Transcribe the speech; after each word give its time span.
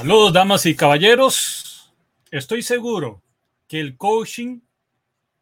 Saludos, 0.00 0.32
damas 0.32 0.64
y 0.64 0.74
caballeros. 0.74 1.92
Estoy 2.30 2.62
seguro 2.62 3.22
que 3.68 3.80
el 3.80 3.98
coaching 3.98 4.60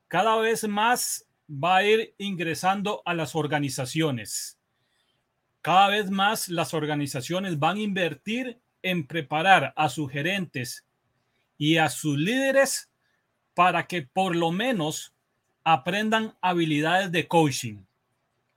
cada 0.08 0.36
vez 0.38 0.66
más 0.66 1.24
va 1.48 1.76
a 1.76 1.84
ir 1.84 2.12
ingresando 2.18 3.00
a 3.04 3.14
las 3.14 3.36
organizaciones. 3.36 4.58
Cada 5.62 5.90
vez 5.90 6.10
más 6.10 6.48
las 6.48 6.74
organizaciones 6.74 7.60
van 7.60 7.76
a 7.76 7.82
invertir 7.82 8.58
en 8.82 9.06
preparar 9.06 9.72
a 9.76 9.88
sus 9.88 10.10
gerentes 10.10 10.84
y 11.56 11.76
a 11.76 11.88
sus 11.88 12.18
líderes 12.18 12.90
para 13.54 13.86
que 13.86 14.02
por 14.02 14.34
lo 14.34 14.50
menos 14.50 15.14
aprendan 15.62 16.34
habilidades 16.40 17.12
de 17.12 17.28
coaching 17.28 17.76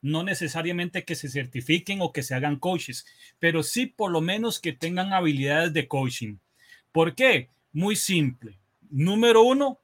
no 0.02 0.23
necesariamente 0.23 1.05
que 1.05 1.15
se 1.15 1.29
certifiquen 1.29 2.01
o 2.01 2.11
que 2.11 2.23
se 2.23 2.33
hagan 2.33 2.57
coaches, 2.57 3.05
pero 3.39 3.63
sí 3.63 3.86
por 3.86 4.11
lo 4.11 4.21
menos 4.21 4.60
que 4.60 4.74
tengan 4.74 5.14
habilidades 5.14 5.74
de 5.74 5.87
coaching. 5.87 6.37
¿Por 6.91 7.15
qué? 7.15 7.50
Muy 7.71 7.96
simple. 7.96 8.57
Número 8.89 9.43
uno, 9.43 9.79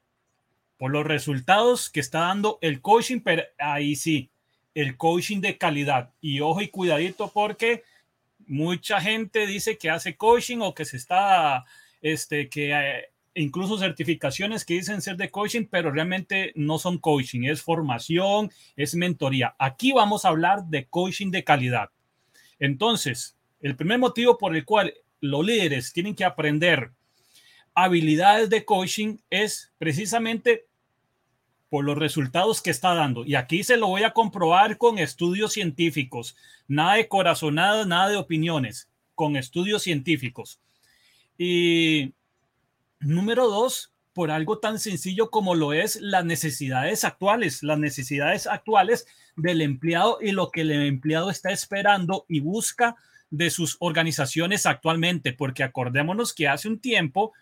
por 0.77 0.91
los 0.91 1.05
resultados 1.05 1.89
que 1.89 1.99
está 1.99 2.19
dando 2.19 2.57
el 2.61 2.81
coaching, 2.81 3.19
pero 3.21 3.43
ahí 3.57 3.95
sí, 3.95 4.29
el 4.73 4.97
coaching 4.97 5.39
de 5.41 5.57
calidad. 5.57 6.11
Y 6.21 6.39
ojo 6.41 6.61
y 6.61 6.67
cuidadito 6.67 7.31
porque 7.33 7.83
mucha 8.47 8.99
gente 9.01 9.45
dice 9.47 9.77
que 9.77 9.89
hace 9.89 10.15
coaching 10.15 10.59
o 10.61 10.73
que 10.73 10.85
se 10.85 10.97
está, 10.97 11.65
este, 12.01 12.49
que 12.49 12.71
eh, 12.71 13.09
incluso 13.37 13.77
certificaciones 13.77 14.65
que 14.65 14.75
dicen 14.75 15.01
ser 15.01 15.15
de 15.17 15.29
coaching, 15.29 15.65
pero 15.69 15.91
realmente 15.91 16.51
no 16.55 16.79
son 16.79 16.97
coaching, 16.97 17.43
es 17.43 17.61
formación, 17.61 18.51
es 18.75 18.95
mentoría. 18.95 19.55
Aquí 19.59 19.91
vamos 19.91 20.25
a 20.25 20.29
hablar 20.29 20.65
de 20.65 20.85
coaching 20.87 21.31
de 21.31 21.43
calidad. 21.43 21.89
Entonces, 22.59 23.37
el 23.61 23.75
primer 23.75 23.99
motivo 23.99 24.37
por 24.37 24.55
el 24.55 24.65
cual 24.65 24.93
los 25.21 25.45
líderes 25.45 25.93
tienen 25.93 26.15
que 26.15 26.25
aprender 26.25 26.91
habilidades 27.73 28.49
de 28.49 28.65
coaching 28.65 29.17
es 29.29 29.71
precisamente 29.77 30.65
por 31.69 31.85
los 31.85 31.97
resultados 31.97 32.61
que 32.61 32.71
está 32.71 32.93
dando. 32.95 33.23
Y 33.25 33.35
aquí 33.35 33.63
se 33.63 33.77
lo 33.77 33.87
voy 33.87 34.03
a 34.03 34.13
comprobar 34.13 34.77
con 34.77 34.97
estudios 34.97 35.53
científicos. 35.53 36.35
Nada 36.67 36.95
de 36.95 37.07
corazonadas, 37.07 37.85
nada 37.85 38.09
de 38.09 38.15
opiniones, 38.15 38.89
con 39.13 39.35
estudios 39.35 39.83
científicos. 39.83 40.59
Y 41.37 42.13
Número 42.99 43.47
dos, 43.47 43.93
por 44.13 44.31
algo 44.31 44.57
tan 44.57 44.79
sencillo 44.79 45.29
como 45.29 45.53
lo 45.53 45.73
es 45.73 46.01
las 46.01 46.25
necesidades 46.25 47.03
actuales, 47.03 47.61
las 47.61 47.77
necesidades 47.77 48.47
actuales 48.47 49.05
del 49.35 49.61
empleado 49.61 50.17
y 50.19 50.31
lo 50.31 50.49
que 50.49 50.61
el 50.61 50.71
empleado 50.71 51.29
está 51.29 51.51
esperando 51.51 52.25
y 52.27 52.39
busca 52.39 52.95
de 53.29 53.51
sus 53.51 53.77
organizaciones 53.79 54.65
actualmente, 54.65 55.33
porque 55.33 55.63
acordémonos 55.63 56.33
que 56.33 56.47
hace 56.47 56.67
un 56.67 56.79
tiempo 56.79 57.33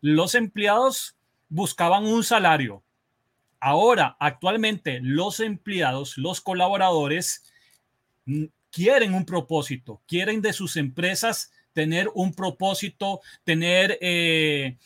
los 0.00 0.34
empleados 0.34 1.16
buscaban 1.48 2.04
un 2.04 2.24
salario. 2.24 2.82
Ahora, 3.60 4.16
actualmente, 4.18 4.98
los 5.00 5.40
empleados, 5.40 6.18
los 6.18 6.40
colaboradores 6.40 7.44
mm, 8.26 8.44
quieren 8.70 9.14
un 9.14 9.24
propósito, 9.24 10.02
quieren 10.06 10.42
de 10.42 10.52
sus 10.52 10.76
empresas 10.76 11.52
tener 11.72 12.10
un 12.14 12.34
propósito, 12.34 13.20
tener 13.44 13.98
eh, 14.00 14.76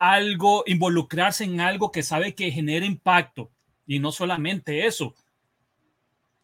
algo, 0.00 0.64
involucrarse 0.66 1.44
en 1.44 1.60
algo 1.60 1.92
que 1.92 2.02
sabe 2.02 2.34
que 2.34 2.50
genera 2.50 2.84
impacto. 2.84 3.52
Y 3.86 4.00
no 4.00 4.10
solamente 4.10 4.86
eso. 4.86 5.14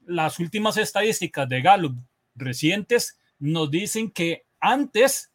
Las 0.05 0.39
últimas 0.39 0.77
estadísticas 0.77 1.49
de 1.49 1.63
Gallup 1.63 1.97
recientes 2.37 3.19
nos 3.39 3.71
dicen 3.71 4.11
que 4.11 4.45
antes 4.61 5.33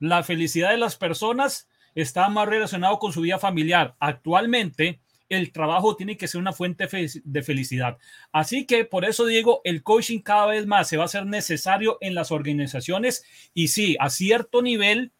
la 0.00 0.22
felicidad 0.22 0.70
de 0.70 0.78
las 0.78 0.96
personas 0.96 1.68
estaba 1.94 2.28
más 2.28 2.48
relacionado 2.48 2.98
con 2.98 3.12
su 3.12 3.20
vida 3.20 3.38
familiar. 3.38 3.96
Actualmente 4.00 5.00
el 5.28 5.52
trabajo 5.52 5.94
tiene 5.94 6.16
que 6.16 6.26
ser 6.26 6.40
una 6.40 6.52
fuente 6.52 6.88
de 7.24 7.42
felicidad. 7.42 7.98
Así 8.32 8.66
que 8.66 8.84
por 8.84 9.04
eso 9.04 9.26
digo, 9.26 9.60
el 9.62 9.84
coaching 9.84 10.20
cada 10.20 10.46
vez 10.46 10.66
más 10.66 10.88
se 10.88 10.96
va 10.96 11.04
a 11.04 11.08
ser 11.08 11.24
necesario 11.24 11.98
en 12.00 12.16
las 12.16 12.32
organizaciones 12.32 13.24
y 13.54 13.68
sí, 13.68 13.96
a 14.00 14.10
cierto 14.10 14.60
nivel 14.60 15.12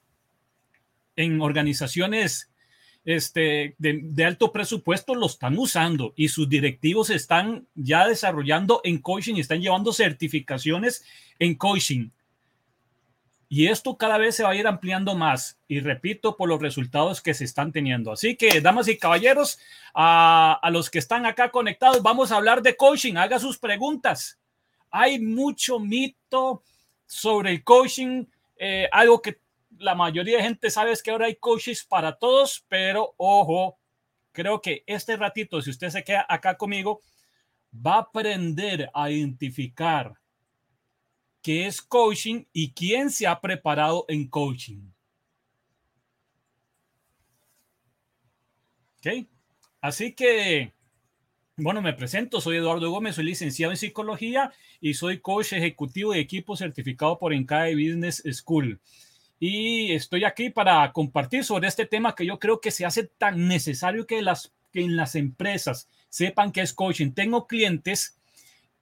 en 1.23 1.41
organizaciones 1.41 2.51
este, 3.05 3.75
de, 3.79 4.25
alto 4.25 4.53
presupuesto 4.53 5.15
lo 5.15 5.27
están 5.27 5.59
usando 5.59 6.13
y 6.17 6.29
sus 6.29 6.49
directivos 6.49 7.11
están 7.11 7.67
ya 7.75 8.07
desarrollando 8.07 8.81
en 8.85 8.99
coaching 8.99 9.37
y 9.37 9.41
están 9.41 9.61
llevando 9.61 9.93
certificaciones 9.93 11.05
en 11.39 11.55
coaching. 11.55 12.11
Y 13.49 13.67
esto 13.67 13.97
cada 13.97 14.17
vez 14.17 14.37
se 14.37 14.45
va 14.45 14.51
a 14.51 14.55
ir 14.55 14.67
ampliando 14.69 15.17
más. 15.17 15.59
Y 15.67 15.81
repito, 15.81 16.37
por 16.37 16.49
los 16.49 16.63
resultados 16.63 17.21
que 17.21 17.35
se 17.35 17.45
están 17.45 17.73
teniendo. 17.73 18.13
Así 18.13 18.37
que, 18.37 18.61
damas 18.61 18.87
y 18.87 18.97
caballeros, 18.97 19.59
a, 19.93 20.61
los 20.71 20.89
que 20.89 21.01
están 21.01 21.27
acá 21.27 21.51
conectados, 21.51 22.01
vamos 22.01 22.31
a 22.31 22.37
hablar 22.37 22.63
de 22.63 22.77
coaching. 22.77 23.17
Haga 23.17 23.41
sus 23.41 23.59
preguntas. 23.59 24.39
Hay 24.89 25.19
mucho 25.19 25.81
mito 25.81 26.63
sobre 27.07 27.51
el 27.51 27.65
coaching, 27.65 28.25
eh, 28.57 28.89
algo 28.93 29.21
que 29.21 29.41
la 29.81 29.95
mayoría 29.95 30.37
de 30.37 30.43
gente 30.43 30.71
sabe 30.71 30.93
que 31.03 31.11
ahora 31.11 31.27
hay 31.27 31.37
coaches 31.37 31.85
para 31.85 32.17
todos, 32.17 32.65
pero 32.69 33.15
ojo, 33.17 33.79
creo 34.31 34.61
que 34.61 34.85
este 34.87 35.17
ratito, 35.17 35.61
si 35.63 35.71
usted 35.71 35.89
se 35.89 36.05
queda 36.05 36.27
acá 36.29 36.57
conmigo, 36.57 37.01
va 37.75 37.95
a 37.95 38.01
aprender 38.01 38.91
a 38.93 39.11
identificar 39.11 40.15
qué 41.41 41.67
es 41.67 41.81
coaching 41.81 42.45
y 42.53 42.73
quién 42.73 43.11
se 43.11 43.27
ha 43.27 43.41
preparado 43.41 44.05
en 44.09 44.29
coaching. 44.29 44.93
¿Ok? 48.99 49.27
Así 49.81 50.13
que, 50.13 50.75
bueno, 51.57 51.81
me 51.81 51.95
presento, 51.95 52.43
soy 52.43 52.59
Eduardo 52.59 52.91
Gómez, 52.91 53.15
soy 53.15 53.25
licenciado 53.25 53.73
en 53.73 53.79
psicología 53.79 54.53
y 54.79 54.93
soy 54.93 55.21
coach 55.21 55.55
ejecutivo 55.55 56.13
de 56.13 56.21
equipo 56.21 56.55
certificado 56.55 57.19
por 57.19 57.33
Encae 57.33 57.75
Business 57.75 58.23
School 58.31 58.79
y 59.41 59.93
estoy 59.93 60.25
aquí 60.25 60.51
para 60.51 60.93
compartir 60.93 61.45
sobre 61.45 61.67
este 61.67 61.87
tema 61.87 62.15
que 62.15 62.27
yo 62.27 62.39
creo 62.39 62.61
que 62.61 62.71
se 62.71 62.85
hace 62.85 63.05
tan 63.05 63.49
necesario 63.49 64.07
que, 64.07 64.21
las, 64.21 64.53
que 64.71 64.83
en 64.83 64.97
las 64.97 65.15
empresas 65.15 65.89
sepan 66.11 66.53
que 66.53 66.61
es 66.61 66.75
coaching. 66.75 67.13
Tengo 67.13 67.47
clientes 67.47 68.19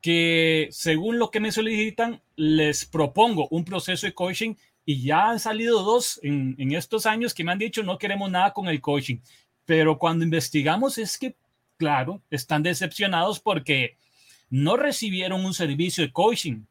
que 0.00 0.66
según 0.72 1.20
lo 1.20 1.30
que 1.30 1.38
me 1.38 1.52
solicitan, 1.52 2.20
les 2.34 2.84
propongo 2.84 3.46
un 3.52 3.64
proceso 3.64 4.06
de 4.06 4.14
coaching 4.14 4.56
y 4.84 5.02
ya 5.02 5.30
han 5.30 5.38
salido 5.38 5.84
dos 5.84 6.18
en, 6.24 6.56
en 6.58 6.72
estos 6.72 7.06
años 7.06 7.34
que 7.34 7.44
me 7.44 7.52
han 7.52 7.58
dicho 7.58 7.84
no 7.84 7.98
queremos 7.98 8.28
nada 8.28 8.52
con 8.52 8.66
el 8.66 8.80
coaching. 8.80 9.18
Pero 9.64 9.96
cuando 9.96 10.24
investigamos 10.24 10.98
es 10.98 11.18
que, 11.18 11.36
claro, 11.76 12.20
están 12.30 12.64
decepcionados 12.64 13.38
porque 13.38 13.96
no 14.50 14.76
recibieron 14.76 15.44
un 15.44 15.54
servicio 15.54 16.02
de 16.02 16.12
coaching 16.12 16.62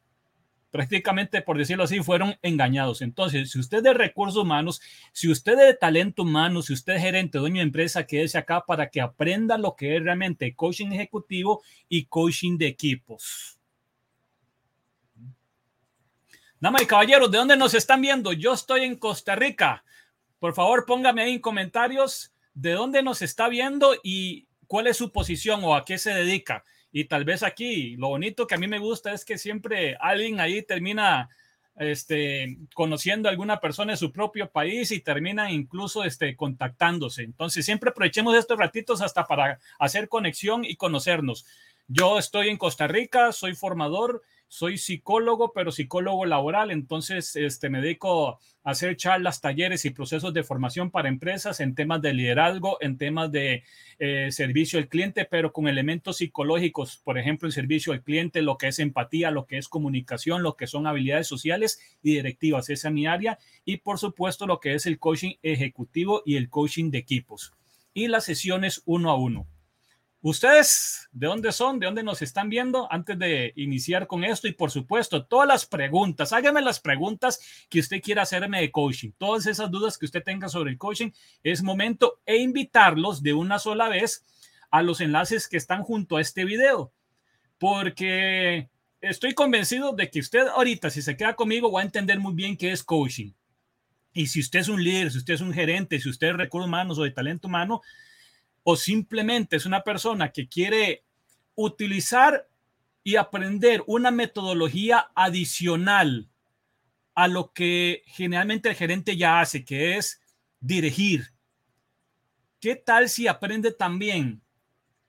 prácticamente, 0.78 1.42
por 1.42 1.58
decirlo 1.58 1.86
así, 1.86 2.04
fueron 2.04 2.38
engañados. 2.44 3.02
Entonces, 3.02 3.50
si 3.50 3.58
usted 3.58 3.78
es 3.78 3.84
de 3.84 3.94
recursos 3.96 4.44
humanos, 4.44 4.80
si 5.12 5.28
usted 5.28 5.54
es 5.54 5.66
de 5.66 5.74
talento 5.74 6.22
humano, 6.22 6.62
si 6.62 6.72
usted 6.72 6.94
es 6.94 7.02
gerente, 7.02 7.40
dueño 7.40 7.56
de 7.56 7.64
empresa, 7.64 8.06
quédese 8.06 8.38
acá 8.38 8.64
para 8.64 8.88
que 8.92 9.02
aprenda 9.02 9.58
lo 9.58 9.76
que 9.76 9.96
es 9.96 10.04
realmente 10.04 10.54
coaching 10.54 10.92
ejecutivo 10.92 11.64
y 11.90 12.06
coaching 12.06 12.60
de 12.60 12.68
equipos. 12.68 13.58
Damas 16.60 16.84
y 16.84 16.86
caballeros, 16.86 17.32
¿de 17.32 17.40
dónde 17.40 17.58
nos 17.58 17.74
están 17.74 18.00
viendo? 18.00 18.32
Yo 18.32 18.54
estoy 18.54 18.84
en 18.84 18.98
Costa 18.98 19.36
Rica. 19.36 19.84
Por 20.38 20.54
favor, 20.54 20.86
póngame 20.86 21.24
ahí 21.24 21.34
en 21.34 21.42
comentarios 21.42 22.36
de 22.54 22.74
dónde 22.74 23.02
nos 23.02 23.24
está 23.24 23.50
viendo 23.50 23.96
y 24.04 24.46
cuál 24.68 24.86
es 24.86 24.98
su 24.98 25.12
posición 25.12 25.64
o 25.64 25.76
a 25.76 25.86
qué 25.86 25.98
se 25.98 26.12
dedica. 26.12 26.64
Y 26.92 27.06
tal 27.06 27.25
vez 27.25 27.44
aquí, 27.44 27.96
lo 27.98 28.09
bonito 28.09 28.48
que 28.48 28.56
a 28.56 28.58
mí 28.58 28.68
me 28.68 28.80
gusta 28.80 29.14
es 29.14 29.25
que 29.25 29.38
siempre 29.38 29.96
alguien 30.00 30.40
ahí 30.40 30.62
termina 30.62 31.30
este, 31.75 32.58
conociendo 32.73 33.29
a 33.29 33.32
alguna 33.32 33.59
persona 33.59 33.94
de 33.94 33.97
su 33.97 34.11
propio 34.11 34.50
país 34.50 34.91
y 34.91 35.00
termina 35.00 35.52
incluso 35.52 36.03
este, 36.03 36.35
contactándose. 36.35 37.23
Entonces, 37.23 37.66
siempre 37.66 37.91
aprovechemos 37.91 38.35
estos 38.35 38.58
ratitos 38.58 39.02
hasta 39.02 39.26
para 39.26 39.59
hacer 39.79 40.09
conexión 40.09 40.66
y 40.66 40.76
conocernos. 40.76 41.46
Yo 41.88 42.20
estoy 42.20 42.50
en 42.50 42.58
Costa 42.58 42.88
Rica, 42.88 43.32
soy 43.32 43.56
formador 43.56 44.23
soy 44.47 44.78
psicólogo, 44.78 45.52
pero 45.53 45.72
psicólogo 45.72 46.26
laboral, 46.26 46.72
entonces 46.72 47.35
este, 47.35 47.70
me 47.70 47.82
dedico 47.82 48.40
a 48.64 48.72
hacer 48.72 48.96
charlas, 48.96 49.41
talleres 49.41 49.85
y 49.85 49.90
procesos 49.90 50.34
de 50.34 50.44
formación 50.44 50.90
para 50.91 51.09
empresas 51.09 51.59
en 51.59 51.76
temas 51.76 52.02
de 52.02 52.14
liderazgo, 52.14 52.78
en 52.82 52.97
temas 52.97 53.32
de 53.32 53.64
eh, 53.99 54.29
servicio 54.32 54.79
al 54.79 54.88
cliente, 54.88 55.26
pero 55.26 55.52
con 55.52 55.67
elementos 55.67 56.17
psicológicos, 56.17 56.97
por 57.03 57.17
ejemplo, 57.17 57.47
en 57.47 57.52
servicio 57.52 57.94
al 57.94 58.03
cliente, 58.03 58.41
lo 58.41 58.58
que 58.58 58.67
es 58.67 58.79
empatía, 58.79 59.32
lo 59.32 59.46
que 59.46 59.58
es 59.58 59.67
comunicación, 59.67 60.44
lo 60.44 60.55
que 60.55 60.67
son 60.67 60.88
habilidades 60.88 61.28
sociales 61.28 61.79
y 62.02 62.14
directivas, 62.14 62.70
esa 62.70 62.88
es 62.88 62.94
mi 62.94 63.08
área, 63.08 63.38
y 63.66 63.78
por 63.78 63.99
supuesto 63.99 64.47
lo 64.47 64.59
que 64.59 64.73
es 64.73 64.85
el 64.85 64.99
coaching 64.99 65.35
ejecutivo 65.44 66.23
y 66.26 66.38
el 66.38 66.49
coaching 66.49 66.91
de 66.91 66.99
equipos 66.99 67.53
y 67.94 68.08
las 68.08 68.26
sesiones 68.26 68.84
uno 68.85 69.09
a 69.09 69.16
uno 69.16 69.47
¿Ustedes 70.29 71.08
de 71.14 71.26
dónde 71.26 71.53
son? 71.53 71.79
¿De 71.79 71.85
dónde 71.85 72.03
nos 72.03 72.22
están 72.22 72.50
viendo? 72.50 72.91
Antes 72.91 73.18
de 73.18 73.53
iniciar 73.56 74.08
con 74.08 74.26
esto 74.26 74.50
y 74.50 74.52
por 74.52 74.72
supuesto, 74.72 75.24
todas 75.24 75.47
las 75.47 75.66
preguntas, 75.66 76.34
hágame 76.34 76.62
las 76.62 76.82
preguntas 76.82 77.40
que 77.70 77.79
usted 77.79 78.02
quiera 78.02 78.24
hacerme 78.24 78.59
de 78.59 78.70
coaching. 78.70 79.12
Todas 79.18 79.46
esas 79.46 79.72
dudas 79.72 79.97
que 79.97 80.03
usted 80.03 80.22
tenga 80.22 80.50
sobre 80.50 80.72
el 80.72 80.78
coaching, 80.78 81.12
es 81.44 81.64
momento 81.64 82.20
e 82.26 82.35
invitarlos 82.40 83.24
de 83.24 83.34
una 83.34 83.58
sola 83.58 83.88
vez 83.88 84.26
a 84.70 84.84
los 84.84 85.00
enlaces 85.00 85.47
que 85.47 85.56
están 85.56 85.82
junto 85.84 86.18
a 86.18 86.22
este 86.22 86.44
video. 86.44 86.91
Porque 87.58 88.68
estoy 89.00 89.34
convencido 89.34 89.94
de 89.94 90.09
que 90.09 90.20
usted 90.20 90.46
ahorita, 90.47 90.90
si 90.90 91.02
se 91.02 91.16
queda 91.16 91.38
conmigo, 91.38 91.72
va 91.72 91.80
a 91.80 91.85
entender 91.85 92.20
muy 92.20 92.34
bien 92.34 92.58
qué 92.58 92.73
es 92.73 92.84
coaching. 92.84 93.32
Y 94.12 94.28
si 94.28 94.41
usted 94.41 94.59
es 94.59 94.68
un 94.68 94.84
líder, 94.84 95.09
si 95.09 95.20
usted 95.20 95.35
es 95.35 95.41
un 95.41 95.53
gerente, 95.53 96.02
si 96.02 96.09
usted 96.09 96.32
es 96.32 96.35
recursos 96.35 96.68
humanos 96.68 97.00
o 97.00 97.03
de 97.03 97.12
talento 97.12 97.47
humano, 97.47 97.82
o 98.69 98.75
simplemente 98.75 99.55
es 99.55 99.66
una 99.66 99.81
persona 99.81 100.34
que 100.34 100.49
quiere 100.49 101.05
utilizar 101.55 102.49
y 103.02 103.16
aprender 103.16 103.81
una 103.87 104.11
metodología 104.11 105.09
adicional 105.16 106.28
a 107.16 107.29
lo 107.29 107.53
que 107.53 108.03
generalmente 108.08 108.67
el 108.67 108.75
gerente 108.75 109.16
ya 109.16 109.40
hace, 109.40 109.64
que 109.64 109.96
es 109.96 110.19
dirigir. 110.59 111.29
¿Qué 112.59 112.75
tal 112.75 113.08
si 113.08 113.29
aprende 113.29 113.72
también 113.72 114.41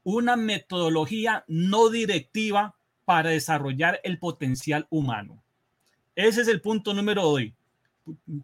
una 0.04 0.36
metodología 0.36 1.44
no 1.48 1.90
directiva 1.90 2.76
para 3.04 3.30
desarrollar 3.30 4.00
el 4.04 4.20
potencial 4.20 4.86
humano? 4.88 5.42
Ese 6.14 6.42
es 6.42 6.48
el 6.48 6.60
punto 6.60 6.94
número 6.94 7.24
hoy. 7.24 7.52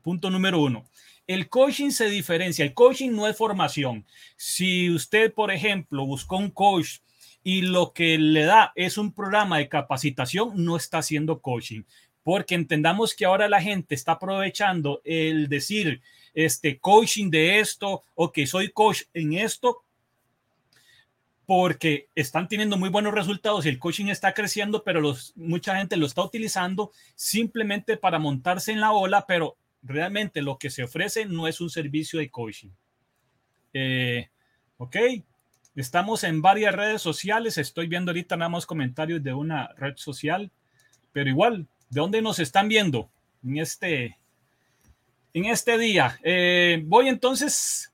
Punto 0.02 0.28
número 0.28 0.60
uno. 0.60 0.84
El 1.26 1.48
coaching 1.48 1.90
se 1.90 2.08
diferencia. 2.10 2.64
El 2.64 2.74
coaching 2.74 3.10
no 3.10 3.26
es 3.26 3.36
formación. 3.36 4.04
Si 4.36 4.90
usted, 4.90 5.32
por 5.32 5.50
ejemplo, 5.50 6.04
buscó 6.04 6.36
un 6.36 6.50
coach 6.50 6.98
y 7.42 7.62
lo 7.62 7.92
que 7.92 8.18
le 8.18 8.44
da 8.44 8.72
es 8.74 8.98
un 8.98 9.12
programa 9.12 9.58
de 9.58 9.68
capacitación, 9.68 10.52
no 10.64 10.76
está 10.76 10.98
haciendo 10.98 11.40
coaching. 11.40 11.82
Porque 12.22 12.54
entendamos 12.54 13.14
que 13.14 13.26
ahora 13.26 13.48
la 13.48 13.60
gente 13.60 13.94
está 13.94 14.12
aprovechando 14.12 15.00
el 15.04 15.48
decir, 15.48 16.02
este 16.34 16.78
coaching 16.78 17.30
de 17.30 17.60
esto 17.60 18.02
o 18.14 18.32
que 18.32 18.46
soy 18.46 18.70
coach 18.70 19.02
en 19.14 19.34
esto 19.34 19.84
porque 21.46 22.08
están 22.14 22.48
teniendo 22.48 22.76
muy 22.76 22.88
buenos 22.88 23.12
resultados 23.12 23.66
y 23.66 23.68
el 23.68 23.78
coaching 23.78 24.06
está 24.06 24.32
creciendo, 24.32 24.82
pero 24.82 25.14
mucha 25.36 25.76
gente 25.76 25.96
lo 25.96 26.06
está 26.06 26.22
utilizando 26.22 26.90
simplemente 27.14 27.96
para 27.96 28.18
montarse 28.18 28.72
en 28.72 28.80
la 28.80 28.92
ola, 28.92 29.26
pero 29.26 29.56
realmente 29.84 30.42
lo 30.42 30.58
que 30.58 30.70
se 30.70 30.82
ofrece 30.82 31.26
no 31.26 31.46
es 31.46 31.60
un 31.60 31.70
servicio 31.70 32.18
de 32.18 32.30
coaching. 32.30 32.70
Eh, 33.72 34.28
ok, 34.78 34.96
estamos 35.76 36.24
en 36.24 36.42
varias 36.42 36.74
redes 36.74 37.02
sociales. 37.02 37.58
Estoy 37.58 37.86
viendo 37.86 38.10
ahorita 38.10 38.36
nada 38.36 38.48
más 38.48 38.66
comentarios 38.66 39.22
de 39.22 39.34
una 39.34 39.68
red 39.76 39.94
social, 39.96 40.50
pero 41.12 41.28
igual, 41.28 41.68
¿de 41.90 42.00
dónde 42.00 42.22
nos 42.22 42.38
están 42.38 42.68
viendo 42.68 43.10
en 43.44 43.58
este, 43.58 44.18
en 45.34 45.44
este 45.44 45.78
día? 45.78 46.18
Eh, 46.22 46.82
voy 46.86 47.08
entonces 47.08 47.92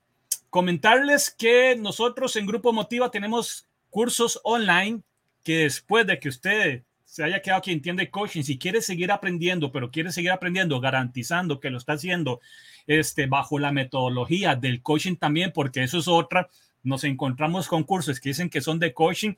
comentarles 0.48 1.30
que 1.30 1.76
nosotros 1.76 2.36
en 2.36 2.46
Grupo 2.46 2.72
Motiva 2.72 3.10
tenemos 3.10 3.68
cursos 3.90 4.40
online 4.44 5.02
que 5.42 5.58
después 5.58 6.06
de 6.06 6.18
que 6.18 6.28
usted 6.28 6.84
se 7.10 7.24
haya 7.24 7.42
quedado 7.42 7.62
quien 7.62 7.78
entiende 7.78 8.08
coaching, 8.08 8.42
si 8.42 8.56
quiere 8.56 8.80
seguir 8.80 9.10
aprendiendo, 9.10 9.72
pero 9.72 9.90
quiere 9.90 10.12
seguir 10.12 10.30
aprendiendo, 10.30 10.80
garantizando 10.80 11.58
que 11.58 11.68
lo 11.68 11.76
está 11.76 11.94
haciendo 11.94 12.40
este, 12.86 13.26
bajo 13.26 13.58
la 13.58 13.72
metodología 13.72 14.54
del 14.54 14.80
coaching 14.80 15.16
también, 15.16 15.50
porque 15.52 15.82
eso 15.82 15.98
es 15.98 16.06
otra, 16.06 16.48
nos 16.84 17.02
encontramos 17.02 17.66
con 17.66 17.82
cursos 17.82 18.20
que 18.20 18.28
dicen 18.28 18.48
que 18.48 18.60
son 18.60 18.78
de 18.78 18.94
coaching 18.94 19.34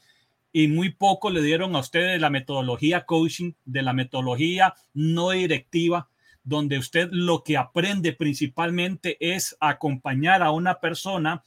y 0.52 0.68
muy 0.68 0.90
poco 0.90 1.30
le 1.30 1.40
dieron 1.40 1.74
a 1.74 1.78
ustedes 1.78 2.20
la 2.20 2.28
metodología 2.28 3.06
coaching, 3.06 3.52
de 3.64 3.80
la 3.80 3.94
metodología 3.94 4.74
no 4.92 5.30
directiva, 5.30 6.10
donde 6.44 6.76
usted 6.76 7.08
lo 7.10 7.42
que 7.42 7.56
aprende 7.56 8.12
principalmente 8.12 9.16
es 9.18 9.56
acompañar 9.60 10.42
a 10.42 10.50
una 10.50 10.78
persona 10.78 11.42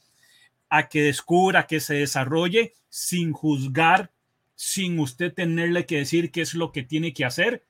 a 0.70 0.88
que 0.88 1.02
descubra, 1.02 1.68
que 1.68 1.78
se 1.78 1.94
desarrolle 1.94 2.74
sin 2.88 3.30
juzgar, 3.32 4.10
sin 4.56 4.98
usted 4.98 5.32
tenerle 5.32 5.86
que 5.86 5.98
decir 5.98 6.32
qué 6.32 6.40
es 6.40 6.54
lo 6.54 6.72
que 6.72 6.82
tiene 6.82 7.12
que 7.12 7.24
hacer. 7.24 7.64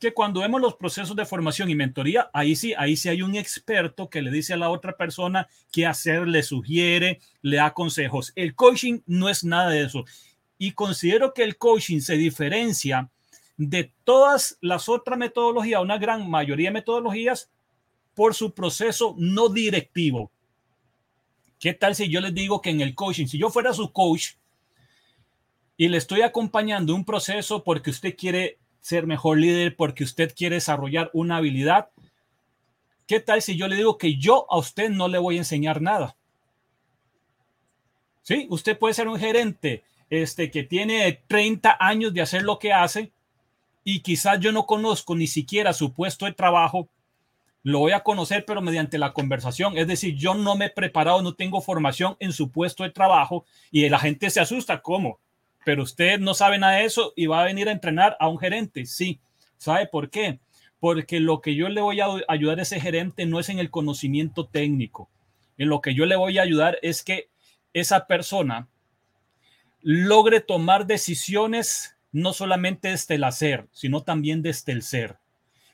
Que 0.00 0.12
cuando 0.12 0.40
vemos 0.40 0.60
los 0.60 0.74
procesos 0.74 1.14
de 1.14 1.26
formación 1.26 1.70
y 1.70 1.76
mentoría, 1.76 2.28
ahí 2.32 2.56
sí, 2.56 2.74
ahí 2.76 2.96
sí 2.96 3.08
hay 3.08 3.22
un 3.22 3.36
experto 3.36 4.10
que 4.10 4.22
le 4.22 4.32
dice 4.32 4.54
a 4.54 4.56
la 4.56 4.70
otra 4.70 4.96
persona 4.96 5.46
qué 5.70 5.86
hacer, 5.86 6.26
le 6.26 6.42
sugiere, 6.42 7.20
le 7.42 7.58
da 7.58 7.72
consejos. 7.72 8.32
El 8.34 8.56
coaching 8.56 9.00
no 9.06 9.28
es 9.28 9.44
nada 9.44 9.70
de 9.70 9.84
eso. 9.84 10.04
Y 10.58 10.72
considero 10.72 11.34
que 11.34 11.44
el 11.44 11.56
coaching 11.56 12.00
se 12.00 12.16
diferencia 12.16 13.10
de 13.56 13.92
todas 14.02 14.58
las 14.60 14.88
otras 14.88 15.18
metodologías, 15.18 15.82
una 15.82 15.98
gran 15.98 16.28
mayoría 16.28 16.70
de 16.70 16.74
metodologías, 16.74 17.50
por 18.14 18.34
su 18.34 18.52
proceso 18.54 19.14
no 19.18 19.48
directivo. 19.48 20.32
¿Qué 21.58 21.74
tal 21.74 21.94
si 21.94 22.08
yo 22.08 22.20
les 22.20 22.34
digo 22.34 22.60
que 22.60 22.70
en 22.70 22.80
el 22.80 22.94
coaching, 22.94 23.26
si 23.26 23.38
yo 23.38 23.50
fuera 23.50 23.72
su 23.72 23.92
coach, 23.92 24.32
y 25.82 25.88
le 25.88 25.98
estoy 25.98 26.22
acompañando 26.22 26.94
un 26.94 27.04
proceso 27.04 27.64
porque 27.64 27.90
usted 27.90 28.14
quiere 28.16 28.56
ser 28.80 29.04
mejor 29.04 29.38
líder, 29.38 29.74
porque 29.74 30.04
usted 30.04 30.32
quiere 30.32 30.54
desarrollar 30.54 31.10
una 31.12 31.38
habilidad. 31.38 31.88
¿Qué 33.08 33.18
tal 33.18 33.42
si 33.42 33.56
yo 33.56 33.66
le 33.66 33.74
digo 33.74 33.98
que 33.98 34.14
yo 34.14 34.46
a 34.48 34.58
usted 34.58 34.90
no 34.90 35.08
le 35.08 35.18
voy 35.18 35.34
a 35.34 35.38
enseñar 35.38 35.82
nada? 35.82 36.14
Sí, 38.22 38.46
usted 38.48 38.78
puede 38.78 38.94
ser 38.94 39.08
un 39.08 39.18
gerente 39.18 39.82
este, 40.08 40.52
que 40.52 40.62
tiene 40.62 41.20
30 41.26 41.76
años 41.80 42.14
de 42.14 42.22
hacer 42.22 42.44
lo 42.44 42.60
que 42.60 42.72
hace 42.72 43.10
y 43.82 44.02
quizás 44.02 44.38
yo 44.38 44.52
no 44.52 44.66
conozco 44.66 45.16
ni 45.16 45.26
siquiera 45.26 45.72
su 45.72 45.92
puesto 45.92 46.26
de 46.26 46.32
trabajo, 46.32 46.90
lo 47.64 47.80
voy 47.80 47.90
a 47.90 48.04
conocer, 48.04 48.44
pero 48.44 48.62
mediante 48.62 48.98
la 48.98 49.12
conversación. 49.12 49.76
Es 49.76 49.88
decir, 49.88 50.14
yo 50.14 50.34
no 50.34 50.54
me 50.54 50.66
he 50.66 50.70
preparado, 50.70 51.22
no 51.22 51.34
tengo 51.34 51.60
formación 51.60 52.16
en 52.20 52.32
su 52.32 52.52
puesto 52.52 52.84
de 52.84 52.90
trabajo 52.90 53.44
y 53.72 53.88
la 53.88 53.98
gente 53.98 54.30
se 54.30 54.38
asusta. 54.38 54.80
¿Cómo? 54.80 55.18
Pero 55.64 55.82
usted 55.82 56.18
no 56.18 56.34
sabe 56.34 56.58
nada 56.58 56.74
de 56.74 56.84
eso 56.84 57.12
y 57.16 57.26
va 57.26 57.42
a 57.42 57.46
venir 57.46 57.68
a 57.68 57.72
entrenar 57.72 58.16
a 58.20 58.28
un 58.28 58.38
gerente. 58.38 58.86
Sí, 58.86 59.20
¿sabe 59.56 59.86
por 59.86 60.10
qué? 60.10 60.40
Porque 60.80 61.20
lo 61.20 61.40
que 61.40 61.54
yo 61.54 61.68
le 61.68 61.80
voy 61.80 62.00
a 62.00 62.06
ayudar 62.28 62.58
a 62.58 62.62
ese 62.62 62.80
gerente 62.80 63.26
no 63.26 63.38
es 63.38 63.48
en 63.48 63.58
el 63.58 63.70
conocimiento 63.70 64.46
técnico. 64.46 65.08
En 65.58 65.68
lo 65.68 65.80
que 65.80 65.94
yo 65.94 66.06
le 66.06 66.16
voy 66.16 66.38
a 66.38 66.42
ayudar 66.42 66.78
es 66.82 67.02
que 67.02 67.28
esa 67.72 68.06
persona 68.06 68.68
logre 69.80 70.40
tomar 70.40 70.86
decisiones 70.86 71.96
no 72.10 72.32
solamente 72.32 72.88
desde 72.88 73.14
el 73.14 73.24
hacer, 73.24 73.68
sino 73.72 74.02
también 74.02 74.42
desde 74.42 74.72
el 74.72 74.82
ser. 74.82 75.18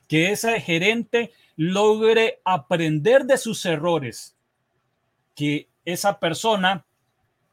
Que 0.07 0.31
ese 0.31 0.61
gerente 0.61 1.33
logre 1.57 2.41
aprender 2.45 3.25
de 3.25 3.39
sus 3.39 3.65
errores. 3.67 4.37
Que 5.35 5.69
esa 5.85 6.21
persona 6.21 6.85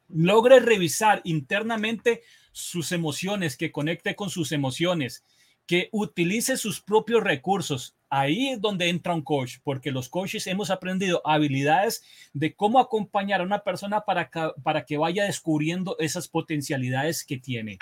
logre 0.08 0.60
revisar 0.60 1.22
internamente 1.24 2.22
sus 2.52 2.92
emociones, 2.92 3.58
que 3.58 3.72
conecte 3.72 4.16
con 4.16 4.30
sus 4.30 4.52
emociones, 4.52 5.24
que 5.66 5.90
utilice 5.92 6.58
sus 6.58 6.82
propios 6.82 7.24
recursos. 7.24 7.96
Ahí 8.10 8.50
es 8.50 8.62
donde 8.62 8.90
entra 8.90 9.14
un 9.14 9.24
coach, 9.24 9.58
porque 9.64 9.92
los 9.92 10.10
coaches 10.10 10.48
hemos 10.48 10.70
aprendido 10.70 11.22
habilidades 11.26 12.04
de 12.34 12.56
cómo 12.56 12.80
acompañar 12.80 13.42
a 13.42 13.46
una 13.46 13.64
persona 13.64 14.02
para 14.02 14.30
que, 14.30 14.52
para 14.64 14.86
que 14.86 14.98
vaya 14.98 15.26
descubriendo 15.26 15.98
esas 16.00 16.28
potencialidades 16.28 17.26
que 17.26 17.38
tiene. 17.38 17.78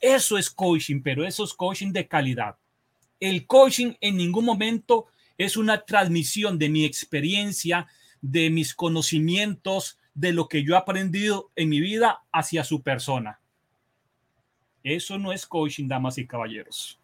Eso 0.00 0.38
es 0.38 0.50
coaching, 0.50 1.00
pero 1.02 1.26
eso 1.26 1.44
es 1.44 1.54
coaching 1.54 1.92
de 1.92 2.06
calidad. 2.06 2.56
El 3.18 3.46
coaching 3.46 3.94
en 4.00 4.16
ningún 4.16 4.44
momento 4.44 5.06
es 5.38 5.56
una 5.56 5.84
transmisión 5.84 6.58
de 6.58 6.68
mi 6.68 6.84
experiencia, 6.84 7.86
de 8.20 8.50
mis 8.50 8.74
conocimientos, 8.74 9.98
de 10.14 10.32
lo 10.32 10.48
que 10.48 10.62
yo 10.62 10.74
he 10.74 10.78
aprendido 10.78 11.50
en 11.56 11.68
mi 11.68 11.80
vida 11.80 12.22
hacia 12.32 12.64
su 12.64 12.82
persona. 12.82 13.40
Eso 14.82 15.18
no 15.18 15.32
es 15.32 15.46
coaching, 15.46 15.88
damas 15.88 16.18
y 16.18 16.26
caballeros. 16.26 17.00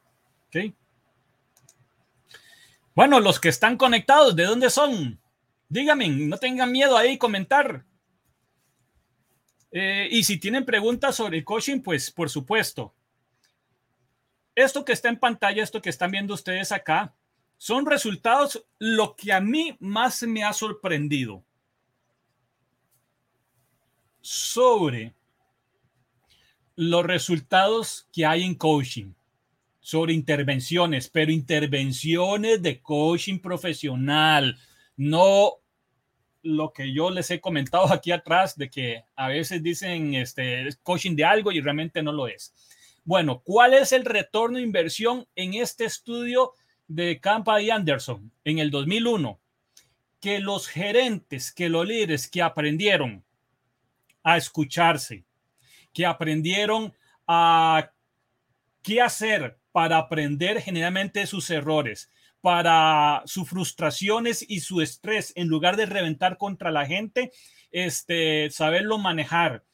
Bueno, 2.94 3.20
los 3.20 3.40
que 3.40 3.48
están 3.48 3.76
conectados, 3.76 4.36
¿de 4.36 4.44
dónde 4.44 4.70
son? 4.70 5.20
Díganme, 5.68 6.08
no 6.08 6.36
tengan 6.36 6.70
miedo 6.72 6.96
ahí 6.96 7.16
comentar. 7.18 7.84
Eh, 9.72 10.08
y 10.10 10.24
si 10.24 10.38
tienen 10.38 10.64
preguntas 10.64 11.16
sobre 11.16 11.38
el 11.38 11.44
coaching, 11.44 11.80
pues 11.80 12.10
por 12.10 12.28
supuesto. 12.28 12.94
Esto 14.54 14.84
que 14.84 14.92
está 14.92 15.08
en 15.08 15.18
pantalla, 15.18 15.62
esto 15.62 15.80
que 15.80 15.90
están 15.90 16.10
viendo 16.10 16.34
ustedes 16.34 16.72
acá, 16.72 17.14
son 17.56 17.86
resultados 17.86 18.66
lo 18.78 19.14
que 19.14 19.32
a 19.32 19.40
mí 19.40 19.76
más 19.80 20.22
me 20.24 20.44
ha 20.44 20.52
sorprendido 20.52 21.44
sobre 24.20 25.14
los 26.76 27.04
resultados 27.04 28.08
que 28.12 28.24
hay 28.24 28.42
en 28.42 28.54
coaching, 28.54 29.12
sobre 29.80 30.12
intervenciones, 30.12 31.08
pero 31.08 31.30
intervenciones 31.32 32.62
de 32.62 32.80
coaching 32.80 33.38
profesional, 33.38 34.58
no 34.96 35.60
lo 36.42 36.72
que 36.72 36.92
yo 36.92 37.10
les 37.10 37.30
he 37.30 37.40
comentado 37.40 37.92
aquí 37.92 38.12
atrás 38.12 38.56
de 38.56 38.70
que 38.70 39.04
a 39.14 39.28
veces 39.28 39.62
dicen 39.62 40.14
este 40.14 40.68
coaching 40.82 41.14
de 41.16 41.24
algo 41.24 41.52
y 41.52 41.60
realmente 41.60 42.02
no 42.02 42.12
lo 42.12 42.28
es. 42.28 42.54
Bueno, 43.04 43.42
¿cuál 43.42 43.74
es 43.74 43.92
el 43.92 44.04
retorno 44.04 44.58
de 44.58 44.64
inversión 44.64 45.26
en 45.34 45.54
este 45.54 45.84
estudio 45.84 46.52
de 46.86 47.20
Campa 47.20 47.60
y 47.60 47.70
Anderson 47.70 48.30
en 48.44 48.58
el 48.58 48.70
2001? 48.70 49.40
Que 50.20 50.38
los 50.38 50.68
gerentes, 50.68 51.52
que 51.52 51.68
los 51.68 51.86
líderes 51.86 52.28
que 52.28 52.42
aprendieron 52.42 53.24
a 54.22 54.36
escucharse, 54.36 55.24
que 55.92 56.06
aprendieron 56.06 56.92
a 57.26 57.90
qué 58.82 59.00
hacer 59.00 59.58
para 59.72 59.98
aprender 59.98 60.60
generalmente 60.60 61.26
sus 61.26 61.50
errores, 61.50 62.10
para 62.40 63.22
sus 63.26 63.48
frustraciones 63.48 64.44
y 64.48 64.60
su 64.60 64.80
estrés, 64.80 65.32
en 65.36 65.48
lugar 65.48 65.76
de 65.76 65.86
reventar 65.86 66.38
contra 66.38 66.70
la 66.70 66.86
gente, 66.86 67.32
este, 67.70 68.50
saberlo 68.50 68.98
manejar, 68.98 69.64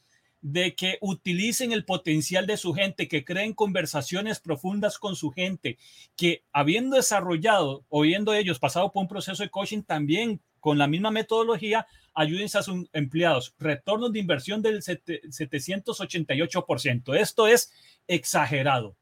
de 0.42 0.74
que 0.74 0.98
utilicen 1.00 1.72
el 1.72 1.84
potencial 1.84 2.46
de 2.46 2.56
su 2.56 2.72
gente, 2.72 3.08
que 3.08 3.24
creen 3.24 3.52
conversaciones 3.52 4.38
profundas 4.38 4.98
con 4.98 5.16
su 5.16 5.30
gente, 5.30 5.78
que 6.14 6.44
habiendo 6.52 6.96
desarrollado 6.96 7.84
o 7.88 8.02
viendo 8.02 8.32
ellos 8.32 8.58
pasado 8.58 8.92
por 8.92 9.02
un 9.02 9.08
proceso 9.08 9.42
de 9.42 9.50
coaching, 9.50 9.82
también 9.82 10.40
con 10.60 10.78
la 10.78 10.86
misma 10.86 11.10
metodología, 11.10 11.86
ayuden 12.16 12.48
a 12.54 12.62
sus 12.62 12.88
empleados. 12.92 13.54
Retornos 13.58 14.12
de 14.12 14.18
inversión 14.18 14.60
del 14.62 14.82
788%. 14.82 17.16
Esto 17.16 17.46
es 17.46 17.72
exagerado. 18.08 18.96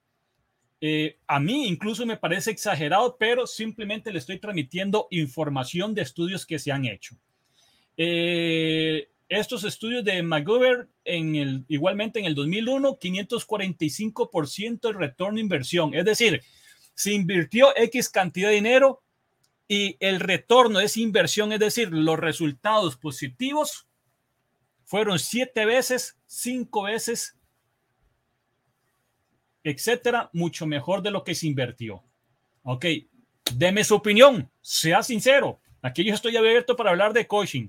Eh, 0.80 1.18
a 1.28 1.38
mí 1.40 1.68
incluso 1.68 2.04
me 2.04 2.18
parece 2.18 2.50
exagerado, 2.50 3.16
pero 3.18 3.46
simplemente 3.46 4.12
le 4.12 4.18
estoy 4.18 4.38
transmitiendo 4.38 5.08
información 5.10 5.94
de 5.94 6.02
estudios 6.02 6.44
que 6.44 6.58
se 6.58 6.72
han 6.72 6.84
hecho. 6.84 7.16
Eh, 7.96 9.08
estos 9.28 9.62
estudios 9.64 10.04
de 10.04 10.22
McGovern, 10.22 10.90
en 11.04 11.36
el, 11.36 11.64
igualmente 11.68 12.18
en 12.18 12.26
el 12.26 12.34
2001, 12.34 12.98
545% 12.98 14.90
el 14.90 14.96
retorno 14.96 15.36
de 15.36 15.42
inversión. 15.42 15.94
Es 15.94 16.04
decir, 16.04 16.42
se 16.94 17.12
invirtió 17.12 17.68
X 17.76 18.08
cantidad 18.08 18.48
de 18.48 18.56
dinero 18.56 19.03
y 19.66 19.96
el 20.00 20.20
retorno 20.20 20.78
de 20.78 20.86
esa 20.86 21.00
inversión, 21.00 21.52
es 21.52 21.60
decir, 21.60 21.90
los 21.90 22.18
resultados 22.18 22.96
positivos, 22.96 23.86
fueron 24.84 25.18
siete 25.18 25.64
veces, 25.64 26.18
cinco 26.26 26.82
veces 26.82 27.36
etcétera, 29.64 30.28
mucho 30.34 30.66
mejor 30.66 31.02
de 31.02 31.10
lo 31.10 31.24
que 31.24 31.34
se 31.34 31.46
invirtió. 31.46 32.04
Ok, 32.62 32.84
deme 33.54 33.82
su 33.82 33.94
opinión, 33.94 34.50
sea 34.60 35.02
sincero. 35.02 35.58
Aquí 35.80 36.04
yo 36.04 36.14
estoy 36.14 36.36
abierto 36.36 36.76
para 36.76 36.90
hablar 36.90 37.14
de 37.14 37.26
coaching. 37.26 37.68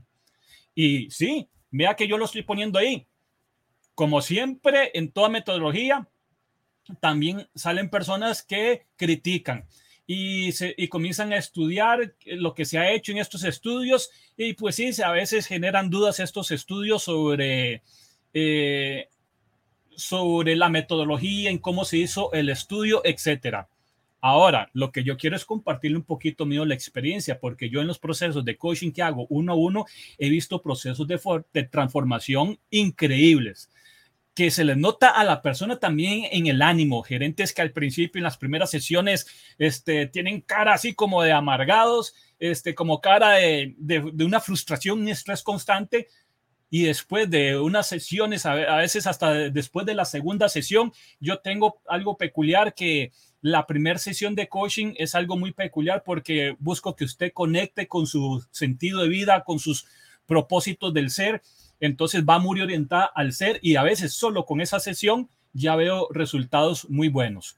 Y 0.75 1.09
sí, 1.09 1.49
vea 1.71 1.95
que 1.95 2.07
yo 2.07 2.17
lo 2.17 2.25
estoy 2.25 2.43
poniendo 2.43 2.77
ahí. 2.77 3.07
Como 3.95 4.21
siempre, 4.21 4.91
en 4.93 5.09
toda 5.11 5.29
metodología, 5.29 6.07
también 6.99 7.47
salen 7.55 7.89
personas 7.89 8.43
que 8.43 8.85
critican 8.97 9.65
y, 10.07 10.87
comienzan 10.87 11.33
a 11.33 11.37
estudiar 11.37 12.13
lo 12.25 12.53
que 12.53 12.65
se 12.65 12.77
ha 12.77 12.91
hecho 12.91 13.11
en 13.11 13.17
estos 13.17 13.43
estudios. 13.43 14.11
Y 14.37 14.53
pues 14.53 14.75
sí, 14.75 14.91
a 15.03 15.11
veces 15.11 15.47
generan 15.47 15.89
dudas 15.89 16.19
estos 16.19 16.51
estudios 16.51 17.03
sobre 17.03 17.81
eh, 18.33 19.09
sobre 19.95 20.55
la 20.55 20.69
metodología, 20.69 21.49
en 21.49 21.57
cómo 21.57 21.85
se 21.85 21.97
hizo 21.97 22.31
el 22.33 22.49
estudio, 22.49 23.01
etcétera. 23.05 23.69
Ahora, 24.19 24.69
lo 24.73 24.91
que 24.91 25.03
yo 25.03 25.17
quiero 25.17 25.35
es 25.35 25.45
compartirle 25.45 25.97
un 25.97 26.03
poquito 26.03 26.45
mío 26.45 26.65
la 26.65 26.73
experiencia, 26.73 27.39
porque 27.39 27.69
yo 27.69 27.79
en 27.79 27.87
los 27.87 27.99
procesos 27.99 28.43
de 28.43 28.57
coaching 28.57 28.91
que 28.91 29.03
hago 29.03 29.27
uno 29.29 29.53
a 29.53 29.55
uno 29.55 29.85
he 30.17 30.29
visto 30.29 30.61
procesos 30.61 31.07
de, 31.07 31.19
de 31.53 31.63
transformación 31.63 32.59
increíbles 32.71 33.69
que 34.35 34.51
se 34.51 34.65
les 34.65 34.77
nota 34.77 35.09
a 35.09 35.23
la 35.23 35.41
persona 35.41 35.79
también 35.79 36.25
en 36.31 36.45
el 36.47 36.61
ánimo. 36.61 37.01
Gerentes 37.01 37.53
que 37.53 37.61
al 37.61 37.71
principio, 37.71 38.19
en 38.19 38.25
las 38.25 38.37
primeras 38.37 38.69
sesiones, 38.69 39.25
este, 39.57 40.07
tienen 40.07 40.41
cara 40.41 40.73
así 40.73 40.93
como 40.93 41.23
de 41.23 41.31
amargados, 41.31 42.13
este, 42.37 42.75
como 42.75 43.01
cara 43.01 43.31
de, 43.31 43.73
de, 43.77 44.11
de 44.13 44.25
una 44.25 44.41
frustración 44.41 45.07
y 45.07 45.11
estrés 45.11 45.41
constante, 45.41 46.07
y 46.69 46.83
después 46.83 47.29
de 47.29 47.57
unas 47.57 47.87
sesiones, 47.87 48.45
a 48.45 48.53
veces 48.53 49.07
hasta 49.07 49.33
después 49.33 49.85
de 49.85 49.93
la 49.93 50.03
segunda 50.03 50.49
sesión, 50.49 50.91
yo 51.21 51.39
tengo 51.39 51.79
algo 51.87 52.17
peculiar 52.17 52.73
que 52.73 53.13
la 53.41 53.67
primera 53.67 53.99
sesión 53.99 54.35
de 54.35 54.49
coaching 54.49 54.93
es 54.97 55.15
algo 55.15 55.37
muy 55.37 55.53
peculiar 55.53 56.03
porque 56.03 56.57
busco 56.59 56.95
que 56.95 57.05
usted 57.05 57.31
conecte 57.31 57.87
con 57.87 58.07
su 58.07 58.43
sentido 58.51 59.03
de 59.03 59.07
vida, 59.07 59.43
con 59.45 59.59
sus 59.59 59.85
propósitos 60.25 60.93
del 60.93 61.11
ser. 61.11 61.43
Entonces 61.79 62.23
va 62.23 62.39
muy 62.39 62.61
orientada 62.61 63.05
al 63.05 63.33
ser 63.33 63.59
y 63.61 63.75
a 63.75 63.83
veces 63.83 64.13
solo 64.13 64.45
con 64.45 64.61
esa 64.61 64.79
sesión 64.79 65.29
ya 65.53 65.75
veo 65.75 66.07
resultados 66.11 66.89
muy 66.89 67.09
buenos. 67.09 67.57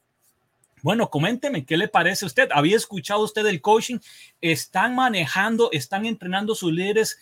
Bueno, 0.83 1.09
coménteme, 1.09 1.65
¿qué 1.65 1.75
le 1.75 1.87
parece 1.87 2.25
a 2.25 2.27
usted? 2.27 2.49
¿Había 2.51 2.77
escuchado 2.77 3.21
usted 3.21 3.45
el 3.47 3.61
coaching? 3.61 3.97
¿Están 4.41 4.95
manejando, 4.95 5.69
están 5.71 6.05
entrenando 6.05 6.53
sus 6.53 6.71
líderes 6.71 7.17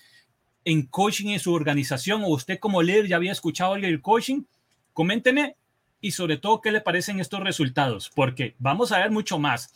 en 0.65 0.87
coaching 0.87 1.29
en 1.29 1.39
su 1.39 1.53
organización 1.53 2.23
o 2.23 2.29
usted 2.29 2.59
como 2.59 2.81
líder 2.81 3.07
ya 3.07 3.15
había 3.15 3.31
escuchado 3.31 3.75
del 3.75 4.01
coaching, 4.01 4.43
coménteme 4.93 5.55
y 6.01 6.11
sobre 6.11 6.37
todo 6.37 6.59
qué 6.59 6.71
le 6.71 6.81
parecen 6.81 7.19
estos 7.19 7.39
resultados, 7.39 8.11
porque 8.13 8.55
vamos 8.57 8.91
a 8.91 8.99
ver 8.99 9.11
mucho 9.11 9.39
más. 9.39 9.71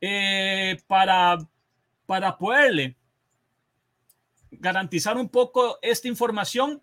Eh, 0.00 0.78
para, 0.86 1.38
para 2.06 2.36
poderle 2.36 2.96
garantizar 4.64 5.16
un 5.18 5.28
poco 5.28 5.78
esta 5.82 6.08
información, 6.08 6.82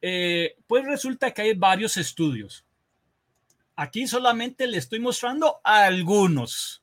eh, 0.00 0.56
pues 0.66 0.84
resulta 0.84 1.32
que 1.32 1.42
hay 1.42 1.54
varios 1.54 1.96
estudios. 1.96 2.64
Aquí 3.76 4.06
solamente 4.06 4.66
le 4.66 4.78
estoy 4.78 5.00
mostrando 5.00 5.60
algunos, 5.64 6.82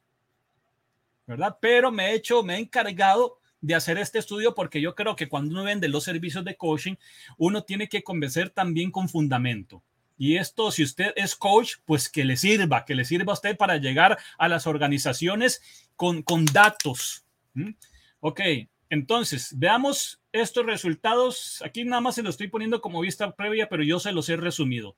¿verdad? 1.25 1.57
Pero 1.61 1.91
me 1.91 2.07
he 2.07 2.15
hecho, 2.15 2.43
me 2.43 2.55
he 2.55 2.59
encargado 2.59 3.39
de 3.61 3.73
hacer 3.73 3.97
este 3.97 4.19
estudio 4.19 4.53
porque 4.53 4.81
yo 4.81 4.95
creo 4.95 5.15
que 5.15 5.29
cuando 5.29 5.53
uno 5.53 5.63
vende 5.63 5.87
los 5.87 6.03
servicios 6.03 6.43
de 6.43 6.57
coaching, 6.57 6.95
uno 7.37 7.63
tiene 7.63 7.87
que 7.87 8.03
convencer 8.03 8.49
también 8.49 8.91
con 8.91 9.07
fundamento. 9.07 9.81
Y 10.17 10.37
esto, 10.37 10.71
si 10.71 10.83
usted 10.83 11.13
es 11.15 11.35
coach, 11.35 11.75
pues 11.85 12.09
que 12.09 12.25
le 12.25 12.35
sirva, 12.35 12.83
que 12.83 12.95
le 12.95 13.05
sirva 13.05 13.31
a 13.31 13.35
usted 13.35 13.55
para 13.55 13.77
llegar 13.77 14.17
a 14.37 14.47
las 14.49 14.67
organizaciones 14.67 15.61
con, 15.95 16.23
con 16.23 16.43
datos. 16.45 17.23
¿Mm? 17.53 17.71
Ok, 18.19 18.41
entonces, 18.89 19.53
veamos 19.57 20.21
estos 20.31 20.65
resultados. 20.65 21.61
Aquí 21.65 21.83
nada 21.83 22.01
más 22.01 22.15
se 22.15 22.23
lo 22.23 22.29
estoy 22.29 22.47
poniendo 22.47 22.81
como 22.81 23.01
vista 23.01 23.35
previa, 23.35 23.69
pero 23.69 23.83
yo 23.83 23.99
se 23.99 24.11
los 24.11 24.29
he 24.29 24.37
resumido. 24.37 24.95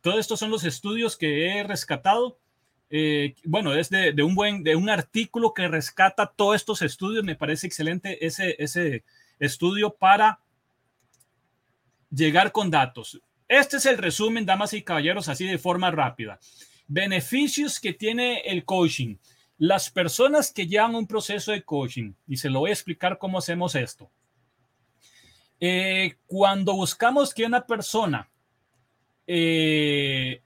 Todos 0.00 0.18
estos 0.18 0.38
son 0.38 0.50
los 0.50 0.64
estudios 0.64 1.16
que 1.16 1.48
he 1.48 1.62
rescatado 1.64 2.38
eh, 2.88 3.34
bueno, 3.44 3.74
es 3.74 3.90
de, 3.90 4.14
un 4.22 4.34
buen, 4.34 4.62
de 4.62 4.76
un 4.76 4.88
artículo 4.88 5.52
que 5.52 5.68
rescata 5.68 6.32
todos 6.34 6.56
estos 6.56 6.82
estudios. 6.82 7.24
Me 7.24 7.36
parece 7.36 7.66
excelente 7.66 8.24
ese, 8.24 8.56
ese 8.58 9.04
estudio 9.38 9.94
para 9.94 10.40
llegar 12.10 12.52
con 12.52 12.70
datos. 12.70 13.20
Este 13.48 13.76
es 13.76 13.86
el 13.86 13.98
resumen, 13.98 14.46
damas 14.46 14.72
y 14.72 14.82
caballeros, 14.82 15.28
así 15.28 15.46
de 15.46 15.58
forma 15.58 15.90
rápida. 15.90 16.38
Beneficios 16.88 17.80
que 17.80 17.92
tiene 17.92 18.40
el 18.40 18.64
coaching. 18.64 19.16
Las 19.58 19.90
personas 19.90 20.52
que 20.52 20.66
llevan 20.66 20.94
un 20.94 21.06
proceso 21.06 21.52
de 21.52 21.62
coaching, 21.62 22.12
y 22.26 22.36
se 22.36 22.50
lo 22.50 22.60
voy 22.60 22.70
a 22.70 22.74
explicar 22.74 23.18
cómo 23.18 23.38
hacemos 23.38 23.74
esto. 23.74 24.10
Eh, 25.60 26.16
cuando 26.26 26.74
buscamos 26.74 27.32
que 27.32 27.44
una 27.44 27.66
persona 27.66 28.28
eh, 29.26 30.42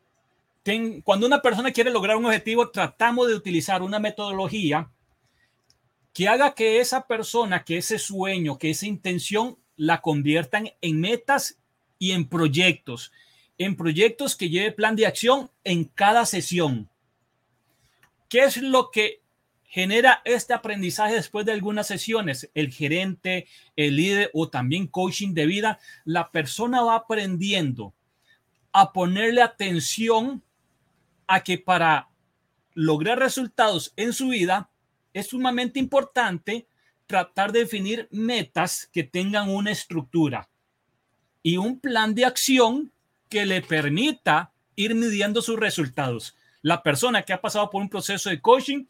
cuando 1.05 1.27
una 1.27 1.43
persona 1.43 1.73
quiere 1.73 1.91
lograr 1.91 2.17
un 2.17 2.27
objetivo, 2.27 2.71
tratamos 2.71 3.29
de 3.29 3.35
utilizar 3.35 3.83
una 3.83 3.99
metodología 3.99 4.91
que 6.13 6.29
haga 6.29 6.55
que 6.55 6.81
esa 6.81 7.07
persona, 7.07 7.65
que 7.65 7.79
ese 7.79 7.99
sueño, 7.99 8.59
que 8.59 8.71
esa 8.71 8.87
intención 8.87 9.59
la 9.77 10.01
conviertan 10.01 10.71
en 10.81 11.01
metas 11.01 11.59
y 11.99 12.13
en 12.13 12.29
proyectos, 12.29 13.13
en 13.59 13.77
proyectos 13.77 14.37
que 14.37 14.51
lleve 14.51 14.73
plan 14.73 14.97
de 14.97 15.07
acción 15.07 15.51
en 15.65 15.85
cada 15.85 16.27
sesión. 16.27 16.89
¿Qué 18.31 18.45
es 18.45 18.59
lo 18.59 18.93
que 18.93 19.23
genera 19.65 20.23
este 20.25 20.55
aprendizaje 20.55 21.15
después 21.15 21.45
de 21.45 21.53
algunas 21.53 21.89
sesiones? 21.89 22.49
El 22.55 22.73
gerente, 22.73 23.49
el 23.75 23.97
líder 23.97 24.31
o 24.33 24.49
también 24.49 24.87
coaching 24.87 25.35
de 25.35 25.47
vida, 25.47 25.81
la 26.05 26.31
persona 26.31 26.81
va 26.81 26.95
aprendiendo 26.95 27.93
a 28.73 28.93
ponerle 28.93 29.43
atención 29.43 30.45
a 31.27 31.43
que 31.43 31.59
para 31.59 32.09
lograr 32.73 33.19
resultados 33.19 33.93
en 33.97 34.13
su 34.13 34.29
vida 34.29 34.71
es 35.13 35.27
sumamente 35.27 35.81
importante 35.81 36.69
tratar 37.09 37.51
de 37.51 37.61
definir 37.61 38.07
metas 38.13 38.89
que 38.93 39.03
tengan 39.03 39.51
una 39.51 39.73
estructura 39.73 40.49
y 41.43 41.57
un 41.57 41.81
plan 41.81 42.15
de 42.15 42.27
acción 42.27 42.93
que 43.29 43.45
le 43.45 43.61
permita 43.61 44.53
ir 44.77 44.95
midiendo 44.95 45.43
sus 45.43 45.59
resultados. 45.59 46.37
La 46.63 46.83
persona 46.83 47.23
que 47.23 47.33
ha 47.33 47.41
pasado 47.41 47.71
por 47.71 47.83
un 47.83 47.89
proceso 47.89 48.31
de 48.31 48.41
coaching 48.41 48.85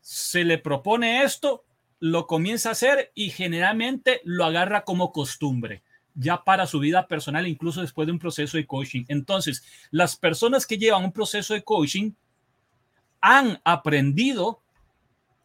se 0.00 0.44
le 0.44 0.58
propone 0.58 1.22
esto, 1.22 1.64
lo 2.00 2.26
comienza 2.26 2.68
a 2.68 2.72
hacer 2.72 3.12
y 3.14 3.30
generalmente 3.30 4.20
lo 4.24 4.44
agarra 4.44 4.84
como 4.84 5.12
costumbre 5.12 5.82
ya 6.14 6.44
para 6.44 6.66
su 6.66 6.78
vida 6.78 7.06
personal, 7.08 7.46
incluso 7.46 7.80
después 7.80 8.06
de 8.06 8.12
un 8.12 8.18
proceso 8.18 8.56
de 8.56 8.66
coaching. 8.66 9.04
Entonces, 9.08 9.64
las 9.90 10.16
personas 10.16 10.66
que 10.66 10.78
llevan 10.78 11.04
un 11.04 11.12
proceso 11.12 11.54
de 11.54 11.62
coaching 11.62 12.12
han 13.20 13.60
aprendido 13.64 14.60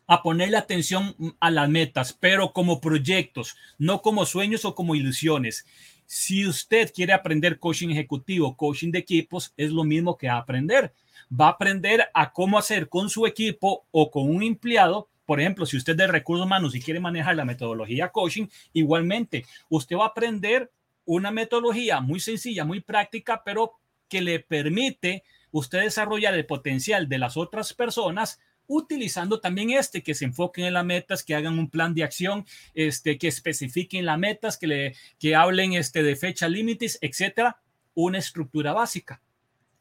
a 0.05 0.23
ponerle 0.23 0.57
atención 0.57 1.15
a 1.39 1.51
las 1.51 1.69
metas, 1.69 2.13
pero 2.13 2.51
como 2.51 2.81
proyectos, 2.81 3.55
no 3.77 4.01
como 4.01 4.25
sueños 4.25 4.65
o 4.65 4.73
como 4.73 4.95
ilusiones. 4.95 5.65
Si 6.05 6.47
usted 6.47 6.91
quiere 6.93 7.13
aprender 7.13 7.59
coaching 7.59 7.89
ejecutivo, 7.89 8.57
coaching 8.57 8.91
de 8.91 8.99
equipos, 8.99 9.53
es 9.55 9.71
lo 9.71 9.83
mismo 9.83 10.17
que 10.17 10.27
aprender. 10.27 10.93
Va 11.31 11.48
a 11.48 11.51
aprender 11.51 12.09
a 12.13 12.31
cómo 12.31 12.57
hacer 12.57 12.89
con 12.89 13.09
su 13.09 13.25
equipo 13.25 13.86
o 13.91 14.09
con 14.12 14.29
un 14.29 14.43
empleado 14.43 15.09
por 15.29 15.39
ejemplo, 15.39 15.67
si 15.67 15.77
usted 15.77 15.95
de 15.95 16.07
recursos 16.07 16.48
humanos 16.48 16.74
y 16.74 16.81
quiere 16.81 17.00
manejar 17.00 17.36
la 17.36 17.45
metodología 17.45 18.09
coaching, 18.09 18.48
igualmente 18.74 19.45
usted 19.69 19.95
va 19.95 20.05
a 20.05 20.07
aprender 20.07 20.71
una 21.05 21.29
metodología 21.29 22.01
muy 22.01 22.19
sencilla, 22.19 22.65
muy 22.65 22.79
práctica, 22.81 23.43
pero 23.45 23.74
que 24.07 24.24
le 24.24 24.39
permite 24.39 25.24
usted 25.51 25.81
desarrollar 25.81 26.33
el 26.33 26.48
potencial 26.48 27.07
de 27.07 27.19
las 27.19 27.38
otras 27.38 27.75
personas 27.75 28.39
utilizando 28.65 29.39
también 29.39 29.69
este, 29.69 30.01
que 30.01 30.15
se 30.15 30.25
enfoquen 30.25 30.65
en 30.65 30.74
las 30.74 30.86
metas, 30.86 31.24
que 31.24 31.36
hagan 31.36 31.59
un 31.59 31.69
plan 31.69 31.93
de 31.93 32.03
acción, 32.03 32.48
este, 32.74 33.19
que 33.19 33.27
especifiquen 33.27 34.07
las 34.07 34.17
metas, 34.17 34.57
que, 34.57 34.65
le, 34.65 34.95
que 35.19 35.36
hablen 35.36 35.74
este, 35.74 36.01
de 36.01 36.15
fecha 36.15 36.50
límites, 36.50 36.98
etcétera, 37.01 37.62
una 37.93 38.17
estructura 38.17 38.74
básica. 38.74 39.21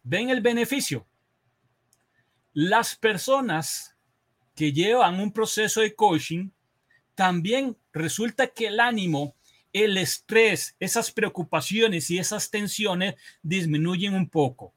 ¿Ven 0.02 0.28
el 0.28 0.42
beneficio? 0.42 1.06
Las 2.60 2.96
personas 2.96 3.94
que 4.56 4.72
llevan 4.72 5.20
un 5.20 5.32
proceso 5.32 5.80
de 5.80 5.94
coaching, 5.94 6.50
también 7.14 7.76
resulta 7.92 8.48
que 8.48 8.66
el 8.66 8.80
ánimo, 8.80 9.36
el 9.72 9.96
estrés, 9.96 10.74
esas 10.80 11.12
preocupaciones 11.12 12.10
y 12.10 12.18
esas 12.18 12.50
tensiones 12.50 13.14
disminuyen 13.42 14.16
un 14.16 14.28
poco. 14.28 14.74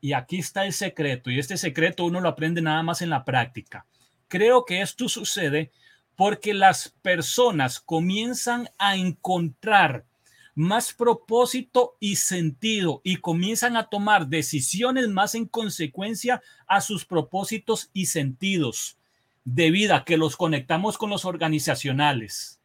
Y 0.00 0.12
aquí 0.12 0.38
está 0.38 0.64
el 0.64 0.72
secreto, 0.72 1.28
y 1.28 1.40
este 1.40 1.56
secreto 1.56 2.04
uno 2.04 2.20
lo 2.20 2.28
aprende 2.28 2.62
nada 2.62 2.84
más 2.84 3.02
en 3.02 3.10
la 3.10 3.24
práctica. 3.24 3.84
Creo 4.28 4.64
que 4.64 4.80
esto 4.80 5.08
sucede 5.08 5.72
porque 6.14 6.54
las 6.54 6.94
personas 7.02 7.80
comienzan 7.80 8.68
a 8.78 8.94
encontrar 8.94 10.04
más 10.54 10.92
propósito 10.92 11.96
y 11.98 12.16
sentido 12.16 13.00
y 13.04 13.16
comienzan 13.16 13.76
a 13.76 13.88
tomar 13.88 14.28
decisiones 14.28 15.08
más 15.08 15.34
en 15.34 15.46
consecuencia 15.46 16.42
a 16.66 16.80
sus 16.80 17.04
propósitos 17.04 17.90
y 17.92 18.06
sentidos 18.06 18.98
de 19.44 19.70
vida 19.70 20.04
que 20.04 20.16
los 20.16 20.36
conectamos 20.36 20.96
con 20.96 21.10
los 21.10 21.24
organizacionales. 21.24 22.60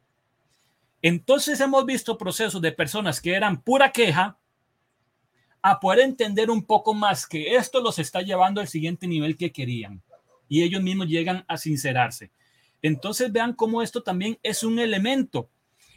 Entonces 1.02 1.60
hemos 1.60 1.84
visto 1.84 2.18
procesos 2.18 2.60
de 2.60 2.72
personas 2.72 3.20
que 3.20 3.34
eran 3.34 3.62
pura 3.62 3.90
queja 3.90 4.38
a 5.62 5.80
poder 5.80 6.00
entender 6.00 6.50
un 6.50 6.64
poco 6.64 6.94
más 6.94 7.26
que 7.26 7.56
esto 7.56 7.80
los 7.80 7.98
está 7.98 8.22
llevando 8.22 8.60
al 8.60 8.68
siguiente 8.68 9.06
nivel 9.06 9.36
que 9.36 9.52
querían 9.52 10.02
y 10.48 10.62
ellos 10.62 10.82
mismos 10.82 11.08
llegan 11.08 11.44
a 11.48 11.56
sincerarse. 11.56 12.30
Entonces 12.82 13.30
vean 13.30 13.52
cómo 13.52 13.82
esto 13.82 14.02
también 14.02 14.38
es 14.42 14.62
un 14.62 14.78
elemento. 14.78 15.48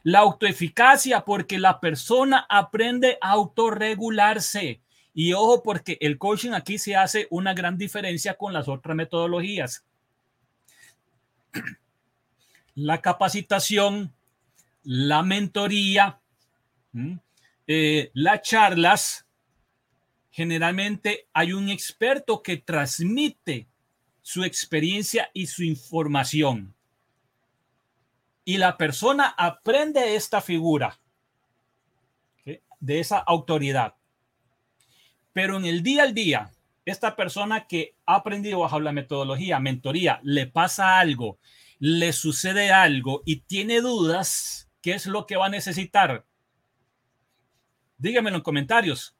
La 0.03 0.19
autoeficacia 0.19 1.25
porque 1.25 1.57
la 1.57 1.79
persona 1.79 2.45
aprende 2.49 3.17
a 3.21 3.31
autorregularse. 3.31 4.81
Y 5.13 5.33
ojo 5.33 5.63
porque 5.63 5.97
el 6.01 6.17
coaching 6.17 6.51
aquí 6.51 6.77
se 6.77 6.95
hace 6.95 7.27
una 7.29 7.53
gran 7.53 7.77
diferencia 7.77 8.35
con 8.35 8.51
las 8.51 8.67
otras 8.67 8.95
metodologías 8.95 9.83
la 12.75 13.01
capacitación, 13.01 14.13
la 14.83 15.23
mentoría, 15.23 16.19
eh, 17.67 18.11
las 18.13 18.41
charlas, 18.41 19.25
generalmente 20.31 21.27
hay 21.33 21.53
un 21.53 21.69
experto 21.69 22.41
que 22.41 22.57
transmite 22.57 23.67
su 24.21 24.43
experiencia 24.43 25.29
y 25.33 25.47
su 25.47 25.63
información. 25.63 26.73
Y 28.45 28.57
la 28.57 28.77
persona 28.77 29.33
aprende 29.37 30.15
esta 30.15 30.41
figura 30.41 30.99
de 32.79 32.99
esa 32.99 33.17
autoridad. 33.17 33.95
Pero 35.31 35.57
en 35.57 35.65
el 35.65 35.83
día 35.83 36.03
al 36.03 36.13
día, 36.13 36.51
esta 36.85 37.15
persona 37.15 37.65
que 37.65 37.95
ha 38.05 38.15
aprendido 38.15 38.59
bajo 38.59 38.79
la 38.81 38.91
metodología, 38.91 39.59
mentoría, 39.59 40.19
le 40.23 40.47
pasa 40.47 40.99
algo, 40.99 41.39
le 41.79 42.11
sucede 42.11 42.71
algo 42.71 43.23
y 43.25 43.37
tiene 43.41 43.79
dudas, 43.79 44.69
¿qué 44.81 44.93
es 44.93 45.05
lo 45.05 45.25
que 45.25 45.37
va 45.37 45.45
a 45.45 45.49
necesitar? 45.49 46.25
Díganmelo 47.97 48.37
en 48.37 48.43
comentarios. 48.43 49.15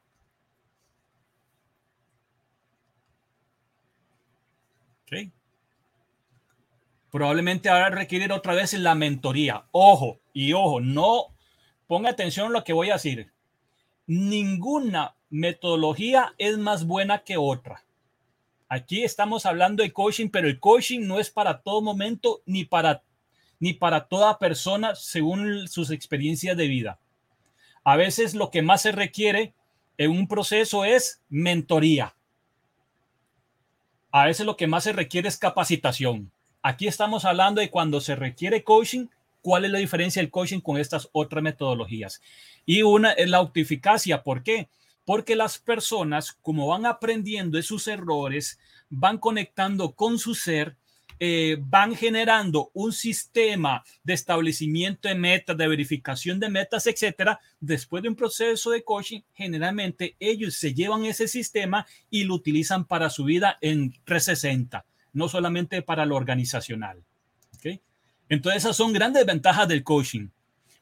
Probablemente 7.14 7.68
ahora 7.68 7.90
requerir 7.90 8.32
otra 8.32 8.54
vez 8.54 8.72
la 8.72 8.96
mentoría. 8.96 9.66
Ojo, 9.70 10.18
y 10.32 10.52
ojo, 10.52 10.80
no 10.80 11.26
ponga 11.86 12.10
atención 12.10 12.48
a 12.48 12.50
lo 12.50 12.64
que 12.64 12.72
voy 12.72 12.90
a 12.90 12.94
decir. 12.94 13.30
Ninguna 14.08 15.14
metodología 15.30 16.34
es 16.38 16.58
más 16.58 16.84
buena 16.84 17.22
que 17.22 17.36
otra. 17.36 17.84
Aquí 18.68 19.04
estamos 19.04 19.46
hablando 19.46 19.84
de 19.84 19.92
coaching, 19.92 20.28
pero 20.28 20.48
el 20.48 20.58
coaching 20.58 21.06
no 21.06 21.20
es 21.20 21.30
para 21.30 21.60
todo 21.62 21.82
momento 21.82 22.42
ni 22.46 22.64
para 22.64 23.04
ni 23.60 23.74
para 23.74 24.08
toda 24.08 24.40
persona 24.40 24.96
según 24.96 25.68
sus 25.68 25.92
experiencias 25.92 26.56
de 26.56 26.66
vida. 26.66 26.98
A 27.84 27.94
veces 27.94 28.34
lo 28.34 28.50
que 28.50 28.62
más 28.62 28.82
se 28.82 28.90
requiere 28.90 29.54
en 29.98 30.10
un 30.10 30.26
proceso 30.26 30.84
es 30.84 31.22
mentoría. 31.28 32.16
A 34.10 34.24
veces 34.26 34.44
lo 34.44 34.56
que 34.56 34.66
más 34.66 34.82
se 34.82 34.92
requiere 34.92 35.28
es 35.28 35.38
capacitación. 35.38 36.32
Aquí 36.66 36.88
estamos 36.88 37.24
hablando 37.24 37.60
de 37.60 37.70
cuando 37.70 38.00
se 38.00 38.16
requiere 38.16 38.64
coaching, 38.64 39.06
cuál 39.40 39.66
es 39.66 39.70
la 39.70 39.78
diferencia 39.78 40.20
del 40.20 40.30
coaching 40.32 40.60
con 40.60 40.78
estas 40.78 41.08
otras 41.12 41.44
metodologías. 41.44 42.20
Y 42.66 42.82
una 42.82 43.12
es 43.12 43.28
la 43.28 43.36
autoeficacia. 43.36 44.22
¿Por 44.24 44.42
qué? 44.42 44.68
porque 45.04 45.36
las 45.36 45.58
personas, 45.58 46.32
como 46.32 46.66
van 46.66 46.86
aprendiendo 46.86 47.56
de 47.56 47.62
sus 47.62 47.88
errores, 47.88 48.58
van 48.88 49.18
conectando 49.18 49.92
con 49.92 50.18
su 50.18 50.34
ser, 50.34 50.76
eh, 51.20 51.56
van 51.60 51.94
generando 51.94 52.70
un 52.74 52.92
sistema 52.92 53.84
de 54.02 54.14
establecimiento 54.14 55.08
de 55.08 55.14
metas, 55.14 55.56
de 55.56 55.68
verificación 55.68 56.40
de 56.40 56.48
metas, 56.48 56.86
etcétera. 56.86 57.38
Después 57.60 58.02
de 58.02 58.08
un 58.08 58.16
proceso 58.16 58.70
de 58.70 58.82
coaching, 58.82 59.20
generalmente 59.32 60.16
ellos 60.18 60.54
se 60.54 60.74
llevan 60.74 61.04
ese 61.04 61.28
sistema 61.28 61.86
y 62.10 62.24
lo 62.24 62.34
utilizan 62.34 62.84
para 62.84 63.10
su 63.10 63.24
vida 63.24 63.58
en 63.60 63.92
360, 64.04 64.84
no 65.14 65.28
solamente 65.28 65.80
para 65.80 66.04
lo 66.04 66.16
organizacional. 66.16 67.02
¿okay? 67.56 67.80
Entonces, 68.28 68.62
esas 68.62 68.76
son 68.76 68.92
grandes 68.92 69.24
ventajas 69.24 69.66
del 69.66 69.82
coaching. 69.82 70.28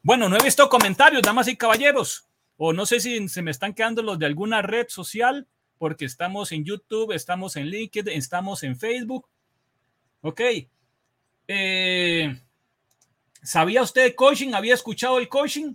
Bueno, 0.03 0.29
no 0.29 0.37
he 0.37 0.43
visto 0.43 0.69
comentarios, 0.69 1.23
damas 1.23 1.47
y 1.47 1.57
caballeros 1.57 2.27
o 2.65 2.73
no 2.73 2.87
sé 2.87 3.01
si 3.01 3.29
se 3.29 3.43
me 3.43 3.51
están 3.51 3.75
quedando 3.75 4.03
los 4.03 4.21
de 4.21 4.27
alguna 4.27 4.63
red 4.63 4.87
social, 4.89 5.49
porque 5.79 6.05
estamos 6.05 6.53
en 6.53 6.65
YouTube, 6.65 7.13
estamos 7.13 7.57
en 7.57 7.67
LinkedIn, 7.67 8.17
estamos 8.17 8.63
en 8.63 8.77
Facebook. 8.77 9.29
Ok. 10.21 10.41
Eh, 11.49 12.41
¿Sabía 13.43 13.83
usted 13.83 14.05
de 14.05 14.15
coaching? 14.15 14.55
¿Había 14.55 14.75
escuchado 14.75 15.19
el 15.19 15.29
coaching? 15.29 15.75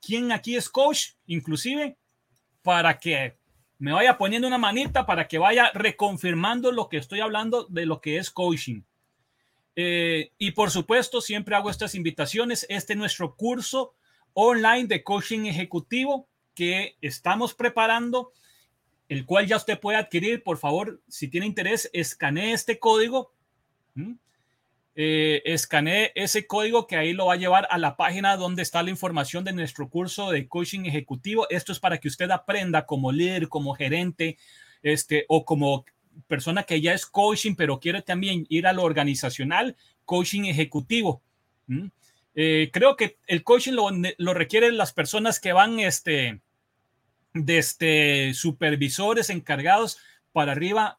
¿Quién 0.00 0.32
aquí 0.32 0.56
es 0.56 0.70
coach? 0.70 1.10
Inclusive, 1.26 1.98
para 2.62 2.98
que 2.98 3.36
me 3.82 3.92
vaya 3.92 4.16
poniendo 4.16 4.46
una 4.46 4.58
manita, 4.58 5.06
para 5.06 5.26
que 5.26 5.38
vaya 5.38 5.72
reconfirmando 5.74 6.70
lo 6.70 6.88
que 6.88 6.98
estoy 6.98 7.18
hablando 7.18 7.66
de 7.68 7.84
lo 7.84 8.00
que 8.00 8.16
es 8.16 8.30
coaching. 8.30 8.82
Eh, 9.74 10.30
y 10.38 10.52
por 10.52 10.70
supuesto, 10.70 11.20
siempre 11.20 11.56
hago 11.56 11.68
estas 11.68 11.96
invitaciones. 11.96 12.64
Este 12.68 12.92
es 12.92 12.98
nuestro 13.00 13.34
curso 13.34 13.96
online 14.34 14.86
de 14.86 15.02
coaching 15.02 15.46
ejecutivo 15.46 16.28
que 16.54 16.96
estamos 17.00 17.54
preparando, 17.54 18.32
el 19.08 19.26
cual 19.26 19.48
ya 19.48 19.56
usted 19.56 19.80
puede 19.80 19.98
adquirir. 19.98 20.44
Por 20.44 20.58
favor, 20.58 21.02
si 21.08 21.26
tiene 21.26 21.46
interés, 21.46 21.90
escanee 21.92 22.52
este 22.52 22.78
código. 22.78 23.32
Eh, 24.94 25.40
escanee 25.46 26.12
ese 26.14 26.46
código 26.46 26.86
que 26.86 26.96
ahí 26.96 27.14
lo 27.14 27.26
va 27.26 27.34
a 27.34 27.38
llevar 27.38 27.66
a 27.70 27.78
la 27.78 27.96
página 27.96 28.36
donde 28.36 28.60
está 28.60 28.82
la 28.82 28.90
información 28.90 29.42
de 29.42 29.54
nuestro 29.54 29.88
curso 29.88 30.30
de 30.30 30.46
coaching 30.46 30.84
ejecutivo. 30.84 31.46
Esto 31.48 31.72
es 31.72 31.80
para 31.80 31.98
que 31.98 32.08
usted 32.08 32.30
aprenda 32.30 32.84
como 32.84 33.10
líder, 33.10 33.48
como 33.48 33.74
gerente, 33.74 34.36
este, 34.82 35.24
o 35.28 35.46
como 35.46 35.86
persona 36.26 36.64
que 36.64 36.80
ya 36.80 36.92
es 36.92 37.06
coaching, 37.06 37.54
pero 37.54 37.80
quiere 37.80 38.02
también 38.02 38.44
ir 38.50 38.66
a 38.66 38.74
lo 38.74 38.82
organizacional, 38.82 39.76
coaching 40.04 40.44
ejecutivo. 40.44 41.22
Eh, 42.34 42.70
creo 42.70 42.96
que 42.96 43.16
el 43.26 43.44
coaching 43.44 43.72
lo, 43.72 44.34
requieren 44.34 44.76
las 44.76 44.92
personas 44.92 45.40
que 45.40 45.54
van 45.54 45.80
este, 45.80 46.40
desde 47.32 48.28
este, 48.28 48.34
supervisores 48.34 49.30
encargados 49.30 49.98
para 50.32 50.52
arriba 50.52 50.98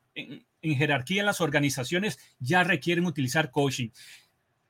jerarquía 0.63 1.21
en 1.21 1.25
las 1.25 1.41
organizaciones, 1.41 2.19
ya 2.39 2.63
requieren 2.63 3.05
utilizar 3.05 3.51
coaching. 3.51 3.89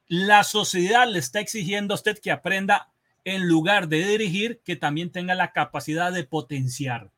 La 0.08 0.43
sociedad 0.43 1.08
le 1.08 1.19
está 1.19 1.39
exigiendo 1.39 1.93
a 1.93 1.95
usted 1.95 2.19
que 2.19 2.32
aprenda 2.32 2.91
en 3.23 3.47
lugar 3.47 3.88
de 3.88 4.06
dirigir, 4.06 4.62
que 4.65 4.75
también 4.75 5.12
tenga 5.12 5.36
la 5.36 5.53
capacidad 5.53 6.12
de 6.12 6.23
potenciar. 6.23 7.12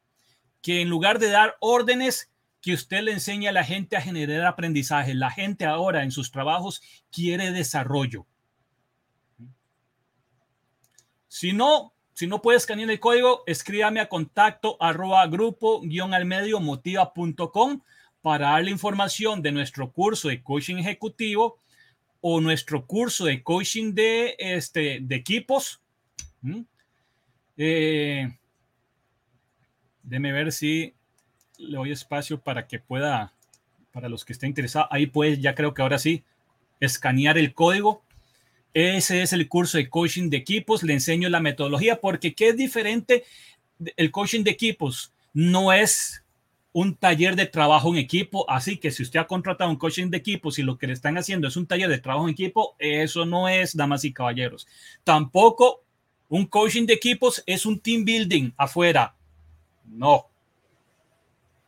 Que 0.61 0.81
en 0.81 0.89
lugar 0.89 1.19
de 1.19 1.29
dar 1.29 1.55
órdenes, 1.59 2.29
que 2.61 2.73
usted 2.73 3.01
le 3.03 3.11
enseñe 3.11 3.47
a 3.47 3.51
la 3.51 3.63
gente 3.63 3.95
a 3.95 4.01
generar 4.01 4.45
aprendizaje. 4.45 5.13
La 5.13 5.29
gente 5.29 5.65
ahora 5.65 6.03
en 6.03 6.11
sus 6.11 6.31
trabajos 6.31 6.81
quiere 7.11 7.51
desarrollo. 7.51 8.25
Si 11.27 11.53
no, 11.53 11.93
si 12.13 12.25
no 12.25 12.41
puede 12.41 12.57
escanear 12.57 12.89
el 12.89 12.99
código, 12.99 13.43
escríbame 13.45 13.99
a 13.99 14.09
contacto 14.09 14.77
arroba 14.79 15.27
grupo 15.27 15.81
guion 15.81 16.13
al 16.13 16.25
medio 16.25 16.59
motiva.com 16.59 17.81
para 18.25 18.53
darle 18.53 18.71
información 18.71 19.43
de 19.43 19.51
nuestro 19.51 19.91
curso 19.91 20.29
de 20.29 20.41
coaching 20.41 20.77
ejecutivo 20.77 21.59
o 22.21 22.41
nuestro 22.41 22.87
curso 22.87 23.25
de 23.25 23.43
coaching 23.43 23.93
de, 23.93 24.35
este, 24.39 24.97
de 24.99 25.15
equipos. 25.15 25.79
¿Mm? 26.41 26.61
Eh, 27.55 28.35
ver 30.01 30.51
si 30.51 30.95
le 31.59 31.77
doy 31.77 31.91
espacio 31.91 32.39
para 32.39 32.65
que 32.65 32.79
pueda, 32.79 33.31
para 33.91 34.09
los 34.09 34.25
que 34.25 34.33
estén 34.33 34.49
interesados, 34.49 34.87
ahí 34.89 35.05
pues 35.05 35.39
ya 35.39 35.53
creo 35.53 35.75
que 35.75 35.83
ahora 35.83 35.99
sí, 35.99 36.23
escanear 36.79 37.37
el 37.37 37.53
código 37.53 38.01
ese 38.73 39.21
es 39.21 39.33
el 39.33 39.47
curso 39.47 39.77
de 39.77 39.87
coaching 39.87 40.31
de 40.31 40.37
equipos. 40.37 40.81
Le 40.81 40.93
enseño 40.93 41.29
la 41.29 41.39
metodología 41.41 42.01
porque 42.01 42.33
¿qué 42.33 42.49
es 42.49 42.57
diferente? 42.57 43.23
El 43.95 44.09
coaching 44.09 44.43
de 44.43 44.51
equipos 44.51 45.13
no 45.31 45.71
es 45.71 46.24
un 46.77 46.93
taller 46.93 47.37
de 47.37 47.45
trabajo 47.45 47.87
en 47.93 47.95
equipo. 47.95 48.43
Así 48.49 48.75
que 48.75 48.91
si 48.91 49.01
usted 49.01 49.21
ha 49.21 49.27
contratado 49.27 49.69
un 49.69 49.77
coaching 49.77 50.09
de 50.09 50.17
equipos 50.17 50.59
y 50.59 50.61
lo 50.61 50.77
que 50.77 50.87
le 50.87 50.91
están 50.91 51.17
haciendo 51.17 51.47
es 51.47 51.55
un 51.55 51.65
taller 51.65 51.87
de 51.87 51.99
trabajo 51.99 52.27
en 52.27 52.33
equipo, 52.33 52.75
eso 52.79 53.25
no 53.25 53.47
es, 53.47 53.77
damas 53.77 54.03
y 54.03 54.11
caballeros. 54.11 54.67
Tampoco 55.05 55.85
un 56.27 56.45
coaching 56.45 56.85
de 56.85 56.91
equipos 56.91 57.41
es 57.45 57.65
un 57.65 57.79
team 57.79 58.03
building 58.03 58.51
afuera. 58.57 59.15
No. 59.85 60.25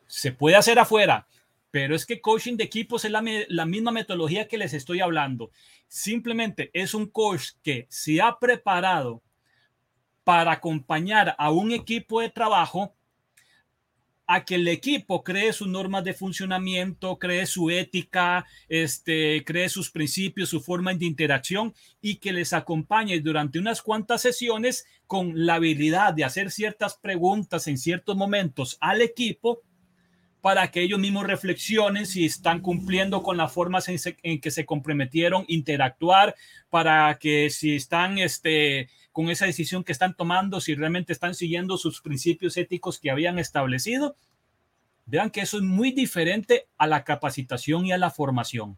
Se 0.08 0.34
puede 0.34 0.58
hacer 0.58 0.78
afuera, 0.78 1.26
pero 1.72 1.96
es 1.96 2.06
que 2.06 2.20
coaching 2.20 2.58
de 2.58 2.66
equipos 2.66 3.06
es 3.06 3.12
la 3.12 3.66
misma 3.66 3.92
metodología 3.92 4.50
que 4.50 4.58
les 4.58 4.74
estoy 4.74 5.00
hablando. 5.00 5.52
Simplemente 5.88 6.70
es 6.74 6.94
un 6.94 7.06
coach 7.06 7.52
que 7.64 7.88
se 7.88 8.22
ha 8.22 8.38
preparado 8.38 9.22
para 10.26 10.52
acompañar 10.52 11.34
a 11.38 11.50
un 11.50 11.72
equipo 11.72 12.20
de 12.20 12.30
trabajo 12.30 12.97
a 14.28 14.44
que 14.44 14.56
el 14.56 14.68
equipo 14.68 15.24
cree 15.24 15.54
sus 15.54 15.70
normas 15.70 16.04
de 16.04 16.14
funcionamiento, 16.14 17.18
cree 17.18 17.46
su 17.46 17.70
ética, 17.70 18.46
este, 18.68 19.44
cree 19.46 19.70
sus 19.70 19.90
principios, 19.90 20.50
su 20.50 20.60
forma 20.60 20.94
de 20.94 21.06
interacción 21.06 21.74
y 22.02 22.18
que 22.18 22.34
les 22.34 22.52
acompañe 22.52 23.20
durante 23.22 23.58
unas 23.58 23.82
cuantas 23.82 24.22
sesiones 24.22 24.86
con 25.08 25.46
la 25.46 25.56
habilidad 25.56 26.14
de 26.14 26.26
hacer 26.26 26.52
ciertas 26.52 26.98
preguntas 26.98 27.68
en 27.68 27.78
ciertos 27.78 28.18
momentos 28.18 28.78
al 28.82 29.02
equipo 29.02 29.62
para 30.42 30.70
que 30.72 30.82
ellos 30.82 31.00
mismos 31.00 31.26
reflexionen 31.26 32.06
si 32.06 32.26
están 32.26 32.62
cumpliendo 32.62 33.24
con 33.24 33.38
las 33.38 33.52
formas 33.52 33.90
en, 33.90 34.40
que 34.40 34.52
se 34.52 34.66
comprometieron 34.66 35.46
interactuar, 35.48 36.36
para 36.70 37.18
que 37.20 37.50
si 37.50 37.76
están 37.76 38.18
este, 38.18 38.90
con 39.18 39.32
esa 39.32 39.48
decisión 39.48 39.84
que 39.84 39.94
están 39.94 40.14
tomando, 40.14 40.62
si 40.62 40.76
realmente 40.76 41.12
están 41.12 41.34
siguiendo 41.34 41.80
sus 41.80 42.02
principios 42.02 42.56
éticos 42.56 43.00
que 43.00 43.10
habían 43.10 43.40
establecido. 43.40 44.16
Vean 45.08 45.32
que 45.32 45.42
eso 45.42 45.58
es 45.58 45.64
muy 45.64 45.92
diferente 45.92 46.68
a 46.78 46.86
la 46.86 47.04
capacitación 47.04 47.88
y 47.88 47.92
a 47.92 47.98
la 47.98 48.12
formación. 48.12 48.78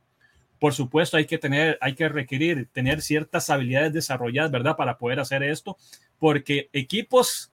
Por 0.57 0.73
supuesto, 0.73 1.17
hay 1.17 1.25
que 1.25 1.39
tener, 1.39 1.77
hay 1.81 1.93
que 1.93 2.07
requerir 2.07 2.69
tener 2.71 3.01
ciertas 3.01 3.49
habilidades 3.49 3.91
desarrolladas, 3.91 4.49
¿verdad? 4.49 4.77
Para 4.77 4.97
poder 4.97 5.19
hacer 5.19 5.43
esto, 5.43 5.75
porque 6.19 6.69
equipos 6.71 7.51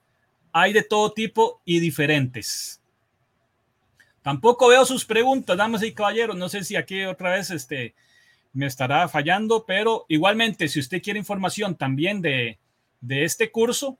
hay 0.53 0.73
de 0.73 0.85
todo 0.85 1.13
tipo 1.13 1.61
y 1.65 1.81
diferentes. 1.81 2.81
Tampoco 4.23 4.69
veo 4.69 4.87
sus 4.87 5.05
preguntas, 5.05 5.57
damas 5.57 5.83
y 5.83 5.91
caballeros. 5.91 6.37
No 6.37 6.49
sé 6.49 6.63
si 6.63 6.77
aquí 6.77 7.03
otra 7.03 7.31
vez 7.31 7.51
este, 7.51 7.97
me 8.53 8.67
estará 8.67 9.09
fallando, 9.09 9.65
pero 9.67 10.07
igualmente, 10.09 10.69
si 10.69 10.79
usted 10.79 11.03
quiere 11.03 11.19
información 11.19 11.75
también 11.75 12.23
de, 13.01 13.25
este 13.25 13.51
curso, 13.51 13.99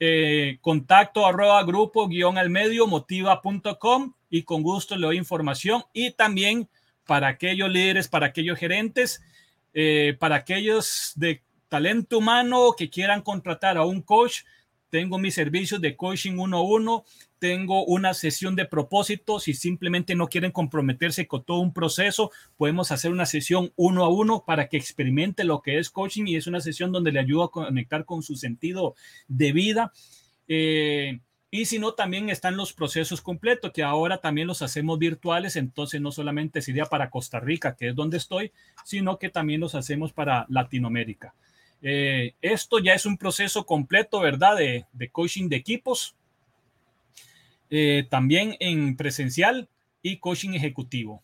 eh, 0.00 0.58
contacto 0.60 1.26
arroba 1.26 1.62
grupo 1.64 2.08
guion 2.08 2.38
al 2.38 2.50
medio 2.50 2.86
motiva.com 2.86 4.14
y 4.30 4.42
con 4.42 4.62
gusto 4.62 4.96
le 4.96 5.06
doy 5.06 5.16
información 5.16 5.82
y 5.92 6.12
también 6.12 6.68
para 7.06 7.28
aquellos 7.28 7.70
líderes, 7.70 8.06
para 8.08 8.26
aquellos 8.26 8.58
gerentes, 8.58 9.22
eh, 9.74 10.16
para 10.18 10.36
aquellos 10.36 11.12
de 11.16 11.42
talento 11.68 12.18
humano 12.18 12.74
que 12.76 12.90
quieran 12.90 13.22
contratar 13.22 13.76
a 13.76 13.84
un 13.84 14.02
coach, 14.02 14.40
tengo 14.90 15.18
mis 15.18 15.34
servicios 15.34 15.80
de 15.80 15.96
coaching 15.96 16.38
uno 16.38 16.58
a 16.58 16.62
uno, 16.62 17.04
tengo 17.38 17.84
una 17.84 18.14
sesión 18.14 18.56
de 18.56 18.64
propósitos 18.64 19.48
y 19.48 19.54
simplemente 19.54 20.14
no 20.14 20.28
quieren 20.28 20.50
comprometerse 20.50 21.26
con 21.26 21.44
todo 21.44 21.60
un 21.60 21.72
proceso, 21.72 22.30
podemos 22.56 22.90
hacer 22.90 23.10
una 23.10 23.26
sesión 23.26 23.72
uno 23.76 24.04
a 24.04 24.08
uno 24.08 24.44
para 24.46 24.68
que 24.68 24.76
experimente 24.76 25.44
lo 25.44 25.62
que 25.62 25.78
es 25.78 25.90
coaching 25.90 26.26
y 26.26 26.36
es 26.36 26.46
una 26.46 26.60
sesión 26.60 26.92
donde 26.92 27.12
le 27.12 27.20
ayuda 27.20 27.46
a 27.46 27.48
conectar 27.48 28.04
con 28.04 28.22
su 28.22 28.36
sentido 28.36 28.94
de 29.28 29.52
vida. 29.52 29.92
Eh, 30.48 31.20
y 31.50 31.64
si 31.64 31.78
no, 31.78 31.94
también 31.94 32.28
están 32.28 32.56
los 32.56 32.74
procesos 32.74 33.22
completos, 33.22 33.72
que 33.72 33.82
ahora 33.82 34.18
también 34.18 34.46
los 34.46 34.60
hacemos 34.60 34.98
virtuales, 34.98 35.56
entonces 35.56 35.98
no 36.00 36.12
solamente 36.12 36.60
sería 36.60 36.84
para 36.84 37.08
Costa 37.08 37.40
Rica, 37.40 37.74
que 37.74 37.88
es 37.88 37.94
donde 37.94 38.18
estoy, 38.18 38.52
sino 38.84 39.18
que 39.18 39.30
también 39.30 39.60
los 39.60 39.74
hacemos 39.74 40.12
para 40.12 40.44
Latinoamérica. 40.50 41.34
Eh, 41.80 42.34
esto 42.40 42.78
ya 42.80 42.94
es 42.94 43.06
un 43.06 43.16
proceso 43.16 43.64
completo, 43.64 44.20
¿verdad? 44.20 44.56
De, 44.56 45.10
coaching 45.10 45.48
de 45.48 45.56
equipos, 45.56 46.16
eh, 47.70 48.06
también 48.10 48.56
en 48.60 48.96
presencial 48.96 49.68
y 50.02 50.18
coaching 50.18 50.54
ejecutivo. 50.54 51.22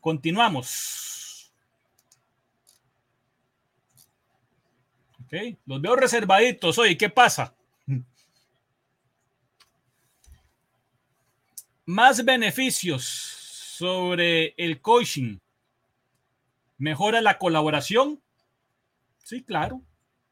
Continuamos. 0.00 1.52
Ok, 5.24 5.58
los 5.66 5.82
veo 5.82 5.96
reservaditos 5.96 6.78
hoy. 6.78 6.96
¿Qué 6.96 7.10
pasa? 7.10 7.54
Más 11.84 12.24
beneficios 12.24 13.04
sobre 13.04 14.54
el 14.56 14.80
coaching 14.80 15.38
¿Mejora 16.78 17.20
la 17.20 17.38
colaboración? 17.38 18.22
Sí, 19.18 19.42
claro, 19.42 19.82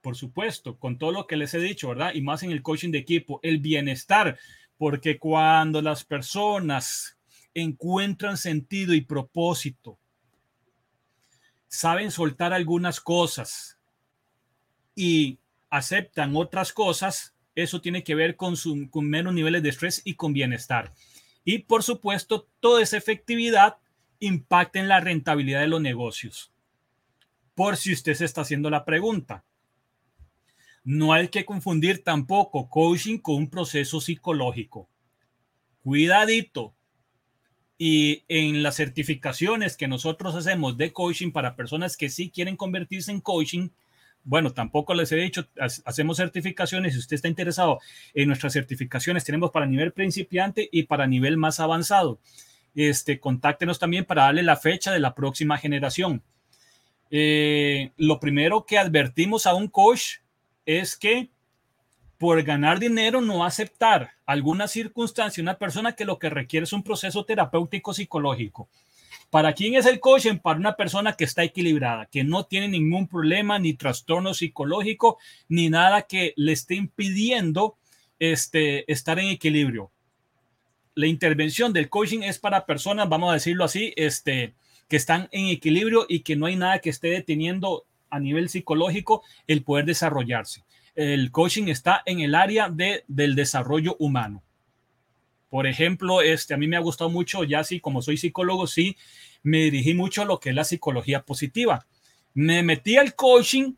por 0.01 0.17
supuesto, 0.17 0.79
con 0.79 0.97
todo 0.97 1.11
lo 1.11 1.27
que 1.27 1.37
les 1.37 1.53
he 1.55 1.59
dicho, 1.59 1.89
¿verdad? 1.89 2.15
Y 2.15 2.23
más 2.23 2.45
en 2.45 2.53
el 2.53 2.63
coaching 2.63 2.93
de 2.93 2.99
equipo, 2.99 3.41
el 3.43 3.59
bienestar, 3.59 4.39
porque 4.79 5.19
cuando 5.19 5.83
las 5.83 6.05
personas 6.05 7.19
encuentran 7.53 8.37
sentido 8.37 8.95
y 8.95 9.01
propósito, 9.01 9.99
saben 11.67 12.13
soltar 12.13 12.53
algunas 12.53 13.01
cosas 13.01 13.79
y 14.95 15.41
aceptan 15.69 16.37
otras 16.37 16.73
cosas, 16.73 17.35
eso 17.57 17.81
tiene 17.81 18.05
que 18.05 18.15
ver 18.15 18.37
con, 18.37 18.55
con 18.89 19.09
menos 19.09 19.35
niveles 19.35 19.65
de 19.65 19.71
estrés 19.71 20.01
y 20.05 20.15
con 20.15 20.33
bienestar. 20.33 20.93
Y 21.45 21.59
por 21.59 21.83
supuesto, 21.83 22.49
toda 22.61 22.83
esa 22.83 22.97
efectividad 22.97 23.79
impacten 24.21 24.89
la 24.89 25.01
rentabilidad 25.01 25.61
de 25.61 25.69
los 25.69 25.81
negocios. 25.81 26.53
Por 27.55 27.77
si 27.77 27.93
usted 27.93 28.15
se 28.15 28.25
está 28.25 28.43
haciendo 28.43 28.71
la 28.71 28.85
pregunta. 28.85 29.45
No 30.85 31.13
hay 31.13 31.29
que 31.29 31.45
confundir 31.45 32.05
tampoco 32.05 32.69
coaching 32.69 33.19
con 33.19 33.37
un 33.37 33.51
proceso 33.51 34.01
psicológico. 34.01 34.89
Cuidadito. 35.83 36.75
Y 37.79 38.25
en 38.29 38.63
las 38.63 38.77
certificaciones 38.77 39.77
que 39.77 39.89
nosotros 39.89 40.35
hacemos 40.35 40.77
de 40.77 40.93
coaching 40.93 41.33
para 41.33 41.57
personas 41.57 41.97
que 41.97 42.09
sí 42.09 42.31
quieren 42.31 42.57
convertirse 42.57 43.11
en 43.11 43.21
coaching, 43.21 43.71
bueno, 44.23 44.53
tampoco 44.53 44.95
les 44.95 45.13
he 45.13 45.17
dicho, 45.17 45.47
hacemos 45.59 46.17
certificaciones. 46.17 46.95
Si 46.95 46.99
usted 46.99 47.17
está 47.17 47.29
interesado 47.29 47.81
en 48.15 48.29
nuestras 48.29 48.55
certificaciones, 48.55 49.25
tenemos 49.25 49.51
para 49.51 49.67
nivel 49.67 49.93
principiante 49.93 50.69
y 50.73 50.85
para 50.85 51.07
nivel 51.07 51.37
más 51.37 51.61
avanzado 51.61 52.21
este, 52.77 53.19
contáctenos 53.19 53.79
también 53.79 54.05
para 54.05 54.25
darle 54.25 54.43
la 54.43 54.57
fecha 54.57 54.93
de 54.93 55.01
la 55.01 55.15
próxima 55.15 55.57
generación. 55.57 56.23
Eh, 57.11 57.91
lo 57.97 58.21
primero 58.21 58.67
que 58.67 58.79
advertimos 58.79 59.47
a 59.47 59.55
un 59.55 59.69
coach 59.69 60.19
es 60.67 60.97
que 60.97 61.31
por 62.19 62.43
ganar 62.43 62.79
dinero 62.79 63.21
no 63.21 63.45
aceptar 63.45 64.12
alguna 64.27 64.69
circunstancia, 64.69 65.43
una 65.43 65.59
persona 65.59 65.93
que 65.93 66.05
lo 66.05 66.19
que 66.19 66.31
requiere 66.31 66.65
es 66.65 66.73
un 66.73 66.83
proceso 66.83 67.25
terapéutico 67.25 67.95
psicológico. 67.95 68.69
¿Para 69.31 69.55
quién 69.55 69.75
es 69.75 69.87
el 69.87 70.01
coaching? 70.01 70.37
Para 70.37 70.59
una 70.59 70.77
persona 70.77 71.15
que 71.15 71.25
está 71.25 71.43
equilibrada, 71.43 72.07
que 72.07 72.25
no 72.25 72.45
tiene 72.45 72.69
ningún 72.69 73.09
problema, 73.09 73.59
ni 73.59 73.75
trastorno 73.75 74.35
psicológico, 74.35 75.19
ni 75.49 75.69
nada 75.69 76.03
que 76.03 76.33
le 76.37 76.53
esté 76.53 76.75
impidiendo 76.75 77.77
este, 78.19 78.91
estar 78.91 79.19
en 79.19 79.29
equilibrio 79.29 79.91
la 80.97 81.07
intervención 81.07 81.73
del 81.73 81.91
coaching 81.91 82.23
es 82.23 82.39
para 82.39 82.67
personas, 82.67 83.09
vamos 83.09 83.31
a 83.31 83.35
decirlo 83.35 83.65
así, 83.65 83.93
este, 83.97 84.55
que 84.89 84.97
están 84.97 85.29
en 85.31 85.47
equilibrio 85.49 86.07
y 86.09 86.21
que 86.21 86.37
no 86.37 86.47
hay 86.47 86.57
nada 86.57 86.79
que 86.79 86.91
esté 86.91 87.09
deteniendo 87.09 87.85
a 88.09 88.19
nivel 88.19 88.49
psicológico 88.49 89.23
el 89.47 89.63
poder 89.63 89.85
desarrollarse. 89.85 90.65
El 90.95 91.31
coaching 91.31 91.65
está 91.65 92.03
en 92.07 92.21
el 92.21 92.35
área 92.35 92.71
de, 92.71 93.05
del 93.09 93.35
desarrollo 93.35 93.97
humano. 93.99 94.43
Por 95.51 95.67
ejemplo, 95.67 96.23
este, 96.23 96.55
a 96.55 96.57
mí 96.57 96.67
me 96.67 96.77
ha 96.77 96.81
gustado 96.81 97.11
mucho, 97.11 97.45
ya 97.45 97.63
sí, 97.63 97.79
como 97.79 98.01
soy 98.01 98.17
psicólogo, 98.17 98.67
sí, 98.67 98.97
me 99.43 99.65
dirigí 99.65 99.93
mucho 99.93 100.23
a 100.23 100.25
lo 100.25 100.41
que 100.41 100.49
es 100.49 100.55
la 100.55 100.65
psicología 100.65 101.23
positiva. 101.23 101.87
Me 102.33 102.63
metí 102.63 102.97
al 102.97 103.15
coaching, 103.15 103.75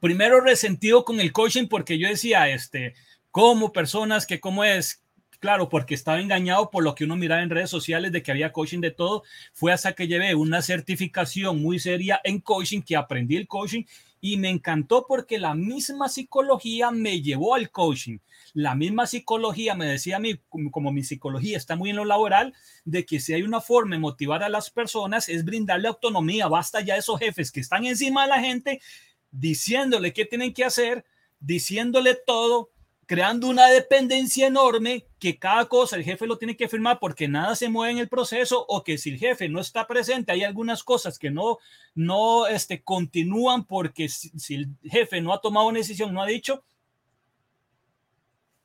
primero 0.00 0.40
resentido 0.40 1.04
con 1.04 1.20
el 1.20 1.32
coaching 1.32 1.68
porque 1.68 1.96
yo 1.96 2.08
decía, 2.08 2.48
este, 2.48 2.94
como 3.30 3.72
personas 3.72 4.26
que 4.26 4.40
cómo 4.40 4.64
es, 4.64 5.04
claro, 5.38 5.68
porque 5.68 5.94
estaba 5.94 6.20
engañado 6.20 6.70
por 6.70 6.84
lo 6.84 6.94
que 6.94 7.04
uno 7.04 7.16
miraba 7.16 7.42
en 7.42 7.50
redes 7.50 7.70
sociales 7.70 8.12
de 8.12 8.22
que 8.22 8.30
había 8.30 8.52
coaching 8.52 8.80
de 8.80 8.90
todo, 8.90 9.22
fue 9.52 9.72
hasta 9.72 9.92
que 9.92 10.08
llevé 10.08 10.34
una 10.34 10.62
certificación 10.62 11.60
muy 11.62 11.78
seria 11.78 12.20
en 12.24 12.40
coaching, 12.40 12.82
que 12.82 12.96
aprendí 12.96 13.36
el 13.36 13.46
coaching 13.46 13.84
y 14.20 14.36
me 14.36 14.50
encantó 14.50 15.06
porque 15.06 15.38
la 15.38 15.54
misma 15.54 16.08
psicología 16.08 16.90
me 16.90 17.22
llevó 17.22 17.54
al 17.54 17.70
coaching. 17.70 18.18
La 18.54 18.74
misma 18.74 19.06
psicología 19.06 19.74
me 19.74 19.86
decía 19.86 20.16
a 20.16 20.20
mí, 20.20 20.40
como, 20.48 20.90
mi 20.90 21.04
psicología 21.04 21.56
está 21.56 21.76
muy 21.76 21.90
en 21.90 21.96
lo 21.96 22.04
laboral, 22.04 22.54
de 22.84 23.04
que 23.04 23.20
si 23.20 23.34
hay 23.34 23.42
una 23.42 23.60
forma 23.60 23.94
de 23.94 24.00
motivar 24.00 24.42
a 24.42 24.48
las 24.48 24.70
personas 24.70 25.28
es 25.28 25.44
brindarle 25.44 25.88
autonomía. 25.88 26.48
Basta 26.48 26.80
ya 26.80 26.96
esos 26.96 27.18
jefes 27.20 27.52
que 27.52 27.60
están 27.60 27.84
encima 27.84 28.22
de 28.22 28.28
la 28.28 28.40
gente 28.40 28.80
diciéndole 29.30 30.12
qué 30.12 30.24
tienen 30.24 30.52
que 30.52 30.64
hacer, 30.64 31.04
diciéndole 31.38 32.16
todo, 32.26 32.70
creando 33.08 33.48
una 33.48 33.68
dependencia 33.68 34.46
enorme 34.46 35.06
que 35.18 35.38
cada 35.38 35.64
cosa 35.64 35.96
el 35.96 36.04
jefe 36.04 36.26
lo 36.26 36.36
tiene 36.36 36.58
que 36.58 36.68
firmar 36.68 36.98
porque 37.00 37.26
nada 37.26 37.56
se 37.56 37.70
mueve 37.70 37.92
en 37.92 37.98
el 37.98 38.08
proceso 38.08 38.66
o 38.68 38.84
que 38.84 38.98
si 38.98 39.08
el 39.08 39.18
jefe 39.18 39.48
no 39.48 39.60
está 39.60 39.86
presente 39.86 40.30
hay 40.30 40.44
algunas 40.44 40.84
cosas 40.84 41.18
que 41.18 41.30
no 41.30 41.56
no 41.94 42.46
este 42.46 42.82
continúan 42.82 43.64
porque 43.64 44.10
si, 44.10 44.28
si 44.38 44.56
el 44.56 44.68
jefe 44.84 45.22
no 45.22 45.32
ha 45.32 45.40
tomado 45.40 45.68
una 45.68 45.78
decisión, 45.78 46.12
no 46.12 46.22
ha 46.22 46.26
dicho 46.26 46.62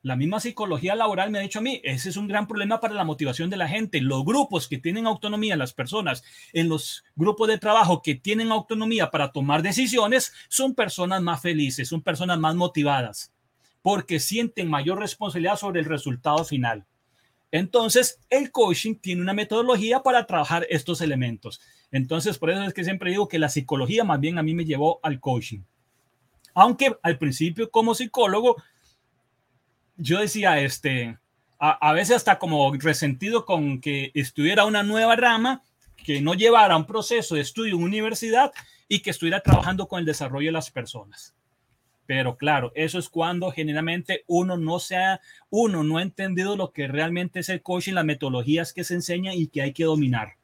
la 0.01 0.17
misma 0.17 0.41
psicología 0.41 0.93
laboral 0.93 1.31
me 1.31 1.39
ha 1.39 1.41
dicho 1.41 1.59
a 1.59 1.61
mí, 1.61 1.79
ese 1.81 2.09
es 2.09 2.17
un 2.17 2.27
gran 2.27 2.45
problema 2.45 2.81
para 2.81 2.93
la 2.93 3.05
motivación 3.05 3.49
de 3.49 3.55
la 3.55 3.69
gente. 3.69 4.01
Los 4.01 4.25
grupos 4.25 4.67
que 4.67 4.77
tienen 4.77 5.07
autonomía, 5.07 5.55
las 5.55 5.71
personas 5.71 6.25
en 6.51 6.67
los 6.67 7.05
grupos 7.15 7.47
de 7.47 7.57
trabajo 7.57 8.01
que 8.01 8.15
tienen 8.15 8.51
autonomía 8.51 9.09
para 9.09 9.31
tomar 9.31 9.61
decisiones, 9.61 10.33
son 10.49 10.75
personas 10.75 11.21
más 11.21 11.41
felices, 11.41 11.87
son 11.87 12.01
personas 12.01 12.37
más 12.37 12.53
motivadas 12.53 13.32
porque 13.83 14.19
sienten 14.19 14.69
mayor 14.69 14.97
responsabilidad 14.97 15.57
sobre 15.57 15.81
el 15.81 15.85
resultado 15.85 16.43
final. 16.45 16.87
Entonces, 17.51 18.19
el 18.31 18.49
coaching 18.49 18.95
tiene 18.95 19.21
una 19.21 19.33
metodología 19.33 20.01
para 20.01 20.25
trabajar 20.25 20.65
estos 20.69 21.01
elementos. 21.01 21.61
Entonces, 21.91 22.39
por 22.39 22.49
eso 22.49 22.63
es 22.63 22.73
que 22.73 22.83
siempre 22.83 23.11
digo 23.11 23.27
que 23.27 23.37
la 23.37 23.49
psicología 23.49 24.03
más 24.03 24.19
bien 24.19 24.39
a 24.39 24.41
mí 24.41 24.55
me 24.55 24.65
llevó 24.65 24.99
al 25.03 25.19
coaching. 25.19 25.59
Aunque 26.55 26.97
al 27.03 27.19
principio 27.19 27.69
como 27.69 27.93
psicólogo, 27.93 28.55
yo 29.97 30.19
decía, 30.19 30.59
este, 30.61 31.19
a, 31.59 31.89
a 31.89 31.93
veces 31.93 32.15
hasta 32.15 32.39
como 32.39 32.73
resentido 32.73 33.45
con 33.45 33.81
que 33.81 34.11
estuviera 34.15 34.65
una 34.65 34.81
nueva 34.81 35.15
rama, 35.15 35.61
que 35.97 36.21
no 36.21 36.33
llevara 36.35 36.77
un 36.77 36.85
proceso 36.85 37.35
de 37.35 37.41
estudio 37.41 37.75
en 37.75 37.83
universidad 37.83 38.51
y 38.87 39.01
que 39.01 39.09
estuviera 39.09 39.41
trabajando 39.41 39.87
con 39.87 39.99
el 39.99 40.05
desarrollo 40.05 40.47
de 40.47 40.53
las 40.53 40.71
personas. 40.71 41.35
Pero 42.05 42.37
claro, 42.37 42.71
eso 42.75 42.99
es 42.99 43.09
cuando 43.09 43.51
generalmente 43.51 44.23
uno 44.27 44.57
no 44.57 44.79
sea, 44.79 45.21
uno 45.49 45.83
no 45.83 45.97
ha 45.97 46.01
entendido 46.01 46.57
lo 46.57 46.71
que 46.71 46.87
realmente 46.87 47.39
es 47.39 47.49
el 47.49 47.61
coaching, 47.61 47.93
las 47.93 48.05
metodologías 48.05 48.73
que 48.73 48.83
se 48.83 48.95
enseñan 48.95 49.35
y 49.35 49.47
que 49.47 49.61
hay 49.61 49.73
que 49.73 49.85
dominar. 49.85 50.35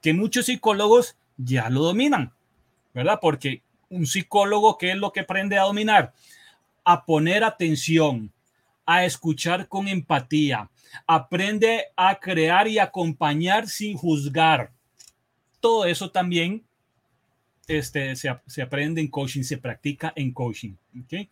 Que 0.00 0.14
muchos 0.14 0.46
psicólogos 0.46 1.16
ya 1.36 1.68
lo 1.68 1.82
dominan, 1.82 2.32
¿verdad? 2.94 3.18
Porque 3.20 3.62
un 3.90 4.06
psicólogo, 4.06 4.78
¿qué 4.78 4.92
es 4.92 4.96
lo 4.96 5.12
que 5.12 5.20
aprende 5.20 5.58
a 5.58 5.64
dominar? 5.64 6.14
A 6.84 7.04
poner 7.04 7.44
atención, 7.44 8.32
a 8.86 9.04
escuchar 9.04 9.68
con 9.68 9.88
empatía, 9.88 10.70
aprende 11.06 11.86
a 11.96 12.18
crear 12.18 12.68
y 12.68 12.78
acompañar 12.78 13.68
sin 13.68 13.96
juzgar. 13.96 14.72
Todo 15.60 15.84
eso 15.84 16.10
también 16.10 16.64
este, 17.66 18.14
se, 18.16 18.62
aprende 18.62 19.00
en 19.00 19.08
coaching, 19.08 19.42
se 19.42 19.58
practica 19.58 20.12
en 20.16 20.32
coaching. 20.32 20.74
¿okay? 21.04 21.30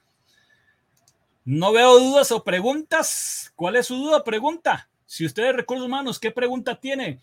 No 1.44 1.72
veo 1.72 1.98
dudas 1.98 2.32
o 2.32 2.42
preguntas. 2.42 3.52
¿Cuál 3.54 3.76
es 3.76 3.86
su 3.86 3.96
duda? 3.96 4.24
Pregunta. 4.24 4.88
Si 5.06 5.24
usted 5.24 5.50
es 5.50 5.56
recursos 5.56 5.86
humanos, 5.86 6.18
¿qué 6.18 6.30
pregunta 6.30 6.80
tiene? 6.80 7.20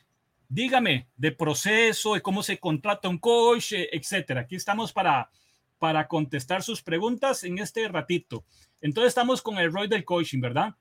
Dígame 0.47 1.08
de 1.15 1.32
proceso, 1.32 2.13
de 2.13 2.21
cómo 2.21 2.43
se 2.43 2.60
contrata 2.60 3.10
un 3.10 3.17
coach, 3.17 3.74
etcétera. 3.74 4.41
Aquí 4.41 4.56
estamos 4.56 4.93
para, 4.93 5.30
para 5.80 6.08
contestar 6.08 6.62
sus 6.62 6.82
preguntas 6.82 7.43
en 7.43 7.58
este 7.60 7.88
ratito. 7.88 8.45
Entonces 8.82 9.10
estamos 9.10 9.41
con 9.41 9.58
el 9.58 9.71
rol 9.71 9.89
del 9.89 10.06
coaching, 10.06 10.39
¿verdad? 10.39 10.76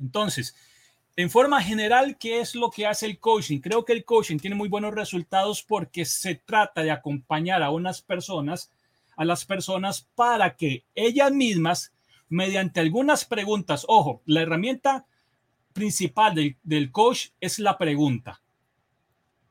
Entonces, 0.00 0.54
en 1.16 1.30
forma 1.30 1.62
general, 1.62 2.18
¿qué 2.18 2.40
es 2.40 2.54
lo 2.54 2.70
que 2.70 2.86
hace 2.86 3.06
el 3.06 3.18
coaching? 3.18 3.60
Creo 3.60 3.86
que 3.86 3.94
el 3.94 4.04
coaching 4.04 4.36
tiene 4.36 4.54
muy 4.54 4.68
buenos 4.68 4.94
resultados 4.94 5.62
porque 5.62 6.04
se 6.04 6.34
trata 6.34 6.82
de 6.82 6.90
acompañar 6.90 7.62
a 7.62 7.70
unas 7.70 8.02
personas, 8.02 8.70
a 9.16 9.24
las 9.24 9.46
personas 9.46 10.06
para 10.14 10.56
que 10.56 10.84
ellas 10.94 11.32
mismas, 11.32 11.94
mediante 12.28 12.80
algunas 12.80 13.24
preguntas, 13.24 13.86
ojo, 13.88 14.20
la 14.26 14.42
herramienta 14.42 15.06
principal 15.72 16.34
del, 16.34 16.58
del 16.62 16.92
coach 16.92 17.28
es 17.40 17.58
la 17.58 17.78
pregunta, 17.78 18.42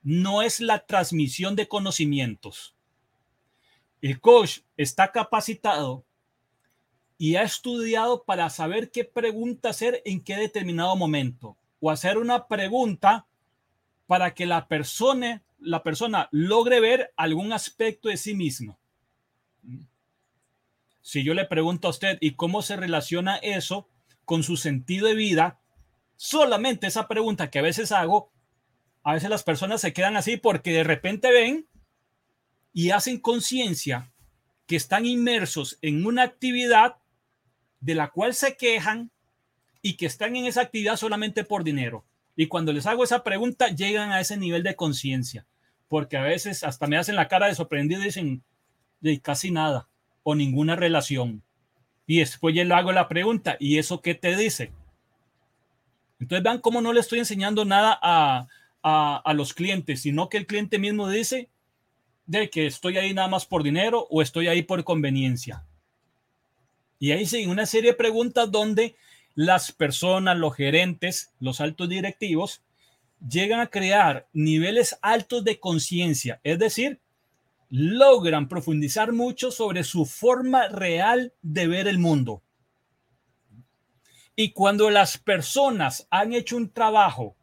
no 0.04 0.44
es 0.44 0.60
la 0.60 0.86
transmisión 0.86 1.56
de 1.56 1.68
conocimientos. 1.68 2.76
El 4.02 4.22
coach 4.22 4.60
está 4.78 5.12
capacitado 5.12 6.05
y 7.18 7.36
ha 7.36 7.44
estudiado 7.44 8.24
para 8.24 8.50
saber 8.50 8.92
qué 8.92 9.06
pregunta 9.06 9.70
hacer 9.70 10.02
en 10.06 10.22
qué 10.24 10.36
determinado 10.36 10.96
momento 10.96 11.58
o 11.80 11.92
hacer 11.92 12.18
una 12.18 12.48
pregunta 12.48 13.28
para 14.08 14.34
que 14.34 14.46
la 14.46 14.68
persona, 14.68 15.44
la 15.60 15.84
persona 15.84 16.30
logre 16.32 16.80
ver 16.80 17.14
algún 17.16 17.54
aspecto 17.54 18.10
de 18.10 18.18
sí 18.18 18.36
mismo. 18.36 18.78
Si 21.02 21.24
yo 21.24 21.34
le 21.34 21.46
pregunto 21.46 21.88
a 21.88 21.92
usted 21.92 22.18
y 22.20 22.32
cómo 22.32 22.62
se 22.62 22.76
relaciona 22.76 23.38
eso 23.38 23.88
con 24.26 24.44
su 24.44 24.58
sentido 24.58 25.08
de 25.08 25.16
vida, 25.16 25.60
solamente 26.16 26.88
esa 26.88 27.08
pregunta 27.08 27.50
que 27.50 27.60
a 27.60 27.64
veces 27.64 27.92
hago, 27.92 28.32
a 29.04 29.14
veces 29.14 29.30
las 29.30 29.44
personas 29.44 29.82
se 29.82 29.94
quedan 29.94 30.18
así 30.18 30.38
porque 30.38 30.72
de 30.72 30.84
repente 30.84 31.32
ven 31.32 31.68
y 32.74 32.90
hacen 32.90 33.20
conciencia 33.20 34.12
que 34.66 34.76
están 34.76 35.06
inmersos 35.06 35.78
en 35.82 36.06
una 36.06 36.24
actividad 36.24 36.98
de 37.86 37.94
la 37.94 38.10
cual 38.10 38.34
se 38.34 38.58
quejan 38.58 39.12
y 39.84 39.96
que 39.96 40.08
están 40.08 40.36
en 40.36 40.48
esa 40.48 40.62
actividad 40.62 40.98
solamente 40.98 41.44
por 41.44 41.64
dinero. 41.64 42.04
Y 42.36 42.48
cuando 42.48 42.74
les 42.74 42.88
hago 42.88 43.04
esa 43.04 43.24
pregunta, 43.24 43.68
llegan 43.68 44.12
a 44.12 44.20
ese 44.20 44.38
nivel 44.38 44.64
de 44.64 44.76
conciencia, 44.76 45.46
porque 45.88 46.18
a 46.18 46.24
veces 46.24 46.64
hasta 46.64 46.88
me 46.88 46.98
hacen 46.98 47.16
la 47.16 47.28
cara 47.28 47.46
de 47.46 47.54
sorprendido 47.54 48.02
y 48.02 48.06
dicen, 48.06 48.44
de 49.02 49.22
casi 49.22 49.52
nada 49.52 49.88
o 50.24 50.34
ninguna 50.34 50.76
relación. 50.76 51.44
Y 52.08 52.20
después 52.20 52.56
yo 52.56 52.64
le 52.64 52.74
hago 52.74 52.92
la 52.92 53.08
pregunta, 53.08 53.56
¿y 53.60 53.78
eso 53.78 54.02
qué 54.02 54.16
te 54.16 54.36
dice? 54.36 54.74
Entonces 56.20 56.44
vean 56.44 56.62
cómo 56.62 56.82
no 56.82 56.92
le 56.92 57.02
estoy 57.02 57.20
enseñando 57.20 57.66
nada 57.66 58.00
a, 58.02 58.48
a, 58.82 59.18
a 59.18 59.34
los 59.36 59.54
clientes, 59.54 60.02
sino 60.02 60.28
que 60.30 60.38
el 60.38 60.48
cliente 60.48 60.80
mismo 60.80 61.08
dice 61.08 61.50
de 62.26 62.50
que 62.50 62.66
estoy 62.66 62.98
ahí 62.98 63.14
nada 63.14 63.28
más 63.28 63.46
por 63.46 63.62
dinero 63.62 64.08
o 64.10 64.24
estoy 64.24 64.48
ahí 64.48 64.64
por 64.64 64.84
conveniencia. 64.84 65.64
Y 67.00 67.12
ahí 67.12 67.26
siguen 67.26 67.50
una 67.50 67.66
serie 67.66 67.92
de 67.92 67.98
preguntas 67.98 68.52
donde 68.52 68.96
las 69.36 69.72
personas, 69.72 70.38
los 70.38 70.56
gerentes, 70.56 71.34
los 71.40 71.60
altos 71.62 71.90
directivos, 71.90 72.62
llegan 73.28 73.60
a 73.60 73.68
crear 73.68 74.28
niveles 74.34 74.98
altos 75.02 75.44
de 75.44 75.60
conciencia, 75.60 76.40
es 76.44 76.60
decir, 76.60 77.00
logran 77.70 78.48
profundizar 78.48 79.12
mucho 79.12 79.52
sobre 79.52 79.84
su 79.84 80.06
forma 80.06 80.68
real 80.70 81.34
de 81.42 81.68
ver 81.68 81.88
el 81.88 82.00
mundo. 82.00 82.42
Y 84.36 84.52
cuando 84.52 84.90
las 84.90 85.18
personas 85.18 86.08
han 86.10 86.34
hecho 86.34 86.58
un 86.58 86.70
trabajo 86.70 87.36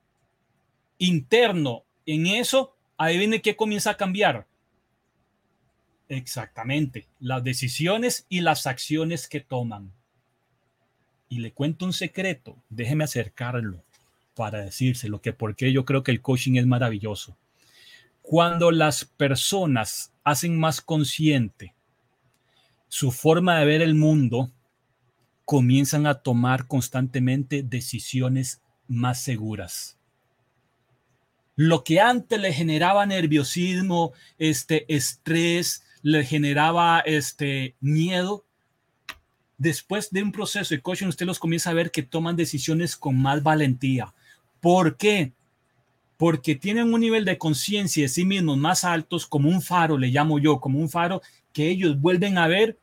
interno 0.99 1.85
en 2.07 2.27
eso, 2.27 2.77
ahí 2.97 3.19
viene 3.19 3.43
que 3.43 3.57
comienza 3.57 3.91
a 3.91 3.97
cambiar 3.97 4.47
Exactamente, 6.15 7.09
las 7.21 7.43
decisiones 7.43 8.27
y 8.29 8.43
las 8.43 8.67
acciones 8.67 9.27
que 9.29 9.41
toman. 9.41 9.91
Y 11.31 11.39
le 11.39 11.53
cuento 11.53 11.87
un 11.87 11.95
secreto, 11.95 12.63
déjeme 12.69 13.05
acercarlo 13.05 13.83
para 14.35 14.59
decírselo, 14.59 15.23
que 15.23 15.33
porque 15.33 15.73
yo 15.73 15.87
creo 15.87 16.03
que 16.03 16.11
el 16.11 16.21
coaching 16.21 16.57
es 16.57 16.67
maravilloso. 16.67 17.39
Cuando 18.21 18.71
las 18.71 19.07
personas 19.07 20.13
hacen 20.23 20.61
más 20.61 20.83
consciente 20.83 21.75
su 22.89 23.11
forma 23.11 23.59
de 23.59 23.65
ver 23.65 23.81
el 23.81 23.95
mundo, 23.95 24.53
comienzan 25.47 26.07
a 26.07 26.17
tomar 26.17 26.67
constantemente 26.67 27.63
decisiones 27.63 28.61
más 28.87 29.23
seguras. 29.23 29.97
Lo 31.57 31.85
que 31.85 32.01
antes 32.01 32.39
le 32.39 32.53
generaba 32.53 33.07
nerviosismo, 33.07 34.13
este 34.37 34.85
estrés, 34.95 35.83
le 36.03 36.25
generaba 36.25 37.01
este 37.01 37.75
miedo, 37.81 38.45
después 39.57 40.11
de 40.11 40.23
un 40.23 40.33
proceso 40.33 40.75
de 40.75 40.83
coaching 40.83 41.07
usted 41.07 41.27
los 41.27 41.39
comienza 41.39 41.71
a 41.71 41.75
ver 41.75 41.91
que 41.91 42.03
toman 42.03 42.37
decisiones 42.37 42.97
con 42.97 43.17
más 43.21 43.43
valentía. 43.43 44.13
¿Por 44.61 44.97
qué? 44.97 45.33
Porque 46.17 46.55
tienen 46.55 46.93
un 46.93 47.01
nivel 47.01 47.25
de 47.25 47.39
conciencia 47.39 48.03
de 48.03 48.09
sí 48.09 48.25
mismos 48.25 48.59
más 48.59 48.85
altos, 48.85 49.27
como 49.27 49.49
un 49.49 49.63
faro, 49.63 49.97
le 49.97 50.09
llamo 50.09 50.39
yo, 50.39 50.61
como 50.61 50.79
un 50.79 50.89
faro 50.89 51.23
que 51.53 51.69
ellos 51.69 52.01
vuelven 52.01 52.39
a 52.39 52.49
ver 52.49 52.79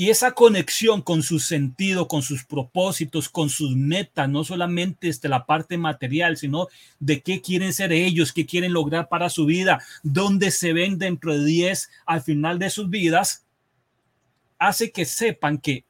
y 0.00 0.10
esa 0.10 0.30
conexión 0.30 1.02
con 1.02 1.24
su 1.24 1.40
sentido, 1.40 2.06
con 2.06 2.22
sus 2.22 2.44
propósitos, 2.44 3.28
con 3.28 3.50
sus 3.50 3.74
metas, 3.74 4.28
no 4.28 4.44
solamente 4.44 5.10
de 5.10 5.28
la 5.28 5.44
parte 5.44 5.76
material, 5.76 6.36
sino 6.36 6.68
de 7.00 7.20
qué 7.20 7.42
quieren 7.42 7.72
ser 7.72 7.92
ellos, 7.92 8.32
qué 8.32 8.46
quieren 8.46 8.72
lograr 8.72 9.08
para 9.08 9.28
su 9.28 9.44
vida, 9.44 9.82
dónde 10.04 10.52
se 10.52 10.72
ven 10.72 10.98
dentro 10.98 11.36
de 11.36 11.44
10 11.44 11.90
al 12.06 12.22
final 12.22 12.60
de 12.60 12.70
sus 12.70 12.88
vidas, 12.88 13.44
hace 14.60 14.92
que 14.92 15.04
sepan 15.04 15.58
que 15.58 15.84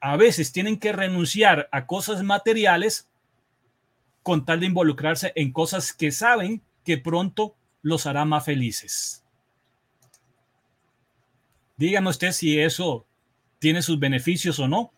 a 0.00 0.16
veces 0.16 0.50
tienen 0.50 0.78
que 0.78 0.92
renunciar 0.92 1.68
a 1.70 1.84
cosas 1.84 2.22
materiales 2.22 3.06
con 4.22 4.46
tal 4.46 4.60
de 4.60 4.66
involucrarse 4.68 5.34
en 5.36 5.52
cosas 5.52 5.92
que 5.92 6.12
saben 6.12 6.62
que 6.82 6.96
pronto 6.96 7.54
los 7.82 8.06
hará 8.06 8.24
más 8.24 8.46
felices. 8.46 9.22
Dígame 11.76 12.08
usted 12.08 12.32
si 12.32 12.58
eso 12.58 13.04
tiene 13.64 13.80
sus 13.80 13.98
beneficios 13.98 14.58
o 14.58 14.68
no. 14.68 14.92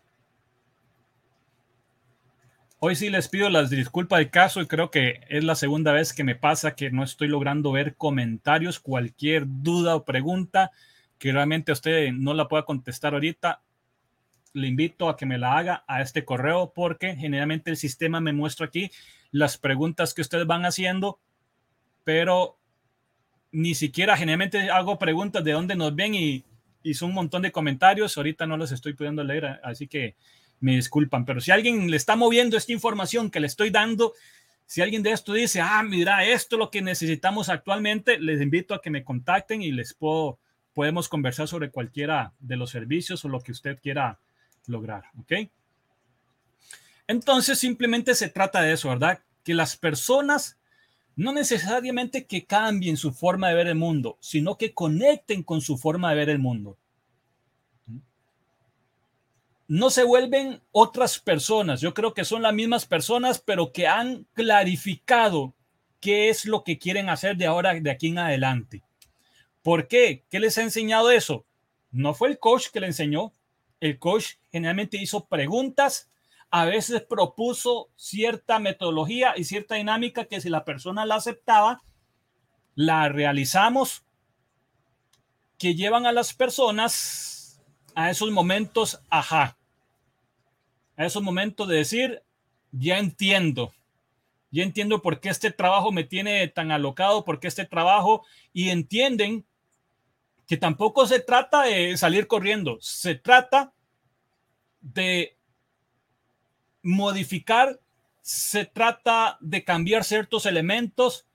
Hoy 2.79 2.97
sí 2.97 3.09
les 3.09 3.29
pido 3.29 3.49
las 3.49 3.69
disculpas 3.69 4.19
del 4.19 4.29
caso 4.29 4.59
y 4.59 4.67
creo 4.67 4.91
que 4.91 5.21
es 5.29 5.45
la 5.45 5.55
segunda 5.55 5.93
vez 5.93 6.11
que 6.11 6.25
me 6.25 6.35
pasa 6.35 6.75
que 6.75 6.91
no 6.91 7.05
estoy 7.05 7.29
logrando 7.29 7.71
ver 7.71 7.95
comentarios, 7.95 8.81
cualquier 8.81 9.45
duda 9.47 9.95
o 9.95 10.03
pregunta 10.03 10.71
que 11.17 11.31
realmente 11.31 11.71
usted 11.71 12.11
no 12.11 12.33
la 12.33 12.49
pueda 12.49 12.65
contestar 12.65 13.13
ahorita. 13.13 13.61
Le 14.51 14.67
invito 14.67 15.07
a 15.07 15.15
que 15.15 15.25
me 15.25 15.37
la 15.37 15.57
haga 15.57 15.85
a 15.87 16.01
este 16.01 16.25
correo 16.25 16.73
porque 16.75 17.15
generalmente 17.15 17.71
el 17.71 17.77
sistema 17.77 18.19
me 18.19 18.33
muestra 18.33 18.65
aquí 18.65 18.91
las 19.31 19.57
preguntas 19.57 20.13
que 20.13 20.23
ustedes 20.23 20.45
van 20.45 20.65
haciendo, 20.65 21.21
pero 22.03 22.57
ni 23.49 23.75
siquiera 23.75 24.17
generalmente 24.17 24.69
hago 24.69 24.99
preguntas 24.99 25.41
de 25.45 25.53
dónde 25.53 25.77
nos 25.77 25.95
ven 25.95 26.15
y 26.15 26.43
hizo 26.89 27.05
un 27.05 27.13
montón 27.13 27.41
de 27.41 27.51
comentarios. 27.51 28.17
Ahorita 28.17 28.45
no 28.45 28.57
los 28.57 28.71
estoy 28.71 28.93
pudiendo 28.93 29.23
leer, 29.23 29.59
así 29.63 29.87
que 29.87 30.15
me 30.59 30.75
disculpan. 30.75 31.25
Pero 31.25 31.41
si 31.41 31.51
alguien 31.51 31.89
le 31.89 31.97
está 31.97 32.15
moviendo 32.15 32.57
esta 32.57 32.71
información 32.71 33.29
que 33.29 33.39
le 33.39 33.47
estoy 33.47 33.69
dando, 33.69 34.13
si 34.65 34.81
alguien 34.81 35.03
de 35.03 35.11
esto 35.11 35.33
dice, 35.33 35.61
ah, 35.61 35.83
mira, 35.83 36.25
esto 36.25 36.55
es 36.55 36.59
lo 36.59 36.71
que 36.71 36.81
necesitamos 36.81 37.49
actualmente, 37.49 38.19
les 38.19 38.41
invito 38.41 38.73
a 38.73 38.81
que 38.81 38.89
me 38.89 39.03
contacten 39.03 39.61
y 39.61 39.71
les 39.71 39.93
puedo, 39.93 40.39
podemos 40.73 41.07
conversar 41.09 41.47
sobre 41.47 41.71
cualquiera 41.71 42.33
de 42.39 42.57
los 42.57 42.71
servicios 42.71 43.23
o 43.23 43.29
lo 43.29 43.41
que 43.41 43.51
usted 43.51 43.79
quiera 43.81 44.19
lograr. 44.65 45.05
¿Ok? 45.19 45.33
Entonces, 47.07 47.57
simplemente 47.59 48.13
se 48.15 48.29
trata 48.29 48.61
de 48.61 48.73
eso, 48.73 48.89
¿verdad? 48.89 49.19
Que 49.43 49.53
las 49.53 49.77
personas 49.77 50.57
no 51.17 51.33
necesariamente 51.33 52.27
que 52.27 52.45
cambien 52.45 52.95
su 52.95 53.11
forma 53.11 53.49
de 53.49 53.55
ver 53.55 53.67
el 53.67 53.75
mundo, 53.75 54.17
sino 54.21 54.55
que 54.55 54.75
conecten 54.75 55.41
con 55.41 55.61
su 55.61 55.77
forma 55.77 56.11
de 56.11 56.15
ver 56.15 56.29
el 56.29 56.37
mundo. 56.37 56.77
No 59.67 59.89
se 59.89 60.03
vuelven 60.03 60.61
otras 60.71 61.19
personas, 61.19 61.81
yo 61.81 61.95
creo 61.95 62.13
que 62.13 62.23
son 62.23 62.43
las 62.43 62.53
mismas 62.53 62.85
personas, 62.85 63.41
pero 63.43 63.73
que 63.73 63.87
han 63.87 64.27
clarificado 64.33 65.55
qué 65.99 66.29
es 66.29 66.45
lo 66.45 66.63
que 66.63 66.77
quieren 66.77 67.09
hacer 67.09 67.35
de 67.35 67.47
ahora, 67.47 67.73
de 67.73 67.91
aquí 67.91 68.09
en 68.09 68.19
adelante. 68.19 68.83
¿Por 69.63 69.87
qué? 69.87 70.23
¿Qué 70.29 70.39
les 70.39 70.57
ha 70.59 70.61
enseñado 70.61 71.09
eso? 71.09 71.45
No 71.91 72.13
fue 72.13 72.29
el 72.29 72.37
coach 72.37 72.67
que 72.71 72.79
le 72.79 72.87
enseñó. 72.87 73.33
El 73.79 73.97
coach 73.97 74.35
generalmente 74.51 74.97
hizo 74.97 75.25
preguntas 75.25 76.09
a 76.49 76.65
veces 76.65 77.01
propuso 77.01 77.89
cierta 77.95 78.59
metodología 78.59 79.33
y 79.35 79.43
cierta 79.43 79.75
dinámica 79.75 80.25
que 80.25 80.41
si 80.41 80.49
la 80.49 80.63
persona 80.63 81.05
la 81.05 81.15
aceptaba, 81.15 81.83
la 82.75 83.09
realizamos, 83.09 84.03
que 85.57 85.75
llevan 85.75 86.05
a 86.05 86.11
las 86.11 86.33
personas 86.33 87.59
a 87.95 88.11
esos 88.11 88.29
momentos, 88.31 89.01
ajá, 89.09 89.57
a 90.95 91.05
esos 91.05 91.21
momentos 91.21 91.67
de 91.67 91.77
decir, 91.77 92.23
ya 92.71 92.99
entiendo, 92.99 93.73
ya 94.51 94.63
entiendo 94.63 95.01
por 95.01 95.19
qué 95.19 95.29
este 95.29 95.51
trabajo 95.51 95.91
me 95.91 96.03
tiene 96.03 96.47
tan 96.47 96.71
alocado, 96.71 97.25
por 97.25 97.39
qué 97.39 97.47
este 97.47 97.65
trabajo, 97.65 98.25
y 98.53 98.69
entienden 98.69 99.45
que 100.47 100.57
tampoco 100.57 101.05
se 101.07 101.19
trata 101.19 101.63
de 101.63 101.97
salir 101.97 102.27
corriendo, 102.27 102.77
se 102.79 103.15
trata 103.15 103.73
de 104.79 105.36
modificar, 106.87 107.81
se 108.21 108.65
trata 108.65 109.37
de 109.41 109.65
cambiar 109.65 110.05
ciertos 110.05 110.45
elementos, 110.45 111.27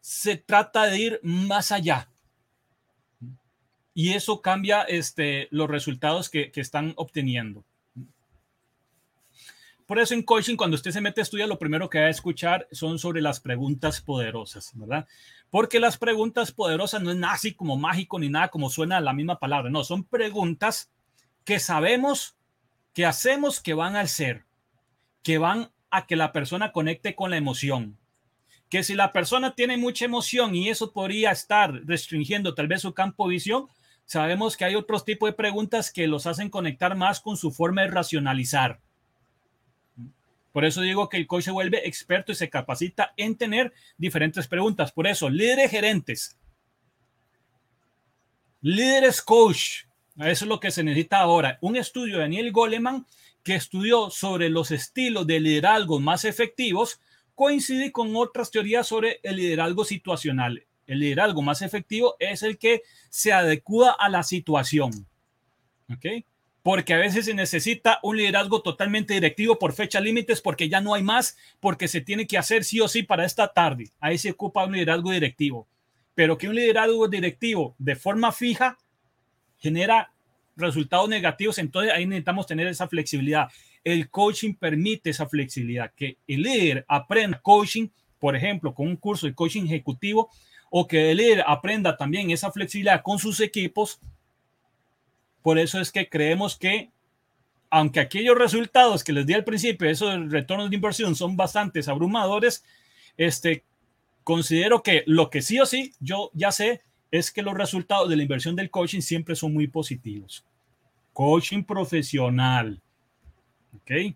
se 0.00 0.36
trata 0.36 0.86
de 0.86 0.98
ir 0.98 1.20
más 1.24 1.72
allá. 1.72 2.08
Y 3.94 4.12
eso 4.12 4.40
cambia 4.40 4.82
este, 4.82 5.48
los 5.50 5.68
resultados 5.68 6.30
que, 6.30 6.52
que 6.52 6.60
están 6.60 6.94
obteniendo. 6.96 7.64
Por 9.86 9.98
eso 9.98 10.14
en 10.14 10.22
coaching, 10.22 10.56
cuando 10.56 10.76
usted 10.76 10.92
se 10.92 11.00
mete 11.00 11.20
a 11.20 11.24
estudiar, 11.24 11.48
lo 11.48 11.58
primero 11.58 11.90
que 11.90 12.00
va 12.00 12.06
a 12.06 12.10
escuchar 12.10 12.68
son 12.70 13.00
sobre 13.00 13.20
las 13.20 13.40
preguntas 13.40 14.00
poderosas, 14.00 14.70
¿verdad? 14.74 15.06
Porque 15.50 15.80
las 15.80 15.98
preguntas 15.98 16.52
poderosas 16.52 17.02
no 17.02 17.10
es 17.10 17.18
así 17.24 17.54
como 17.54 17.76
mágico 17.76 18.20
ni 18.20 18.30
nada 18.30 18.48
como 18.48 18.70
suena 18.70 19.00
la 19.00 19.12
misma 19.12 19.40
palabra, 19.40 19.68
no, 19.68 19.82
son 19.82 20.04
preguntas 20.04 20.90
que 21.44 21.58
sabemos, 21.58 22.36
que 22.94 23.04
hacemos, 23.04 23.60
que 23.60 23.74
van 23.74 23.96
al 23.96 24.08
ser 24.08 24.44
que 25.22 25.38
van 25.38 25.70
a 25.90 26.06
que 26.06 26.16
la 26.16 26.32
persona 26.32 26.72
conecte 26.72 27.14
con 27.14 27.30
la 27.30 27.36
emoción. 27.36 27.98
Que 28.68 28.82
si 28.82 28.94
la 28.94 29.12
persona 29.12 29.54
tiene 29.54 29.76
mucha 29.76 30.04
emoción 30.04 30.54
y 30.54 30.68
eso 30.68 30.92
podría 30.92 31.30
estar 31.30 31.72
restringiendo 31.84 32.54
tal 32.54 32.68
vez 32.68 32.82
su 32.82 32.94
campo 32.94 33.26
de 33.26 33.34
visión, 33.34 33.68
sabemos 34.04 34.56
que 34.56 34.64
hay 34.64 34.74
otros 34.74 35.04
tipos 35.04 35.28
de 35.28 35.34
preguntas 35.34 35.92
que 35.92 36.06
los 36.06 36.26
hacen 36.26 36.48
conectar 36.48 36.96
más 36.96 37.20
con 37.20 37.36
su 37.36 37.52
forma 37.52 37.82
de 37.82 37.88
racionalizar. 37.88 38.80
Por 40.52 40.64
eso 40.64 40.82
digo 40.82 41.08
que 41.08 41.16
el 41.16 41.26
coach 41.26 41.44
se 41.44 41.50
vuelve 41.50 41.86
experto 41.86 42.32
y 42.32 42.34
se 42.34 42.50
capacita 42.50 43.14
en 43.16 43.36
tener 43.36 43.72
diferentes 43.96 44.46
preguntas. 44.48 44.92
Por 44.92 45.06
eso, 45.06 45.30
líderes 45.30 45.70
gerentes, 45.70 46.38
líderes 48.60 49.22
coach, 49.22 49.84
eso 50.16 50.44
es 50.44 50.48
lo 50.48 50.60
que 50.60 50.70
se 50.70 50.84
necesita 50.84 51.18
ahora. 51.18 51.58
Un 51.62 51.76
estudio 51.76 52.16
de 52.16 52.22
Daniel 52.22 52.52
Goleman 52.52 53.06
que 53.42 53.54
estudió 53.54 54.10
sobre 54.10 54.48
los 54.48 54.70
estilos 54.70 55.26
de 55.26 55.40
liderazgo 55.40 56.00
más 56.00 56.24
efectivos, 56.24 57.00
coincide 57.34 57.92
con 57.92 58.14
otras 58.14 58.50
teorías 58.50 58.86
sobre 58.86 59.20
el 59.22 59.36
liderazgo 59.36 59.84
situacional. 59.84 60.64
El 60.86 61.00
liderazgo 61.00 61.42
más 61.42 61.62
efectivo 61.62 62.16
es 62.18 62.42
el 62.42 62.58
que 62.58 62.82
se 63.08 63.32
adecua 63.32 63.96
a 63.98 64.08
la 64.08 64.22
situación. 64.22 65.06
¿Ok? 65.92 66.24
Porque 66.62 66.94
a 66.94 66.98
veces 66.98 67.24
se 67.24 67.34
necesita 67.34 67.98
un 68.02 68.16
liderazgo 68.16 68.62
totalmente 68.62 69.14
directivo 69.14 69.58
por 69.58 69.72
fecha 69.72 70.00
límites, 70.00 70.40
porque 70.40 70.68
ya 70.68 70.80
no 70.80 70.94
hay 70.94 71.02
más, 71.02 71.36
porque 71.58 71.88
se 71.88 72.00
tiene 72.00 72.26
que 72.26 72.38
hacer 72.38 72.62
sí 72.62 72.80
o 72.80 72.86
sí 72.86 73.02
para 73.02 73.24
esta 73.24 73.48
tarde. 73.48 73.90
Ahí 73.98 74.18
se 74.18 74.30
ocupa 74.30 74.64
un 74.64 74.72
liderazgo 74.72 75.10
directivo. 75.10 75.66
Pero 76.14 76.38
que 76.38 76.48
un 76.48 76.54
liderazgo 76.54 77.08
directivo 77.08 77.74
de 77.78 77.96
forma 77.96 78.30
fija 78.30 78.78
genera 79.58 80.11
resultados 80.56 81.08
negativos, 81.08 81.58
entonces 81.58 81.92
ahí 81.92 82.06
necesitamos 82.06 82.46
tener 82.46 82.66
esa 82.66 82.88
flexibilidad. 82.88 83.48
El 83.84 84.10
coaching 84.10 84.54
permite 84.54 85.10
esa 85.10 85.26
flexibilidad, 85.26 85.92
que 85.94 86.18
el 86.26 86.42
líder 86.42 86.84
aprenda 86.88 87.40
coaching, 87.40 87.88
por 88.18 88.36
ejemplo, 88.36 88.74
con 88.74 88.86
un 88.86 88.96
curso 88.96 89.26
de 89.26 89.34
coaching 89.34 89.64
ejecutivo, 89.64 90.30
o 90.70 90.86
que 90.86 91.10
el 91.10 91.18
líder 91.18 91.44
aprenda 91.46 91.96
también 91.96 92.30
esa 92.30 92.50
flexibilidad 92.50 93.02
con 93.02 93.18
sus 93.18 93.40
equipos. 93.40 94.00
Por 95.42 95.58
eso 95.58 95.80
es 95.80 95.92
que 95.92 96.08
creemos 96.08 96.56
que, 96.56 96.90
aunque 97.68 98.00
aquellos 98.00 98.38
resultados 98.38 99.04
que 99.04 99.12
les 99.12 99.26
di 99.26 99.34
al 99.34 99.44
principio, 99.44 99.88
esos 99.88 100.30
retornos 100.30 100.70
de 100.70 100.76
inversión 100.76 101.14
son 101.14 101.36
bastante 101.36 101.80
abrumadores, 101.86 102.64
este, 103.16 103.64
considero 104.24 104.82
que 104.82 105.02
lo 105.06 105.28
que 105.28 105.42
sí 105.42 105.60
o 105.60 105.66
sí 105.66 105.92
yo 106.00 106.30
ya 106.32 106.52
sé 106.52 106.82
es 107.10 107.30
que 107.30 107.42
los 107.42 107.54
resultados 107.54 108.08
de 108.08 108.16
la 108.16 108.22
inversión 108.22 108.56
del 108.56 108.70
coaching 108.70 109.00
siempre 109.00 109.36
son 109.36 109.52
muy 109.52 109.66
positivos. 109.66 110.44
Coaching 111.12 111.62
profesional. 111.62 112.80
¿Ok? 113.76 114.14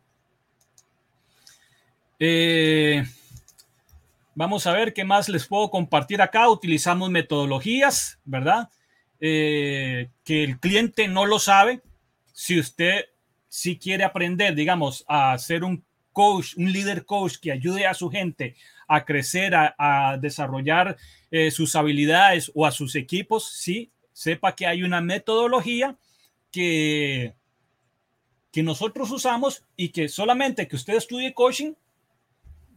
Eh, 2.18 3.04
vamos 4.34 4.66
a 4.66 4.72
ver 4.72 4.94
qué 4.94 5.04
más 5.04 5.28
les 5.28 5.46
puedo 5.46 5.70
compartir 5.70 6.22
acá. 6.22 6.48
Utilizamos 6.48 7.10
metodologías, 7.10 8.18
¿verdad? 8.24 8.68
Eh, 9.20 10.08
que 10.24 10.44
el 10.44 10.58
cliente 10.58 11.08
no 11.08 11.26
lo 11.26 11.38
sabe. 11.38 11.82
Si 12.32 12.58
usted 12.58 13.06
si 13.56 13.78
quiere 13.78 14.04
aprender, 14.04 14.54
digamos, 14.54 15.02
a 15.08 15.36
ser 15.38 15.64
un 15.64 15.82
coach, 16.12 16.58
un 16.58 16.70
líder 16.70 17.06
coach 17.06 17.36
que 17.40 17.52
ayude 17.52 17.86
a 17.86 17.94
su 17.94 18.10
gente 18.10 18.54
a 18.86 19.04
crecer, 19.04 19.54
a, 19.54 20.18
desarrollar 20.20 20.98
eh, 21.30 21.50
sus 21.50 21.74
habilidades 21.74 22.52
o 22.54 22.66
a 22.66 22.70
sus 22.70 22.94
equipos, 22.94 23.50
sí, 23.50 23.90
sepa 24.12 24.54
que 24.54 24.66
hay 24.66 24.82
una 24.82 25.00
metodología 25.00 25.96
que, 26.56 27.34
que 28.50 28.62
nosotros 28.62 29.10
usamos 29.10 29.62
y 29.76 29.90
que 29.90 30.08
solamente 30.08 30.66
que 30.66 30.76
usted 30.76 30.94
estudie 30.94 31.34
coaching 31.34 31.74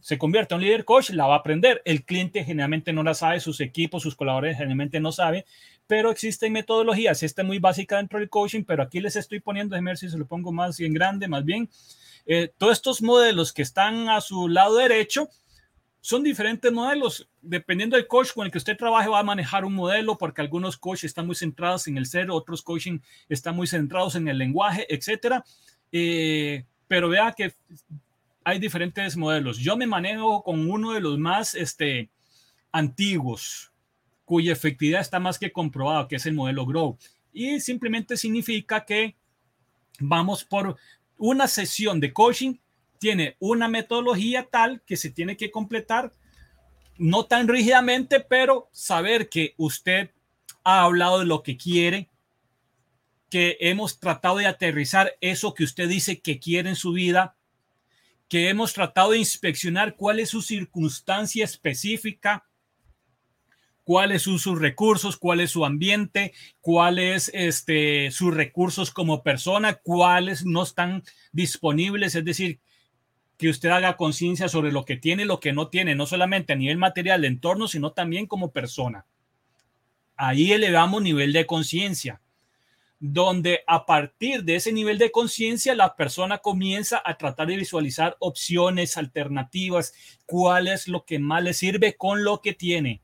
se 0.00 0.18
convierte 0.18 0.54
en 0.54 0.60
líder 0.60 0.84
coach, 0.84 1.10
la 1.10 1.26
va 1.26 1.36
a 1.36 1.38
aprender. 1.38 1.80
El 1.86 2.04
cliente 2.04 2.44
generalmente 2.44 2.92
no 2.92 3.02
la 3.02 3.14
sabe, 3.14 3.40
sus 3.40 3.58
equipos, 3.62 4.02
sus 4.02 4.16
colaboradores 4.16 4.58
generalmente 4.58 5.00
no 5.00 5.12
saben, 5.12 5.44
pero 5.86 6.10
existen 6.10 6.52
metodologías. 6.52 7.22
Esta 7.22 7.40
es 7.40 7.48
muy 7.48 7.58
básica 7.58 7.96
dentro 7.96 8.18
del 8.18 8.28
coaching, 8.28 8.64
pero 8.64 8.82
aquí 8.82 9.00
les 9.00 9.16
estoy 9.16 9.40
poniendo, 9.40 9.74
déjenme 9.74 9.92
ver 9.92 9.98
si 9.98 10.10
se 10.10 10.18
lo 10.18 10.26
pongo 10.26 10.52
más 10.52 10.78
en 10.80 10.92
grande, 10.92 11.26
más 11.26 11.46
bien. 11.46 11.70
Eh, 12.26 12.52
todos 12.58 12.74
estos 12.74 13.00
modelos 13.00 13.54
que 13.54 13.62
están 13.62 14.10
a 14.10 14.20
su 14.20 14.48
lado 14.48 14.76
derecho 14.76 15.30
son 16.00 16.22
diferentes 16.22 16.72
modelos. 16.72 17.28
Dependiendo 17.42 17.96
del 17.96 18.06
coach 18.06 18.32
con 18.32 18.46
el 18.46 18.52
que 18.52 18.58
usted 18.58 18.76
trabaje, 18.76 19.08
va 19.08 19.20
a 19.20 19.24
manejar 19.24 19.64
un 19.64 19.74
modelo, 19.74 20.16
porque 20.16 20.40
algunos 20.40 20.76
coaches 20.76 21.04
están 21.04 21.26
muy 21.26 21.34
centrados 21.34 21.86
en 21.86 21.98
el 21.98 22.06
ser, 22.06 22.30
otros 22.30 22.62
coaching 22.62 23.00
están 23.28 23.56
muy 23.56 23.66
centrados 23.66 24.14
en 24.14 24.28
el 24.28 24.38
lenguaje, 24.38 24.86
etcétera. 24.88 25.44
Eh, 25.92 26.64
pero 26.88 27.08
vea 27.08 27.32
que 27.36 27.54
hay 28.44 28.58
diferentes 28.58 29.16
modelos. 29.16 29.58
Yo 29.58 29.76
me 29.76 29.86
manejo 29.86 30.42
con 30.42 30.70
uno 30.70 30.92
de 30.92 31.00
los 31.00 31.18
más 31.18 31.54
este, 31.54 32.10
antiguos, 32.72 33.72
cuya 34.24 34.52
efectividad 34.52 35.00
está 35.00 35.18
más 35.18 35.38
que 35.38 35.52
comprobada, 35.52 36.08
que 36.08 36.16
es 36.16 36.26
el 36.26 36.34
modelo 36.34 36.66
Grow. 36.66 36.96
Y 37.32 37.60
simplemente 37.60 38.16
significa 38.16 38.84
que 38.84 39.16
vamos 39.98 40.44
por 40.44 40.76
una 41.18 41.46
sesión 41.46 42.00
de 42.00 42.12
coaching, 42.12 42.54
tiene 43.00 43.36
una 43.40 43.66
metodología 43.66 44.46
tal 44.48 44.82
que 44.82 44.96
se 44.96 45.10
tiene 45.10 45.36
que 45.36 45.50
completar, 45.50 46.12
no 46.98 47.24
tan 47.24 47.48
rígidamente, 47.48 48.20
pero 48.20 48.68
saber 48.72 49.30
que 49.30 49.54
usted 49.56 50.10
ha 50.64 50.82
hablado 50.82 51.20
de 51.20 51.24
lo 51.24 51.42
que 51.42 51.56
quiere, 51.56 52.10
que 53.30 53.56
hemos 53.60 53.98
tratado 53.98 54.36
de 54.36 54.46
aterrizar 54.46 55.16
eso 55.22 55.54
que 55.54 55.64
usted 55.64 55.88
dice 55.88 56.20
que 56.20 56.38
quiere 56.38 56.68
en 56.68 56.76
su 56.76 56.92
vida, 56.92 57.36
que 58.28 58.50
hemos 58.50 58.74
tratado 58.74 59.12
de 59.12 59.18
inspeccionar 59.18 59.96
cuál 59.96 60.20
es 60.20 60.28
su 60.28 60.42
circunstancia 60.42 61.44
específica, 61.44 62.46
cuáles 63.82 64.22
son 64.22 64.38
sus 64.38 64.60
recursos, 64.60 65.16
cuál 65.16 65.40
es 65.40 65.52
su 65.52 65.64
ambiente, 65.64 66.34
cuáles 66.60 67.30
este, 67.32 68.10
sus 68.10 68.34
recursos 68.34 68.90
como 68.90 69.22
persona, 69.22 69.74
cuáles 69.74 70.44
no 70.44 70.62
están 70.64 71.02
disponibles, 71.32 72.14
es 72.14 72.24
decir, 72.26 72.60
que 73.40 73.48
usted 73.48 73.70
haga 73.70 73.96
conciencia 73.96 74.48
sobre 74.48 74.70
lo 74.70 74.84
que 74.84 74.96
tiene 74.96 75.22
y 75.22 75.26
lo 75.26 75.40
que 75.40 75.52
no 75.52 75.68
tiene, 75.68 75.94
no 75.94 76.06
solamente 76.06 76.52
a 76.52 76.56
nivel 76.56 76.76
material 76.76 77.22
de 77.22 77.28
entorno, 77.28 77.66
sino 77.66 77.92
también 77.92 78.26
como 78.26 78.52
persona. 78.52 79.06
Ahí 80.14 80.52
elevamos 80.52 81.02
nivel 81.02 81.32
de 81.32 81.46
conciencia 81.46 82.20
donde 83.00 83.64
a 83.66 83.86
partir 83.86 84.44
de 84.44 84.56
ese 84.56 84.72
nivel 84.72 84.98
de 84.98 85.10
conciencia 85.10 85.74
la 85.74 85.96
persona 85.96 86.36
comienza 86.38 87.02
a 87.02 87.16
tratar 87.16 87.48
de 87.48 87.56
visualizar 87.56 88.14
opciones 88.20 88.98
alternativas, 88.98 89.94
cuál 90.26 90.68
es 90.68 90.86
lo 90.86 91.06
que 91.06 91.18
más 91.18 91.42
le 91.42 91.54
sirve 91.54 91.96
con 91.96 92.22
lo 92.24 92.42
que 92.42 92.52
tiene. 92.52 93.00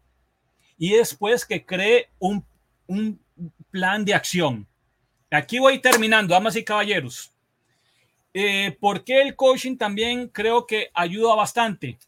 Y 0.76 0.90
después 0.90 1.46
que 1.46 1.64
cree 1.64 2.10
un, 2.18 2.44
plan 3.70 4.04
de 4.04 4.14
acción. 4.14 4.66
Aquí 5.30 5.58
voy 5.58 5.80
terminando, 5.80 6.34
damas 6.34 6.56
y 6.56 6.62
caballeros. 6.62 7.32
Eh, 8.38 8.76
¿Por 8.78 9.02
qué 9.02 9.22
el 9.22 9.34
coaching 9.34 9.78
también 9.78 10.28
creo 10.28 10.66
que 10.66 10.90
ayuda 10.92 11.34
bastante? 11.34 11.98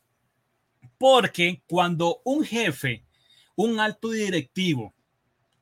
Porque 0.98 1.62
cuando 1.66 2.20
un 2.22 2.44
jefe, 2.44 3.02
un 3.56 3.80
alto 3.80 4.10
directivo, 4.10 4.92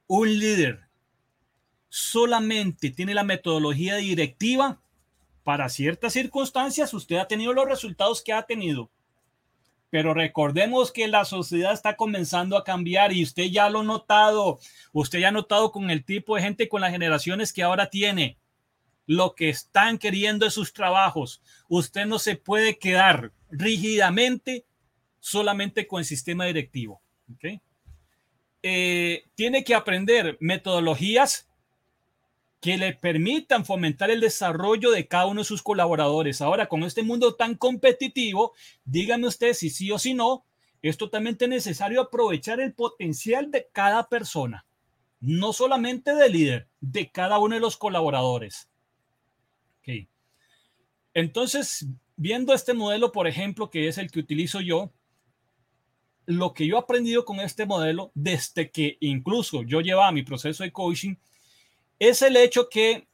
un 0.08 0.28
líder, 0.28 0.88
solamente 1.88 2.90
tiene 2.90 3.14
la 3.14 3.22
metodología 3.22 3.94
directiva, 3.94 4.80
para 5.44 5.68
ciertas 5.68 6.14
circunstancias 6.14 6.92
usted 6.92 7.18
ha 7.18 7.28
tenido 7.28 7.52
los 7.52 7.68
resultados 7.68 8.20
que 8.20 8.32
ha 8.32 8.42
tenido. 8.42 8.90
Pero 9.88 10.14
recordemos 10.14 10.90
que 10.90 11.06
la 11.06 11.24
sociedad 11.24 11.74
está 11.74 11.94
comenzando 11.94 12.56
a 12.56 12.64
cambiar 12.64 13.12
y 13.12 13.22
usted 13.22 13.44
ya 13.44 13.70
lo 13.70 13.82
ha 13.82 13.84
notado. 13.84 14.58
Usted 14.92 15.20
ya 15.20 15.28
ha 15.28 15.30
notado 15.30 15.70
con 15.70 15.90
el 15.90 16.04
tipo 16.04 16.34
de 16.34 16.42
gente, 16.42 16.68
con 16.68 16.80
las 16.80 16.90
generaciones 16.90 17.52
que 17.52 17.62
ahora 17.62 17.88
tiene, 17.88 18.36
lo 19.06 19.34
que 19.34 19.48
están 19.48 19.98
queriendo 19.98 20.44
en 20.44 20.50
sus 20.50 20.72
trabajos. 20.72 21.42
Usted 21.68 22.06
no 22.06 22.18
se 22.18 22.36
puede 22.36 22.78
quedar 22.78 23.32
rígidamente 23.50 24.64
solamente 25.20 25.86
con 25.86 26.00
el 26.00 26.04
sistema 26.04 26.44
directivo. 26.44 27.00
Eh, 28.62 29.24
tiene 29.34 29.64
que 29.64 29.74
aprender 29.74 30.36
metodologías 30.40 31.48
que 32.60 32.76
le 32.76 32.94
permitan 32.94 33.64
fomentar 33.64 34.10
el 34.10 34.20
desarrollo 34.20 34.90
de 34.90 35.06
cada 35.06 35.26
uno 35.26 35.42
de 35.42 35.44
sus 35.44 35.62
colaboradores. 35.62 36.40
Ahora, 36.40 36.68
con 36.68 36.82
este 36.82 37.02
mundo 37.02 37.34
tan 37.34 37.54
competitivo, 37.54 38.54
díganme 38.84 39.28
ustedes 39.28 39.58
si 39.58 39.70
sí 39.70 39.92
o 39.92 39.98
si 39.98 40.14
no, 40.14 40.44
es 40.82 40.96
totalmente 40.96 41.48
necesario 41.48 42.00
aprovechar 42.00 42.60
el 42.60 42.72
potencial 42.72 43.50
de 43.50 43.68
cada 43.72 44.08
persona, 44.08 44.66
no 45.20 45.52
solamente 45.52 46.14
del 46.14 46.32
líder, 46.32 46.68
de 46.80 47.10
cada 47.10 47.38
uno 47.38 47.54
de 47.54 47.60
los 47.60 47.76
colaboradores. 47.76 48.68
Entonces, 51.14 51.86
viendo 52.16 52.52
este 52.52 52.74
modelo, 52.74 53.12
por 53.12 53.26
ejemplo, 53.26 53.70
que 53.70 53.88
es 53.88 53.98
el 53.98 54.10
que 54.10 54.20
utilizo 54.20 54.60
yo, 54.60 54.92
lo 56.26 56.52
que 56.54 56.66
yo 56.66 56.76
he 56.76 56.78
aprendido 56.78 57.24
con 57.24 57.40
este 57.40 57.66
modelo, 57.66 58.10
desde 58.14 58.70
que 58.70 58.96
incluso 59.00 59.62
yo 59.62 59.80
llevaba 59.80 60.12
mi 60.12 60.22
proceso 60.22 60.64
de 60.64 60.72
coaching, 60.72 61.14
es 61.98 62.20
el 62.22 62.36
hecho 62.36 62.68
que 62.68 63.06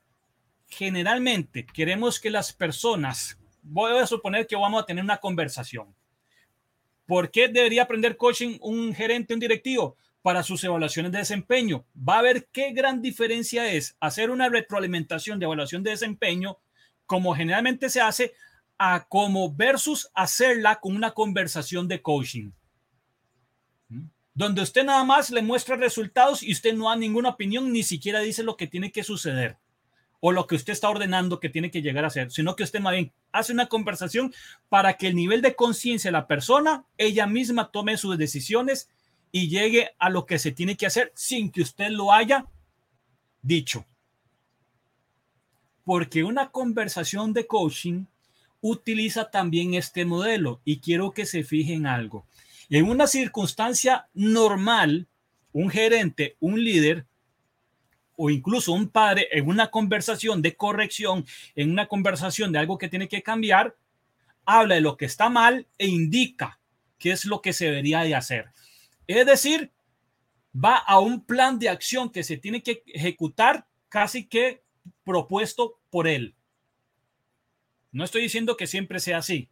generalmente 0.66 1.66
queremos 1.66 2.18
que 2.18 2.30
las 2.30 2.52
personas, 2.52 3.38
voy 3.62 3.98
a 3.98 4.06
suponer 4.06 4.46
que 4.46 4.56
vamos 4.56 4.82
a 4.82 4.86
tener 4.86 5.04
una 5.04 5.18
conversación. 5.18 5.94
¿Por 7.06 7.30
qué 7.30 7.48
debería 7.48 7.82
aprender 7.82 8.16
coaching 8.16 8.58
un 8.62 8.94
gerente, 8.94 9.34
un 9.34 9.40
directivo? 9.40 9.96
Para 10.22 10.42
sus 10.42 10.62
evaluaciones 10.64 11.12
de 11.12 11.18
desempeño. 11.18 11.84
Va 11.96 12.18
a 12.18 12.22
ver 12.22 12.48
qué 12.52 12.72
gran 12.72 13.02
diferencia 13.02 13.72
es 13.72 13.96
hacer 14.00 14.30
una 14.30 14.48
retroalimentación 14.48 15.38
de 15.38 15.44
evaluación 15.44 15.82
de 15.82 15.90
desempeño, 15.90 16.58
como 17.06 17.34
generalmente 17.34 17.90
se 17.90 18.00
hace, 18.00 18.32
a 18.78 19.04
como 19.08 19.52
versus 19.52 20.10
hacerla 20.14 20.80
con 20.80 20.96
una 20.96 21.10
conversación 21.10 21.88
de 21.88 22.00
coaching 22.00 22.50
donde 24.34 24.62
usted 24.62 24.84
nada 24.84 25.04
más 25.04 25.30
le 25.30 25.42
muestra 25.42 25.76
resultados 25.76 26.42
y 26.42 26.52
usted 26.52 26.74
no 26.74 26.88
da 26.88 26.96
ninguna 26.96 27.30
opinión, 27.30 27.72
ni 27.72 27.82
siquiera 27.82 28.20
dice 28.20 28.42
lo 28.42 28.56
que 28.56 28.66
tiene 28.66 28.90
que 28.90 29.04
suceder 29.04 29.58
o 30.20 30.30
lo 30.30 30.46
que 30.46 30.54
usted 30.54 30.72
está 30.72 30.88
ordenando 30.88 31.40
que 31.40 31.48
tiene 31.48 31.70
que 31.70 31.82
llegar 31.82 32.04
a 32.04 32.06
hacer, 32.06 32.30
sino 32.30 32.54
que 32.54 32.62
usted 32.62 32.80
más 32.80 32.92
bien 32.92 33.12
hace 33.32 33.52
una 33.52 33.66
conversación 33.66 34.32
para 34.68 34.96
que 34.96 35.08
el 35.08 35.16
nivel 35.16 35.42
de 35.42 35.56
conciencia 35.56 36.08
de 36.08 36.12
la 36.12 36.28
persona, 36.28 36.84
ella 36.96 37.26
misma 37.26 37.72
tome 37.72 37.96
sus 37.96 38.16
decisiones 38.16 38.88
y 39.32 39.48
llegue 39.48 39.90
a 39.98 40.10
lo 40.10 40.26
que 40.26 40.38
se 40.38 40.52
tiene 40.52 40.76
que 40.76 40.86
hacer 40.86 41.10
sin 41.16 41.50
que 41.50 41.62
usted 41.62 41.88
lo 41.88 42.12
haya 42.12 42.46
dicho. 43.40 43.86
Porque 45.84 46.22
una 46.22 46.50
conversación 46.50 47.32
de 47.32 47.46
coaching 47.46 48.04
utiliza 48.60 49.30
también 49.30 49.74
este 49.74 50.04
modelo 50.04 50.60
y 50.64 50.78
quiero 50.78 51.12
que 51.12 51.26
se 51.26 51.42
fijen 51.42 51.86
algo. 51.86 52.26
En 52.68 52.88
una 52.88 53.06
circunstancia 53.06 54.06
normal, 54.14 55.08
un 55.52 55.70
gerente, 55.70 56.36
un 56.38 56.62
líder 56.62 57.06
o 58.16 58.30
incluso 58.30 58.72
un 58.72 58.88
padre 58.88 59.28
en 59.32 59.48
una 59.48 59.70
conversación 59.70 60.42
de 60.42 60.54
corrección, 60.54 61.26
en 61.56 61.70
una 61.70 61.88
conversación 61.88 62.52
de 62.52 62.58
algo 62.58 62.78
que 62.78 62.88
tiene 62.88 63.08
que 63.08 63.22
cambiar, 63.22 63.76
habla 64.44 64.76
de 64.76 64.80
lo 64.80 64.96
que 64.96 65.06
está 65.06 65.28
mal 65.28 65.66
e 65.78 65.86
indica 65.86 66.60
qué 66.98 67.10
es 67.10 67.24
lo 67.24 67.40
que 67.40 67.52
se 67.52 67.64
debería 67.64 68.02
de 68.02 68.14
hacer. 68.14 68.50
Es 69.06 69.26
decir, 69.26 69.72
va 70.54 70.76
a 70.76 70.98
un 71.00 71.24
plan 71.24 71.58
de 71.58 71.68
acción 71.68 72.10
que 72.10 72.22
se 72.22 72.36
tiene 72.36 72.62
que 72.62 72.82
ejecutar 72.86 73.66
casi 73.88 74.26
que 74.26 74.62
propuesto 75.04 75.78
por 75.90 76.06
él. 76.06 76.34
No 77.90 78.04
estoy 78.04 78.22
diciendo 78.22 78.56
que 78.56 78.66
siempre 78.66 79.00
sea 79.00 79.18
así, 79.18 79.50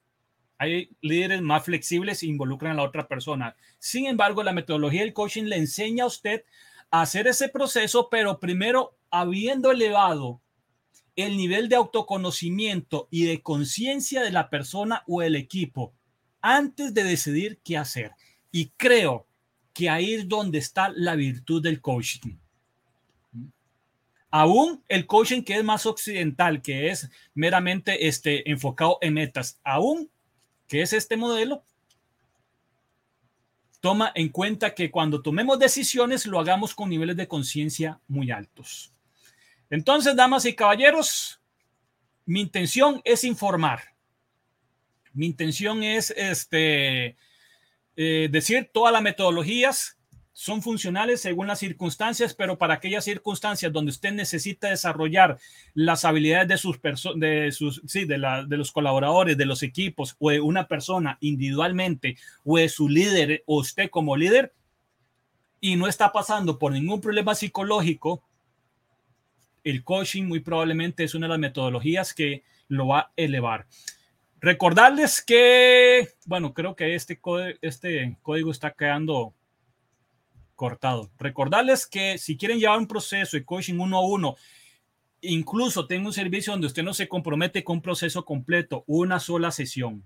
hay 0.60 0.90
líderes 1.00 1.40
más 1.40 1.64
flexibles 1.64 2.22
e 2.22 2.26
involucran 2.26 2.72
a 2.72 2.76
la 2.76 2.82
otra 2.82 3.08
persona. 3.08 3.56
Sin 3.78 4.06
embargo, 4.06 4.42
la 4.42 4.52
metodología 4.52 5.00
del 5.00 5.14
coaching 5.14 5.44
le 5.44 5.56
enseña 5.56 6.04
a 6.04 6.08
usted 6.08 6.44
a 6.90 7.00
hacer 7.00 7.26
ese 7.26 7.48
proceso, 7.48 8.08
pero 8.10 8.40
primero 8.40 8.98
habiendo 9.10 9.70
elevado 9.70 10.42
el 11.16 11.38
nivel 11.38 11.70
de 11.70 11.76
autoconocimiento 11.76 13.08
y 13.10 13.24
de 13.24 13.42
conciencia 13.42 14.22
de 14.22 14.32
la 14.32 14.50
persona 14.50 15.02
o 15.06 15.22
el 15.22 15.34
equipo 15.34 15.94
antes 16.42 16.92
de 16.92 17.04
decidir 17.04 17.58
qué 17.64 17.78
hacer. 17.78 18.12
Y 18.52 18.68
creo 18.76 19.26
que 19.72 19.88
ahí 19.88 20.14
es 20.14 20.28
donde 20.28 20.58
está 20.58 20.90
la 20.94 21.14
virtud 21.14 21.62
del 21.62 21.80
coaching. 21.80 22.36
Aún 24.30 24.84
el 24.88 25.06
coaching 25.06 25.42
que 25.42 25.56
es 25.56 25.64
más 25.64 25.86
occidental, 25.86 26.62
que 26.62 26.90
es 26.90 27.10
meramente 27.34 28.06
este, 28.06 28.48
enfocado 28.50 28.98
en 29.00 29.14
metas, 29.14 29.58
aún 29.64 30.08
que 30.68 30.82
es 30.82 30.92
este 30.92 31.16
modelo, 31.16 31.64
toma 33.80 34.12
en 34.14 34.28
cuenta 34.28 34.74
que 34.74 34.90
cuando 34.90 35.22
tomemos 35.22 35.58
decisiones 35.58 36.26
lo 36.26 36.38
hagamos 36.38 36.74
con 36.74 36.90
niveles 36.90 37.16
de 37.16 37.26
conciencia 37.26 37.98
muy 38.06 38.30
altos. 38.30 38.92
Entonces, 39.70 40.14
damas 40.14 40.44
y 40.44 40.54
caballeros, 40.54 41.40
mi 42.26 42.40
intención 42.40 43.00
es 43.04 43.24
informar. 43.24 43.94
Mi 45.12 45.26
intención 45.26 45.82
es 45.82 46.10
este, 46.10 47.16
eh, 47.96 48.28
decir 48.30 48.70
todas 48.72 48.92
las 48.92 49.02
metodologías 49.02 49.98
son 50.32 50.62
funcionales 50.62 51.20
según 51.20 51.48
las 51.48 51.58
circunstancias, 51.58 52.32
pero 52.32 52.56
para 52.56 52.74
aquellas 52.74 53.04
circunstancias 53.04 53.72
donde 53.72 53.90
usted 53.90 54.12
necesita 54.12 54.70
desarrollar 54.70 55.38
las 55.74 56.04
habilidades 56.04 56.48
de 56.48 56.56
sus 56.56 56.80
de 57.16 57.52
sus 57.52 57.82
sí, 57.86 58.06
de, 58.06 58.16
la, 58.16 58.44
de 58.44 58.56
los 58.56 58.72
colaboradores, 58.72 59.36
de 59.36 59.44
los 59.44 59.62
equipos 59.62 60.16
o 60.18 60.30
de 60.30 60.40
una 60.40 60.66
persona 60.66 61.18
individualmente 61.20 62.16
o 62.44 62.56
de 62.56 62.68
su 62.68 62.88
líder 62.88 63.42
o 63.44 63.58
usted 63.60 63.90
como 63.90 64.16
líder 64.16 64.54
y 65.60 65.76
no 65.76 65.86
está 65.86 66.10
pasando 66.10 66.58
por 66.58 66.72
ningún 66.72 67.00
problema 67.00 67.34
psicológico, 67.34 68.22
el 69.62 69.84
coaching 69.84 70.24
muy 70.24 70.40
probablemente 70.40 71.04
es 71.04 71.14
una 71.14 71.26
de 71.26 71.30
las 71.32 71.38
metodologías 71.38 72.14
que 72.14 72.42
lo 72.68 72.88
va 72.88 73.00
a 73.00 73.12
elevar. 73.16 73.66
Recordarles 74.40 75.22
que, 75.22 76.08
bueno, 76.24 76.54
creo 76.54 76.74
que 76.74 76.94
este, 76.94 77.20
este 77.60 78.16
código 78.22 78.50
está 78.50 78.70
quedando 78.72 79.34
cortado. 80.54 81.10
Recordarles 81.18 81.86
que 81.86 82.16
si 82.16 82.38
quieren 82.38 82.58
llevar 82.58 82.78
un 82.78 82.86
proceso 82.86 83.36
de 83.36 83.44
coaching 83.44 83.78
uno 83.78 83.98
a 83.98 84.06
uno, 84.06 84.36
incluso 85.20 85.86
tengo 85.86 86.06
un 86.06 86.14
servicio 86.14 86.52
donde 86.52 86.68
usted 86.68 86.82
no 86.82 86.94
se 86.94 87.08
compromete 87.08 87.62
con 87.62 87.76
un 87.76 87.82
proceso 87.82 88.24
completo, 88.24 88.82
una 88.86 89.20
sola 89.20 89.50
sesión, 89.50 90.04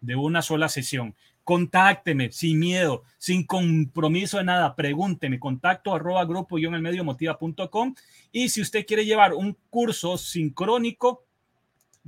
de 0.00 0.16
una 0.16 0.40
sola 0.40 0.70
sesión. 0.70 1.14
Contácteme 1.44 2.32
sin 2.32 2.58
miedo, 2.58 3.02
sin 3.18 3.46
compromiso 3.46 4.38
de 4.38 4.44
nada. 4.44 4.76
Pregúnteme, 4.76 5.38
contacto 5.38 5.94
arroba 5.94 6.24
grupo 6.24 6.58
yo 6.58 6.68
en 6.68 6.74
el 6.74 6.82
medio 6.82 7.04
motiva.com. 7.04 7.94
Y 8.32 8.48
si 8.48 8.62
usted 8.62 8.86
quiere 8.86 9.04
llevar 9.04 9.34
un 9.34 9.56
curso 9.68 10.16
sincrónico, 10.16 11.27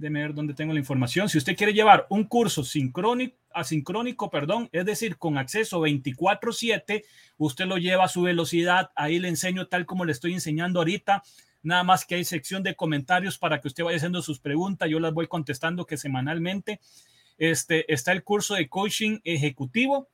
déjeme 0.01 0.23
ver 0.23 0.35
dónde 0.35 0.55
tengo 0.55 0.73
la 0.73 0.79
información. 0.79 1.29
Si 1.29 1.39
usted 1.39 1.57
quiere 1.57 1.75
llevar 1.75 2.07
un 2.09 2.25
curso 2.25 2.65
sincrónico, 2.65 3.37
asincrónico, 3.53 4.31
perdón, 4.31 4.69
es 4.73 4.87
decir, 4.87 5.19
con 5.19 5.37
acceso 5.37 5.81
24/7, 5.81 7.05
usted 7.37 7.67
lo 7.67 7.77
lleva 7.77 8.05
a 8.05 8.09
su 8.09 8.23
velocidad, 8.23 8.91
ahí 8.97 9.19
le 9.19 9.29
enseño 9.29 9.67
tal 9.67 9.87
como 9.87 10.05
le 10.05 10.13
estoy 10.13 10.33
enseñando 10.33 10.81
ahorita, 10.81 11.23
nada 11.63 11.85
más 11.85 12.05
que 12.05 12.15
hay 12.15 12.25
sección 12.25 12.63
de 12.63 12.75
comentarios 12.75 13.39
para 13.39 13.61
que 13.61 13.69
usted 13.69 13.85
vaya 13.85 13.97
haciendo 13.97 14.23
sus 14.23 14.41
preguntas, 14.41 14.89
yo 14.89 15.01
las 15.01 15.13
voy 15.13 15.27
contestando 15.27 15.85
que 15.85 15.97
semanalmente. 15.97 16.81
Este 17.39 17.93
está 17.93 18.13
el 18.13 18.23
curso 18.23 18.55
de 18.55 18.69
coaching 18.69 19.19
ejecutivo, 19.25 20.09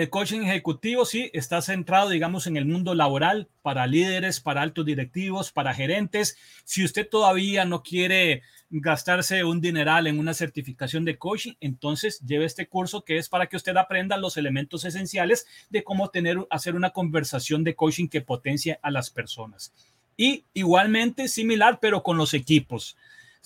el 0.00 0.10
coaching 0.10 0.40
ejecutivo 0.40 1.04
sí 1.04 1.30
está 1.32 1.62
centrado, 1.62 2.08
digamos, 2.08 2.48
en 2.48 2.56
el 2.56 2.64
mundo 2.64 2.94
laboral 2.94 3.48
para 3.62 3.86
líderes, 3.86 4.40
para 4.40 4.62
altos 4.62 4.84
directivos, 4.84 5.52
para 5.52 5.72
gerentes. 5.72 6.36
Si 6.64 6.84
usted 6.84 7.08
todavía 7.08 7.64
no 7.64 7.82
quiere 7.82 8.42
gastarse 8.70 9.44
un 9.44 9.60
dineral 9.60 10.08
en 10.08 10.18
una 10.18 10.34
certificación 10.34 11.04
de 11.04 11.16
coaching, 11.16 11.52
entonces 11.60 12.18
lleve 12.26 12.44
este 12.44 12.66
curso 12.66 13.04
que 13.04 13.18
es 13.18 13.28
para 13.28 13.46
que 13.46 13.56
usted 13.56 13.76
aprenda 13.76 14.16
los 14.16 14.36
elementos 14.36 14.84
esenciales 14.84 15.46
de 15.70 15.84
cómo 15.84 16.10
hacer 16.50 16.74
una 16.74 16.90
conversación 16.90 17.62
de 17.62 17.76
coaching 17.76 18.08
que 18.08 18.20
potencie 18.20 18.80
a 18.82 18.90
las 18.90 19.10
personas. 19.10 19.72
Y 20.16 20.44
igualmente 20.54 21.28
similar, 21.28 21.78
pero 21.80 22.02
con 22.02 22.16
los 22.16 22.34
equipos 22.34 22.96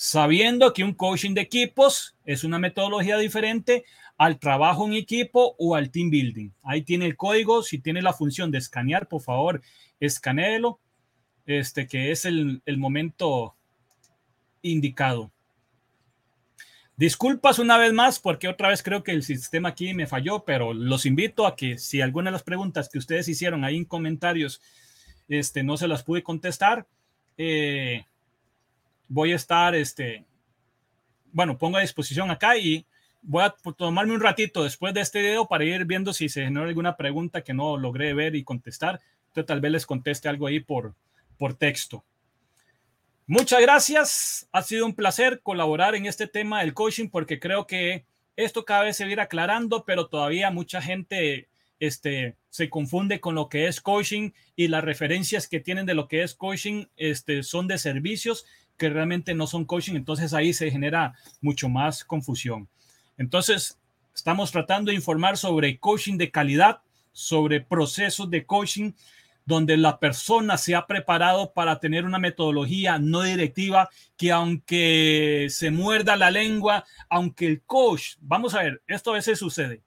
sabiendo 0.00 0.72
que 0.72 0.84
un 0.84 0.94
coaching 0.94 1.34
de 1.34 1.40
equipos 1.40 2.14
es 2.24 2.44
una 2.44 2.60
metodología 2.60 3.18
diferente 3.18 3.84
al 4.18 4.38
trabajo 4.40 4.86
en 4.86 4.94
equipo 4.94 5.54
o 5.58 5.76
al 5.76 5.90
team 5.90 6.10
building. 6.10 6.50
Ahí 6.64 6.82
tiene 6.82 7.06
el 7.06 7.16
código, 7.16 7.62
si 7.62 7.78
tiene 7.78 8.02
la 8.02 8.12
función 8.12 8.50
de 8.50 8.58
escanear, 8.58 9.06
por 9.08 9.22
favor, 9.22 9.62
escaneelo, 10.00 10.80
este 11.46 11.86
que 11.86 12.10
es 12.10 12.24
el, 12.24 12.60
el 12.66 12.76
momento 12.76 13.54
indicado. 14.60 15.30
Disculpas 16.96 17.60
una 17.60 17.78
vez 17.78 17.92
más 17.92 18.18
porque 18.18 18.48
otra 18.48 18.70
vez 18.70 18.82
creo 18.82 19.04
que 19.04 19.12
el 19.12 19.22
sistema 19.22 19.68
aquí 19.68 19.94
me 19.94 20.08
falló, 20.08 20.44
pero 20.44 20.74
los 20.74 21.06
invito 21.06 21.46
a 21.46 21.54
que 21.54 21.78
si 21.78 22.00
alguna 22.00 22.30
de 22.30 22.32
las 22.32 22.42
preguntas 22.42 22.88
que 22.88 22.98
ustedes 22.98 23.28
hicieron 23.28 23.64
ahí 23.64 23.76
en 23.76 23.84
comentarios 23.84 24.60
este, 25.28 25.62
no 25.62 25.76
se 25.76 25.86
las 25.86 26.02
pude 26.02 26.24
contestar, 26.24 26.88
eh, 27.36 28.04
voy 29.06 29.30
a 29.30 29.36
estar, 29.36 29.76
este, 29.76 30.24
bueno, 31.30 31.56
pongo 31.56 31.76
a 31.76 31.82
disposición 31.82 32.32
acá 32.32 32.56
y 32.56 32.84
voy 33.22 33.44
a 33.44 33.54
tomarme 33.76 34.14
un 34.14 34.20
ratito 34.20 34.64
después 34.64 34.94
de 34.94 35.00
este 35.00 35.20
video 35.20 35.46
para 35.46 35.64
ir 35.64 35.84
viendo 35.84 36.12
si 36.12 36.28
se 36.28 36.44
generó 36.44 36.66
alguna 36.66 36.96
pregunta 36.96 37.42
que 37.42 37.54
no 37.54 37.76
logré 37.76 38.14
ver 38.14 38.36
y 38.36 38.44
contestar. 38.44 39.00
Entonces 39.28 39.46
tal 39.46 39.60
vez 39.60 39.72
les 39.72 39.86
conteste 39.86 40.28
algo 40.28 40.46
ahí 40.46 40.60
por, 40.60 40.94
por 41.36 41.54
texto. 41.54 42.04
Muchas 43.26 43.60
gracias. 43.60 44.48
Ha 44.52 44.62
sido 44.62 44.86
un 44.86 44.94
placer 44.94 45.40
colaborar 45.42 45.94
en 45.94 46.06
este 46.06 46.26
tema 46.26 46.60
del 46.60 46.74
coaching 46.74 47.08
porque 47.08 47.38
creo 47.38 47.66
que 47.66 48.06
esto 48.36 48.64
cada 48.64 48.84
vez 48.84 48.96
se 48.96 49.04
va 49.04 49.10
a 49.10 49.12
ir 49.12 49.20
aclarando, 49.20 49.84
pero 49.84 50.06
todavía 50.06 50.50
mucha 50.50 50.80
gente 50.80 51.48
este, 51.80 52.36
se 52.48 52.70
confunde 52.70 53.20
con 53.20 53.34
lo 53.34 53.48
que 53.48 53.66
es 53.66 53.80
coaching 53.80 54.30
y 54.56 54.68
las 54.68 54.84
referencias 54.84 55.48
que 55.48 55.60
tienen 55.60 55.86
de 55.86 55.94
lo 55.94 56.08
que 56.08 56.22
es 56.22 56.34
coaching 56.34 56.86
este, 56.96 57.42
son 57.42 57.68
de 57.68 57.78
servicios 57.78 58.46
que 58.76 58.88
realmente 58.88 59.34
no 59.34 59.46
son 59.46 59.64
coaching, 59.64 59.96
entonces 59.96 60.32
ahí 60.32 60.54
se 60.54 60.70
genera 60.70 61.14
mucho 61.40 61.68
más 61.68 62.04
confusión. 62.04 62.68
Entonces, 63.18 63.78
estamos 64.14 64.50
tratando 64.50 64.90
de 64.90 64.96
informar 64.96 65.36
sobre 65.36 65.78
coaching 65.78 66.16
de 66.16 66.30
calidad, 66.30 66.80
sobre 67.12 67.60
procesos 67.60 68.30
de 68.30 68.46
coaching, 68.46 68.92
donde 69.44 69.76
la 69.76 69.98
persona 69.98 70.56
se 70.56 70.74
ha 70.74 70.86
preparado 70.86 71.52
para 71.52 71.80
tener 71.80 72.04
una 72.04 72.18
metodología 72.18 72.98
no 72.98 73.22
directiva 73.22 73.88
que 74.16 74.30
aunque 74.30 75.48
se 75.50 75.70
muerda 75.70 76.16
la 76.16 76.30
lengua, 76.30 76.84
aunque 77.08 77.46
el 77.46 77.62
coach, 77.62 78.16
vamos 78.20 78.54
a 78.54 78.62
ver, 78.62 78.82
esto 78.86 79.10
a 79.10 79.14
veces 79.14 79.38
sucede. 79.38 79.82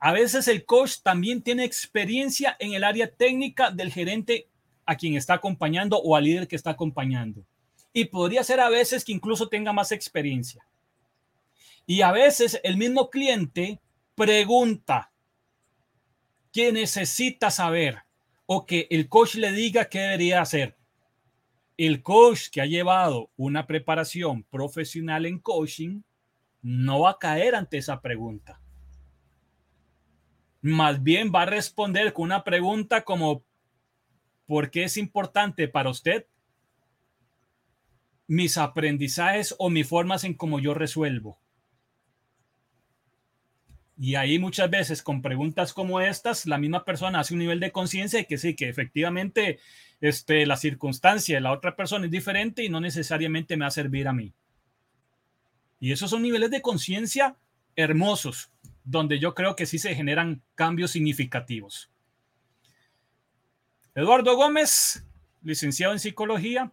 A 0.00 0.12
veces 0.12 0.46
el 0.46 0.64
coach 0.64 0.98
también 1.02 1.42
tiene 1.42 1.64
experiencia 1.64 2.56
en 2.60 2.72
el 2.72 2.84
área 2.84 3.10
técnica 3.10 3.70
del 3.70 3.92
gerente 3.92 4.48
a 4.86 4.96
quien 4.96 5.16
está 5.16 5.34
acompañando 5.34 5.98
o 5.98 6.14
al 6.14 6.24
líder 6.24 6.46
que 6.46 6.56
está 6.56 6.70
acompañando 6.70 7.44
y 7.92 8.04
podría 8.04 8.44
ser 8.44 8.60
a 8.60 8.68
veces 8.68 9.04
que 9.04 9.12
incluso 9.12 9.48
tenga 9.48 9.72
más 9.72 9.90
experiencia. 9.90 10.64
Y 11.90 12.02
a 12.02 12.12
veces 12.12 12.60
el 12.64 12.76
mismo 12.76 13.08
cliente 13.08 13.80
pregunta 14.14 15.10
qué 16.52 16.70
necesita 16.70 17.50
saber 17.50 18.02
o 18.44 18.66
que 18.66 18.86
el 18.90 19.08
coach 19.08 19.36
le 19.36 19.52
diga 19.52 19.86
qué 19.86 20.00
debería 20.00 20.42
hacer. 20.42 20.76
El 21.78 22.02
coach 22.02 22.50
que 22.52 22.60
ha 22.60 22.66
llevado 22.66 23.30
una 23.36 23.66
preparación 23.66 24.42
profesional 24.44 25.24
en 25.24 25.38
coaching 25.38 26.02
no 26.60 27.00
va 27.00 27.12
a 27.12 27.18
caer 27.18 27.54
ante 27.54 27.78
esa 27.78 28.02
pregunta. 28.02 28.60
Más 30.60 31.02
bien 31.02 31.32
va 31.34 31.42
a 31.42 31.46
responder 31.46 32.12
con 32.12 32.24
una 32.24 32.44
pregunta 32.44 33.02
como, 33.02 33.46
¿por 34.44 34.70
qué 34.70 34.84
es 34.84 34.98
importante 34.98 35.68
para 35.68 35.88
usted 35.88 36.26
mis 38.26 38.58
aprendizajes 38.58 39.54
o 39.58 39.70
mis 39.70 39.88
formas 39.88 40.22
en 40.24 40.34
cómo 40.34 40.60
yo 40.60 40.74
resuelvo. 40.74 41.40
Y 44.00 44.14
ahí 44.14 44.38
muchas 44.38 44.70
veces 44.70 45.02
con 45.02 45.22
preguntas 45.22 45.72
como 45.72 46.00
estas, 46.00 46.46
la 46.46 46.56
misma 46.56 46.84
persona 46.84 47.20
hace 47.20 47.34
un 47.34 47.40
nivel 47.40 47.58
de 47.58 47.72
conciencia 47.72 48.20
de 48.20 48.26
que 48.26 48.38
sí, 48.38 48.54
que 48.54 48.68
efectivamente 48.68 49.58
este, 50.00 50.46
la 50.46 50.56
circunstancia 50.56 51.36
de 51.36 51.40
la 51.40 51.52
otra 51.52 51.74
persona 51.74 52.04
es 52.04 52.10
diferente 52.10 52.62
y 52.62 52.68
no 52.68 52.80
necesariamente 52.80 53.56
me 53.56 53.64
va 53.64 53.68
a 53.68 53.72
servir 53.72 54.06
a 54.06 54.12
mí. 54.12 54.32
Y 55.80 55.92
esos 55.92 56.10
son 56.10 56.22
niveles 56.22 56.50
de 56.50 56.62
conciencia 56.62 57.36
hermosos, 57.74 58.50
donde 58.84 59.18
yo 59.18 59.34
creo 59.34 59.56
que 59.56 59.66
sí 59.66 59.78
se 59.78 59.94
generan 59.94 60.42
cambios 60.54 60.92
significativos. 60.92 61.90
Eduardo 63.94 64.36
Gómez, 64.36 65.04
licenciado 65.42 65.92
en 65.92 65.98
psicología, 65.98 66.72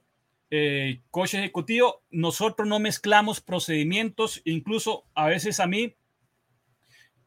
eh, 0.51 1.01
coach 1.09 1.33
ejecutivo, 1.33 2.03
nosotros 2.11 2.67
no 2.67 2.79
mezclamos 2.79 3.41
procedimientos, 3.41 4.41
incluso 4.45 5.05
a 5.15 5.27
veces 5.27 5.59
a 5.59 5.65
mí, 5.65 5.95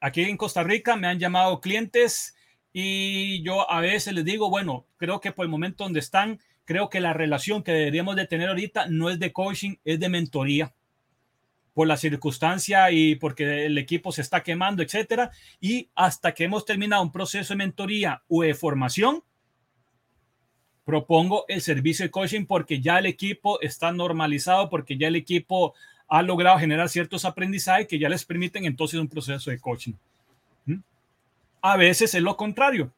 aquí 0.00 0.22
en 0.22 0.36
Costa 0.36 0.62
Rica, 0.62 0.96
me 0.96 1.06
han 1.06 1.18
llamado 1.18 1.60
clientes 1.60 2.36
y 2.72 3.42
yo 3.42 3.70
a 3.70 3.80
veces 3.80 4.14
les 4.14 4.24
digo, 4.24 4.50
bueno, 4.50 4.86
creo 4.96 5.20
que 5.20 5.32
por 5.32 5.44
el 5.44 5.50
momento 5.50 5.84
donde 5.84 6.00
están, 6.00 6.40
creo 6.64 6.88
que 6.90 7.00
la 7.00 7.12
relación 7.12 7.62
que 7.62 7.72
deberíamos 7.72 8.16
de 8.16 8.26
tener 8.26 8.48
ahorita 8.48 8.86
no 8.88 9.10
es 9.10 9.18
de 9.18 9.32
coaching, 9.32 9.76
es 9.84 9.98
de 9.98 10.08
mentoría 10.08 10.74
por 11.72 11.86
la 11.86 11.96
circunstancia 11.96 12.90
y 12.90 13.14
porque 13.14 13.66
el 13.66 13.78
equipo 13.78 14.10
se 14.10 14.20
está 14.20 14.42
quemando, 14.42 14.82
etcétera. 14.82 15.30
Y 15.60 15.90
hasta 15.94 16.34
que 16.34 16.44
hemos 16.44 16.64
terminado 16.64 17.02
un 17.02 17.12
proceso 17.12 17.54
de 17.54 17.58
mentoría 17.58 18.22
o 18.28 18.42
de 18.42 18.54
formación, 18.54 19.22
propongo 20.84 21.44
el 21.48 21.60
servicio 21.60 22.04
de 22.04 22.10
coaching 22.10 22.46
porque 22.46 22.80
ya 22.80 22.98
el 22.98 23.06
equipo 23.06 23.60
está 23.60 23.92
normalizado, 23.92 24.68
porque 24.70 24.96
ya 24.96 25.08
el 25.08 25.16
equipo 25.16 25.74
ha 26.08 26.22
logrado 26.22 26.58
generar 26.58 26.88
ciertos 26.88 27.24
aprendizajes 27.24 27.86
que 27.86 27.98
ya 27.98 28.08
les 28.08 28.24
permiten 28.24 28.64
entonces 28.64 28.98
un 28.98 29.08
proceso 29.08 29.50
de 29.50 29.58
coaching. 29.58 29.92
¿Mm? 30.64 30.78
A 31.60 31.76
veces 31.76 32.14
es 32.14 32.22
lo 32.22 32.36
contrario. 32.36 32.92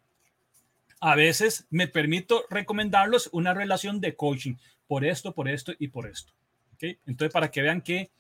A 1.00 1.16
veces 1.16 1.66
me 1.70 1.88
permito 1.88 2.44
recomendarlos 2.50 3.28
una 3.32 3.52
relación 3.54 4.00
de 4.00 4.14
coaching 4.14 4.54
por 4.86 5.04
esto, 5.04 5.32
por 5.32 5.48
esto 5.48 5.72
y 5.78 5.88
por 5.88 6.06
esto. 6.06 6.32
¿Okay? 6.74 6.98
Entonces, 7.06 7.32
para 7.32 7.50
que 7.50 7.62
vean 7.62 7.80
que 7.80 8.10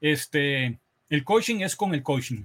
este, 0.00 0.78
el 1.08 1.24
coaching 1.24 1.60
es 1.60 1.76
con 1.76 1.94
el 1.94 2.02
coaching. 2.02 2.44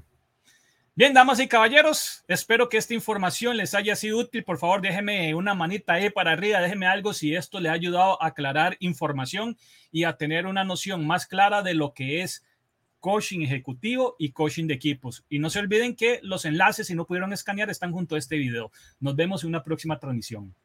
Bien, 0.98 1.14
damas 1.14 1.39
y 1.39 1.48
caballeros, 1.48 2.24
espero 2.28 2.70
que 2.70 2.78
esta 2.78 2.95
información 2.95 3.56
les 3.56 3.76
haya 3.76 3.95
sido 3.95 4.18
útil. 4.18 4.43
Por 4.43 4.58
favor, 4.58 4.82
déjenme 4.82 5.36
una 5.36 5.54
manita 5.54 5.93
ahí 5.93 6.10
para 6.10 6.32
arriba, 6.32 6.60
déjenme 6.60 6.88
algo 6.88 7.14
si 7.14 7.36
esto 7.36 7.60
le 7.60 7.70
ha 7.70 7.74
ayudado 7.74 8.20
a 8.20 8.26
aclarar 8.26 8.78
información 8.80 9.60
y 9.91 10.06
a 10.06 10.18
tener 10.18 10.48
una 10.48 10.64
noción 10.64 11.06
más 11.06 11.28
clara 11.28 11.62
de 11.62 11.76
lo 11.76 11.93
que 11.93 12.24
es 12.24 12.43
coaching 13.00 13.41
ejecutivo 13.41 14.16
y 14.18 14.32
coaching 14.32 14.66
de 14.66 14.74
equipos. 14.74 15.24
Y 15.30 15.38
no 15.38 15.52
se 15.52 15.60
olviden 15.60 15.95
que 15.95 16.20
los 16.24 16.45
enlaces, 16.45 16.88
si 16.88 16.95
no 16.95 17.06
pudieron 17.06 17.32
escanear, 17.32 17.70
están 17.70 17.91
junto 17.91 18.16
a 18.16 18.18
este 18.18 18.38
video. 18.38 18.72
Nos 19.00 19.16
vemos 19.16 19.43
en 19.43 19.50
una 19.50 19.64
próxima 19.64 20.00
transmisión. 20.00 20.56